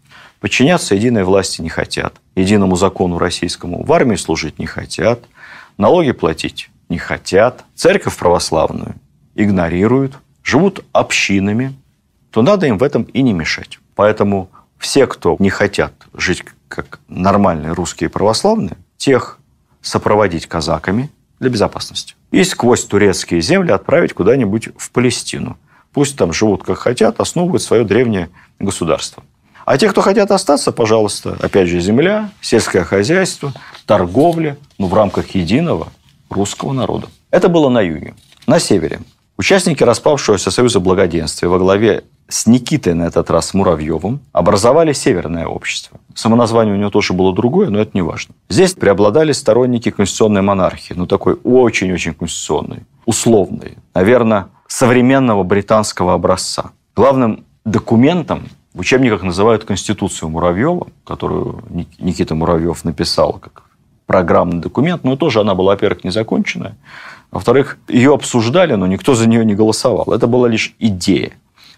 подчиняться 0.45 0.93
единой 0.93 1.23
власти 1.23 1.63
не 1.63 1.69
хотят, 1.69 2.21
единому 2.35 2.75
закону 2.75 3.17
российскому 3.17 3.83
в 3.83 3.91
армии 3.91 4.15
служить 4.15 4.59
не 4.59 4.67
хотят, 4.67 5.23
налоги 5.79 6.11
платить 6.11 6.69
не 6.87 6.99
хотят, 6.99 7.63
церковь 7.73 8.15
православную 8.15 8.93
игнорируют, 9.33 10.19
живут 10.43 10.85
общинами, 10.91 11.73
то 12.29 12.43
надо 12.43 12.67
им 12.67 12.77
в 12.77 12.83
этом 12.83 13.01
и 13.01 13.23
не 13.23 13.33
мешать. 13.33 13.79
Поэтому 13.95 14.51
все, 14.77 15.07
кто 15.07 15.35
не 15.39 15.49
хотят 15.49 15.93
жить 16.13 16.43
как 16.67 16.99
нормальные 17.07 17.73
русские 17.73 18.11
православные, 18.11 18.77
тех 18.97 19.39
сопроводить 19.81 20.45
казаками 20.45 21.09
для 21.39 21.49
безопасности. 21.49 22.13
И 22.29 22.43
сквозь 22.43 22.85
турецкие 22.85 23.41
земли 23.41 23.71
отправить 23.71 24.13
куда-нибудь 24.13 24.69
в 24.77 24.91
Палестину. 24.91 25.57
Пусть 25.91 26.15
там 26.15 26.33
живут 26.33 26.63
как 26.63 26.77
хотят, 26.77 27.19
основывают 27.19 27.63
свое 27.63 27.83
древнее 27.83 28.29
государство. 28.59 29.23
А 29.65 29.77
те, 29.79 29.89
кто 29.89 30.01
хотят 30.01 30.29
остаться, 30.29 30.71
пожалуйста, 30.71 31.37
опять 31.41 31.67
же, 31.67 31.79
земля, 31.79 32.29
сельское 32.39 32.83
хозяйство, 32.83 33.51
торговля, 33.87 34.57
ну, 34.77 34.87
в 34.87 34.93
рамках 34.93 35.31
единого 35.31 35.87
русского 36.29 36.71
народа. 36.71 37.07
Это 37.31 37.49
было 37.49 37.69
на 37.69 37.81
юге. 37.81 38.13
На 38.45 38.59
севере. 38.59 38.99
Участники 39.37 39.83
распавшегося 39.83 40.51
Союза 40.51 40.79
Благоденствия 40.79 41.49
во 41.49 41.57
главе 41.57 42.03
с 42.27 42.45
Никитой, 42.45 42.93
на 42.93 43.03
этот 43.03 43.29
раз 43.29 43.53
Муравьевым, 43.53 44.19
образовали 44.31 44.93
Северное 44.93 45.47
общество. 45.47 45.99
Само 46.13 46.35
название 46.35 46.75
у 46.75 46.77
него 46.77 46.89
тоже 46.91 47.13
было 47.13 47.33
другое, 47.33 47.69
но 47.69 47.79
это 47.79 47.91
не 47.93 48.01
важно. 48.01 48.35
Здесь 48.49 48.73
преобладали 48.73 49.31
сторонники 49.31 49.89
конституционной 49.91 50.41
монархии, 50.41 50.93
ну 50.93 51.07
такой 51.07 51.37
очень-очень 51.43 52.13
конституционной, 52.13 52.83
условной, 53.05 53.77
наверное, 53.93 54.47
современного 54.67 55.43
британского 55.43 56.13
образца. 56.13 56.71
Главным 56.95 57.45
документом 57.65 58.47
в 58.75 58.79
учебниках 58.81 59.23
называют 59.23 59.63
Конституцию 59.63 60.29
Муравьева, 60.29 60.87
которую 61.05 61.63
Никита 61.97 62.35
Муравьев 62.35 62.83
написал 62.83 63.33
как 63.33 63.63
программный 64.05 64.59
документ, 64.59 65.05
но 65.05 65.15
тоже 65.15 65.39
она 65.39 65.55
была, 65.55 65.71
во-первых, 65.71 66.03
незаконченная, 66.03 66.75
во-вторых, 67.31 67.77
ее 67.87 68.13
обсуждали, 68.13 68.75
но 68.75 68.85
никто 68.85 69.15
за 69.15 69.27
нее 69.29 69.45
не 69.45 69.55
голосовал. 69.55 70.13
Это 70.13 70.27
была 70.27 70.49
лишь 70.49 70.75
идея. 70.77 71.31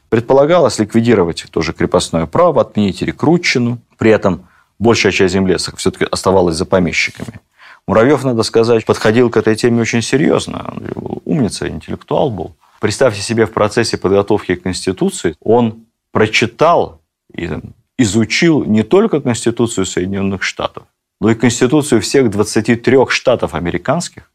Предполагалось 0.09 0.79
ликвидировать 0.79 1.45
тоже 1.51 1.71
крепостное 1.71 2.25
право, 2.25 2.61
отменить 2.61 3.01
рекрутчину. 3.03 3.77
При 3.97 4.09
этом 4.09 4.47
большая 4.79 5.11
часть 5.11 5.33
земли 5.33 5.57
все-таки 5.57 6.05
оставалась 6.05 6.55
за 6.55 6.65
помещиками. 6.65 7.39
Муравьев, 7.87 8.23
надо 8.23 8.41
сказать, 8.41 8.85
подходил 8.85 9.29
к 9.29 9.37
этой 9.37 9.55
теме 9.55 9.81
очень 9.81 10.01
серьезно. 10.01 10.73
Он 10.95 11.21
умница, 11.25 11.69
интеллектуал 11.69 12.31
был. 12.31 12.55
Представьте 12.79 13.21
себе, 13.21 13.45
в 13.45 13.51
процессе 13.51 13.97
подготовки 13.97 14.55
к 14.55 14.63
Конституции 14.63 15.35
он 15.41 15.86
прочитал 16.11 17.01
и 17.33 17.49
изучил 17.97 18.63
не 18.63 18.83
только 18.83 19.21
Конституцию 19.21 19.85
Соединенных 19.85 20.43
Штатов, 20.43 20.83
но 21.19 21.31
и 21.31 21.35
Конституцию 21.35 22.01
всех 22.01 22.29
23 22.29 22.97
штатов 23.09 23.55
американских, 23.55 24.31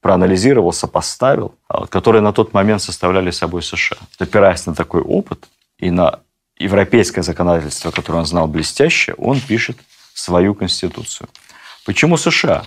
проанализировал, 0.00 0.72
сопоставил, 0.72 1.54
а 1.66 1.86
которые 1.86 2.20
на 2.20 2.34
тот 2.34 2.52
момент 2.52 2.82
составляли 2.82 3.30
собой 3.30 3.62
США. 3.62 3.96
Опираясь 4.18 4.66
на 4.66 4.74
такой 4.74 5.00
опыт 5.00 5.48
и 5.78 5.90
на 5.90 6.20
европейское 6.58 7.24
законодательство, 7.24 7.90
которое 7.90 8.18
он 8.18 8.26
знал 8.26 8.46
блестяще, 8.46 9.14
он 9.14 9.40
пишет 9.40 9.78
свою 10.12 10.54
конституцию. 10.54 11.30
Почему 11.86 12.18
США? 12.18 12.64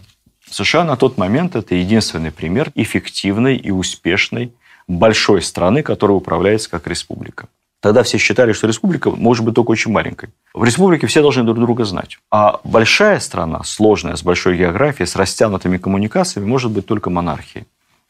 США 0.49 0.83
на 0.83 0.97
тот 0.97 1.17
момент 1.17 1.55
это 1.55 1.75
единственный 1.75 2.31
пример 2.31 2.71
эффективной 2.73 3.55
и 3.55 3.69
успешной 3.69 4.51
большой 4.87 5.41
страны, 5.41 5.83
которая 5.83 6.17
управляется 6.17 6.71
как 6.71 6.87
республика. 6.87 7.49
Тогда 7.79 8.01
все 8.03 8.17
считали, 8.17 8.53
что 8.53 8.67
республика 8.67 9.11
может 9.11 9.45
быть 9.45 9.53
только 9.53 9.71
очень 9.71 9.91
маленькой. 9.91 10.29
В 10.53 10.63
республике 10.63 11.05
все 11.07 11.21
должны 11.21 11.43
друг 11.43 11.59
друга 11.59 11.85
знать. 11.85 12.17
А 12.31 12.59
большая 12.63 13.19
страна, 13.19 13.61
сложная, 13.63 14.15
с 14.15 14.23
большой 14.23 14.57
географией, 14.57 15.05
с 15.07 15.15
растянутыми 15.15 15.77
коммуникациями, 15.77 16.47
может 16.47 16.71
быть 16.71 16.85
только 16.87 17.09
монархией. 17.09 17.65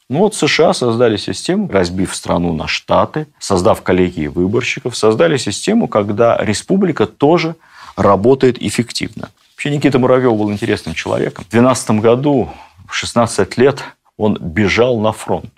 Ну 0.09 0.19
вот 0.19 0.35
США 0.35 0.73
создали 0.73 1.17
систему, 1.17 1.69
разбив 1.69 2.15
страну 2.15 2.53
на 2.53 2.67
штаты, 2.67 3.27
создав 3.39 3.81
коллегии 3.81 4.27
выборщиков, 4.27 4.95
создали 4.95 5.35
систему, 5.35 5.89
когда 5.89 6.37
республика 6.37 7.05
тоже 7.05 7.55
работает 7.97 8.61
эффективно. 8.61 9.29
Вообще 9.55 9.69
Никита 9.71 9.99
Муравьев 9.99 10.37
был 10.37 10.49
интересным 10.49 10.95
человеком. 10.95 11.43
В 11.43 11.49
2012 11.49 11.91
году, 11.99 12.49
в 12.87 12.93
16 12.95 13.57
лет, 13.57 13.83
он 14.15 14.37
бежал 14.39 14.97
на 15.01 15.11
фронт. 15.11 15.51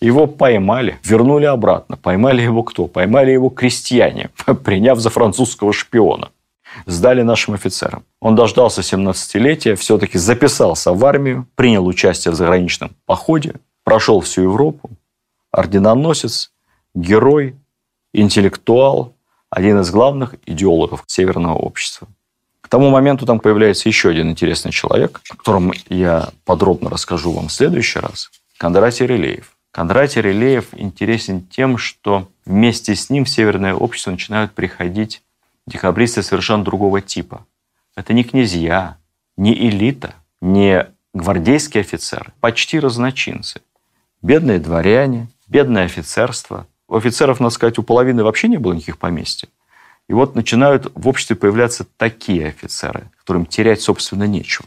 Его 0.00 0.26
поймали, 0.26 0.98
вернули 1.04 1.44
обратно. 1.44 1.96
Поймали 1.96 2.40
его 2.42 2.62
кто? 2.62 2.86
Поймали 2.86 3.32
его 3.32 3.50
крестьяне, 3.50 4.30
приняв 4.64 4.98
за 4.98 5.10
французского 5.10 5.72
шпиона. 5.72 6.30
Сдали 6.86 7.22
нашим 7.22 7.54
офицерам. 7.54 8.04
Он 8.20 8.34
дождался 8.34 8.80
17-летия, 8.80 9.74
все-таки 9.74 10.18
записался 10.18 10.92
в 10.92 11.04
армию, 11.04 11.46
принял 11.54 11.86
участие 11.86 12.32
в 12.32 12.36
заграничном 12.36 12.92
походе, 13.06 13.54
прошел 13.84 14.20
всю 14.20 14.42
Европу, 14.42 14.90
орденоносец, 15.50 16.52
герой, 16.94 17.56
интеллектуал, 18.14 19.14
один 19.50 19.80
из 19.80 19.90
главных 19.90 20.36
идеологов 20.46 21.02
северного 21.06 21.56
общества. 21.56 22.08
К 22.60 22.68
тому 22.68 22.90
моменту 22.90 23.26
там 23.26 23.40
появляется 23.40 23.88
еще 23.88 24.10
один 24.10 24.30
интересный 24.30 24.70
человек, 24.70 25.20
о 25.28 25.36
котором 25.36 25.72
я 25.88 26.28
подробно 26.44 26.88
расскажу 26.88 27.32
вам 27.32 27.48
в 27.48 27.52
следующий 27.52 27.98
раз. 27.98 28.30
Кондратий 28.58 29.06
Релеев. 29.06 29.56
Кондратий 29.72 30.20
Релеев 30.20 30.68
интересен 30.72 31.46
тем, 31.46 31.78
что 31.78 32.28
вместе 32.44 32.94
с 32.94 33.08
ним 33.08 33.24
в 33.24 33.28
Северное 33.28 33.74
общество 33.74 34.10
начинают 34.10 34.52
приходить 34.52 35.22
декабристы 35.66 36.22
совершенно 36.22 36.64
другого 36.64 37.00
типа. 37.00 37.46
Это 37.94 38.12
не 38.12 38.24
князья, 38.24 38.96
не 39.36 39.54
элита, 39.54 40.14
не 40.40 40.88
гвардейские 41.14 41.82
офицеры, 41.82 42.32
почти 42.40 42.80
разночинцы. 42.80 43.60
Бедные 44.22 44.58
дворяне, 44.58 45.28
бедное 45.46 45.84
офицерство. 45.84 46.66
У 46.88 46.96
офицеров, 46.96 47.38
надо 47.38 47.54
сказать, 47.54 47.78
у 47.78 47.84
половины 47.84 48.24
вообще 48.24 48.48
не 48.48 48.56
было 48.56 48.72
никаких 48.72 48.98
поместьй. 48.98 49.48
И 50.08 50.12
вот 50.12 50.34
начинают 50.34 50.90
в 50.96 51.06
обществе 51.06 51.36
появляться 51.36 51.86
такие 51.96 52.48
офицеры, 52.48 53.08
которым 53.18 53.46
терять, 53.46 53.80
собственно, 53.80 54.24
нечего. 54.24 54.66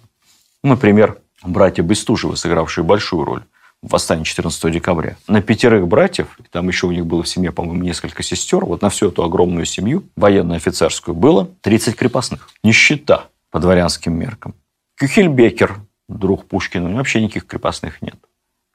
Например, 0.63 1.19
братья 1.43 1.83
Бестужевы, 1.83 2.37
сыгравшие 2.37 2.85
большую 2.85 3.25
роль 3.25 3.43
восстание 3.83 4.25
14 4.25 4.71
декабря. 4.71 5.17
На 5.27 5.41
пятерых 5.41 5.87
братьев, 5.87 6.39
там 6.51 6.67
еще 6.67 6.87
у 6.87 6.91
них 6.91 7.05
было 7.05 7.21
в 7.21 7.27
семье, 7.27 7.51
по-моему, 7.51 7.83
несколько 7.83 8.23
сестер, 8.23 8.65
вот 8.65 8.81
на 8.81 8.89
всю 8.89 9.09
эту 9.09 9.23
огромную 9.23 9.65
семью, 9.65 10.05
военно-офицерскую, 10.15 11.13
было 11.13 11.49
30 11.61 11.95
крепостных. 11.95 12.49
Нищета 12.63 13.25
по 13.51 13.59
дворянским 13.59 14.13
меркам. 14.17 14.55
Кюхельбекер, 14.95 15.81
друг 16.07 16.47
Пушкина, 16.47 16.85
у 16.85 16.87
него 16.87 16.97
вообще 16.99 17.21
никаких 17.21 17.45
крепостных 17.45 18.01
нет, 18.01 18.15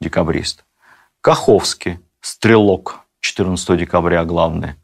декабрист. 0.01 0.65
Каховский, 1.21 1.99
стрелок, 2.21 3.01
14 3.21 3.79
декабря 3.79 4.25
главный. 4.25 4.75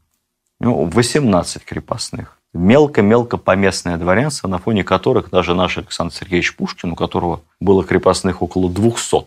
У 0.61 0.87
18 0.87 1.65
крепостных. 1.65 2.39
Мелко-мелко 2.55 3.37
поместное 3.37 3.97
дворянство, 3.97 4.47
на 4.49 4.59
фоне 4.59 4.85
которых 4.85 5.31
даже 5.31 5.55
наш 5.55 5.77
Александр 5.77 6.15
Сергеевич 6.15 6.55
Пушкин, 6.57 6.93
у 6.93 6.97
которого 6.97 7.43
было 7.61 7.85
крепостных 7.85 8.43
около 8.43 8.71
200, 8.71 9.17
ну, 9.17 9.27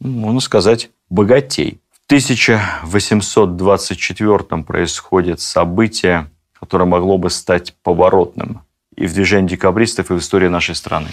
можно 0.00 0.40
сказать, 0.40 0.90
богатей. 1.10 1.80
В 1.90 2.00
1824 2.06 4.62
происходит 4.62 5.40
событие, 5.40 6.30
которое 6.58 6.86
могло 6.86 7.18
бы 7.18 7.28
стать 7.30 7.74
поворотным 7.82 8.62
и 8.96 9.06
в 9.06 9.14
движении 9.14 9.48
декабристов, 9.48 10.10
и 10.10 10.14
в 10.14 10.18
истории 10.18 10.48
нашей 10.48 10.74
страны. 10.74 11.08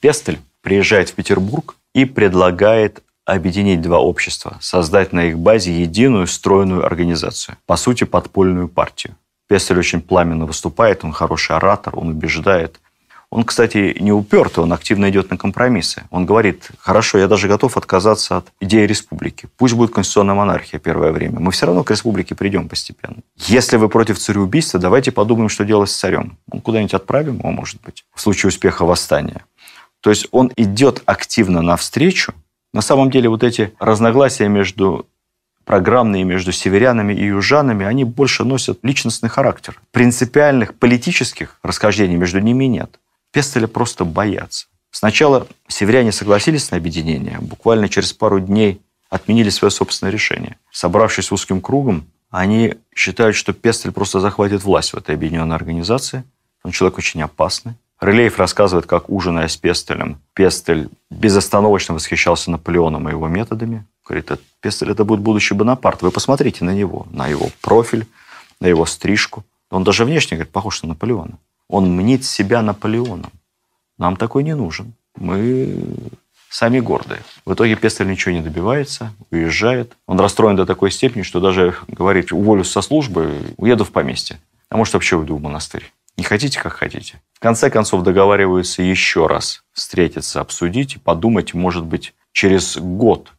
Пестель 0.00 0.40
приезжает 0.62 1.10
в 1.10 1.14
Петербург 1.14 1.76
и 1.94 2.04
предлагает 2.04 3.02
объединить 3.24 3.80
два 3.80 4.00
общества, 4.00 4.58
создать 4.60 5.12
на 5.12 5.26
их 5.26 5.38
базе 5.38 5.80
единую 5.80 6.26
стройную 6.26 6.84
организацию, 6.84 7.56
по 7.66 7.76
сути, 7.76 8.04
подпольную 8.04 8.68
партию. 8.68 9.14
Пестель 9.48 9.78
очень 9.78 10.00
пламенно 10.00 10.46
выступает, 10.46 11.04
он 11.04 11.12
хороший 11.12 11.56
оратор, 11.56 11.98
он 11.98 12.08
убеждает. 12.08 12.80
Он, 13.30 13.44
кстати, 13.44 13.96
не 14.00 14.10
упертый, 14.10 14.64
он 14.64 14.72
активно 14.72 15.08
идет 15.08 15.30
на 15.30 15.36
компромиссы. 15.36 16.02
Он 16.10 16.26
говорит, 16.26 16.68
хорошо, 16.80 17.16
я 17.16 17.28
даже 17.28 17.46
готов 17.46 17.76
отказаться 17.76 18.38
от 18.38 18.48
идеи 18.58 18.86
республики. 18.86 19.48
Пусть 19.56 19.74
будет 19.74 19.94
конституционная 19.94 20.34
монархия 20.34 20.80
первое 20.80 21.12
время. 21.12 21.38
Мы 21.38 21.52
все 21.52 21.66
равно 21.66 21.84
к 21.84 21.92
республике 21.92 22.34
придем 22.34 22.68
постепенно. 22.68 23.18
Если 23.36 23.76
вы 23.76 23.88
против 23.88 24.18
цареубийства, 24.18 24.80
давайте 24.80 25.12
подумаем, 25.12 25.48
что 25.48 25.64
делать 25.64 25.90
с 25.90 25.96
царем. 25.96 26.38
Ну, 26.52 26.60
куда-нибудь 26.60 26.94
отправим 26.94 27.38
его, 27.38 27.52
может 27.52 27.80
быть, 27.82 28.04
в 28.12 28.20
случае 28.20 28.48
успеха 28.48 28.84
восстания. 28.84 29.44
То 30.00 30.10
есть 30.10 30.26
он 30.32 30.50
идет 30.56 31.02
активно 31.06 31.62
навстречу. 31.62 32.34
На 32.72 32.80
самом 32.80 33.12
деле 33.12 33.28
вот 33.28 33.44
эти 33.44 33.72
разногласия 33.78 34.48
между 34.48 35.06
программные 35.64 36.24
между 36.24 36.50
северянами 36.50 37.14
и 37.14 37.26
южанами, 37.26 37.86
они 37.86 38.02
больше 38.02 38.42
носят 38.42 38.80
личностный 38.82 39.28
характер. 39.28 39.80
Принципиальных 39.92 40.74
политических 40.74 41.58
расхождений 41.62 42.16
между 42.16 42.40
ними 42.40 42.64
нет. 42.64 42.98
Пестеля 43.32 43.66
просто 43.66 44.04
боятся. 44.04 44.66
Сначала 44.90 45.46
северяне 45.68 46.12
согласились 46.12 46.70
на 46.70 46.76
объединение, 46.76 47.38
буквально 47.40 47.88
через 47.88 48.12
пару 48.12 48.40
дней 48.40 48.80
отменили 49.08 49.50
свое 49.50 49.70
собственное 49.70 50.12
решение. 50.12 50.56
Собравшись 50.72 51.32
узким 51.32 51.60
кругом, 51.60 52.06
они 52.30 52.74
считают, 52.94 53.36
что 53.36 53.52
Пестель 53.52 53.92
просто 53.92 54.20
захватит 54.20 54.62
власть 54.62 54.92
в 54.92 54.96
этой 54.96 55.14
объединенной 55.14 55.56
организации. 55.56 56.24
Он 56.62 56.70
человек 56.70 56.98
очень 56.98 57.22
опасный. 57.22 57.74
Рылеев 57.98 58.38
рассказывает, 58.38 58.86
как, 58.86 59.10
ужиная 59.10 59.48
с 59.48 59.56
Пестелем, 59.56 60.20
Пестель 60.32 60.88
безостановочно 61.10 61.94
восхищался 61.94 62.50
Наполеоном 62.50 63.08
и 63.08 63.12
его 63.12 63.28
методами. 63.28 63.84
Говорит, 64.06 64.30
Пестель– 64.60 64.90
это 64.92 65.04
будет 65.04 65.20
будущий 65.20 65.54
Бонапарт. 65.54 66.02
Вы 66.02 66.10
посмотрите 66.10 66.64
на 66.64 66.74
него, 66.74 67.06
на 67.10 67.28
его 67.28 67.50
профиль, 67.60 68.06
на 68.60 68.66
его 68.66 68.86
стрижку. 68.86 69.44
Он 69.70 69.84
даже 69.84 70.04
внешне, 70.04 70.36
говорит, 70.36 70.52
похож 70.52 70.82
на 70.82 70.90
Наполеона. 70.90 71.38
Он 71.70 71.94
мнит 71.94 72.24
себя 72.24 72.62
Наполеоном. 72.62 73.30
Нам 73.96 74.16
такой 74.16 74.42
не 74.42 74.54
нужен. 74.54 74.94
Мы 75.16 75.84
сами 76.48 76.80
гордые. 76.80 77.20
В 77.46 77.54
итоге 77.54 77.76
Пестель 77.76 78.08
ничего 78.08 78.34
не 78.34 78.40
добивается, 78.40 79.12
уезжает. 79.30 79.96
Он 80.06 80.18
расстроен 80.18 80.56
до 80.56 80.66
такой 80.66 80.90
степени, 80.90 81.22
что 81.22 81.38
даже 81.40 81.76
говорит, 81.86 82.32
уволюсь 82.32 82.70
со 82.70 82.82
службы, 82.82 83.54
уеду 83.56 83.84
в 83.84 83.92
поместье. 83.92 84.40
А 84.68 84.76
может, 84.76 84.94
вообще 84.94 85.16
уйду 85.16 85.36
в 85.36 85.40
монастырь. 85.40 85.92
Не 86.16 86.24
хотите, 86.24 86.60
как 86.60 86.72
хотите. 86.72 87.22
В 87.34 87.40
конце 87.40 87.70
концов 87.70 88.02
договариваются 88.02 88.82
еще 88.82 89.28
раз 89.28 89.62
встретиться, 89.72 90.40
обсудить 90.40 90.96
и 90.96 90.98
подумать, 90.98 91.54
может 91.54 91.84
быть, 91.84 92.14
через 92.32 92.76
год, 92.76 93.32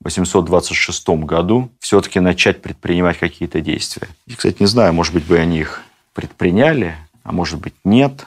в 0.00 0.04
826 0.04 1.08
году, 1.08 1.70
все-таки 1.80 2.20
начать 2.20 2.62
предпринимать 2.62 3.18
какие-то 3.18 3.60
действия. 3.60 4.08
И, 4.26 4.34
кстати, 4.34 4.56
не 4.60 4.66
знаю, 4.66 4.92
может 4.92 5.14
быть, 5.14 5.24
бы 5.24 5.38
они 5.38 5.60
их 5.60 5.82
предприняли, 6.12 6.96
а 7.22 7.32
может 7.32 7.60
быть, 7.60 7.74
нет. 7.84 8.26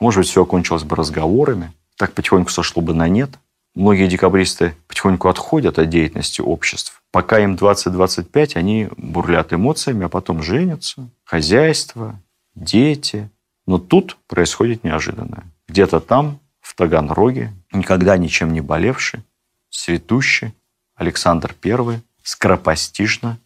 Может 0.00 0.20
быть, 0.20 0.28
все 0.28 0.42
окончилось 0.42 0.84
бы 0.84 0.96
разговорами. 0.96 1.72
Так 1.96 2.12
потихоньку 2.12 2.50
сошло 2.50 2.82
бы 2.82 2.94
на 2.94 3.08
нет. 3.08 3.30
Многие 3.74 4.08
декабристы 4.08 4.74
потихоньку 4.88 5.28
отходят 5.28 5.78
от 5.78 5.88
деятельности 5.90 6.40
обществ. 6.40 7.02
Пока 7.12 7.40
им 7.40 7.54
20-25, 7.54 8.56
они 8.56 8.88
бурлят 8.96 9.52
эмоциями, 9.52 10.06
а 10.06 10.08
потом 10.08 10.42
женятся. 10.42 11.08
Хозяйство, 11.24 12.20
дети, 12.54 13.30
но 13.66 13.78
тут 13.78 14.16
происходит 14.28 14.84
неожиданное. 14.84 15.44
Где-то 15.68 16.00
там, 16.00 16.38
в 16.60 16.74
Таганроге, 16.74 17.52
никогда 17.72 18.16
ничем 18.16 18.52
не 18.52 18.60
болевший, 18.60 19.20
цветущий 19.70 20.54
Александр 20.94 21.54
I 21.62 22.00
скоропостижно 22.22 23.38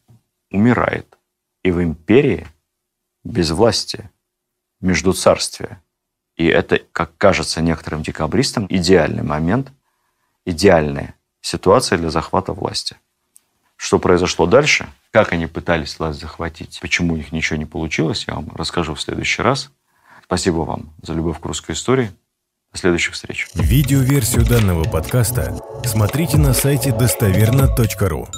умирает. 0.50 1.18
И 1.62 1.70
в 1.70 1.82
империи 1.82 2.46
без 3.24 3.50
власти, 3.50 4.10
между 4.80 5.12
царствия. 5.12 5.82
И 6.36 6.46
это, 6.46 6.80
как 6.92 7.16
кажется 7.18 7.60
некоторым 7.60 8.02
декабристам, 8.02 8.66
идеальный 8.68 9.22
момент, 9.22 9.72
идеальная 10.44 11.14
ситуация 11.40 11.98
для 11.98 12.10
захвата 12.10 12.52
власти. 12.52 12.96
Что 13.76 13.98
произошло 13.98 14.46
дальше, 14.46 14.88
как 15.10 15.32
они 15.32 15.46
пытались 15.46 15.98
власть 15.98 16.20
захватить, 16.20 16.78
почему 16.80 17.14
у 17.14 17.16
них 17.16 17.32
ничего 17.32 17.58
не 17.58 17.66
получилось, 17.66 18.24
я 18.26 18.34
вам 18.34 18.50
расскажу 18.54 18.94
в 18.94 19.00
следующий 19.00 19.42
раз. 19.42 19.70
Спасибо 20.24 20.58
вам 20.58 20.92
за 21.02 21.14
любовь 21.14 21.40
к 21.40 21.44
русской 21.44 21.72
истории. 21.72 22.10
До 22.72 22.78
следующих 22.78 23.14
встреч. 23.14 23.48
Видеоверсию 23.54 24.46
данного 24.46 24.84
подкаста 24.84 25.58
смотрите 25.84 26.36
на 26.38 26.54
сайте 26.54 26.92
достоверно.ру. 26.92 28.28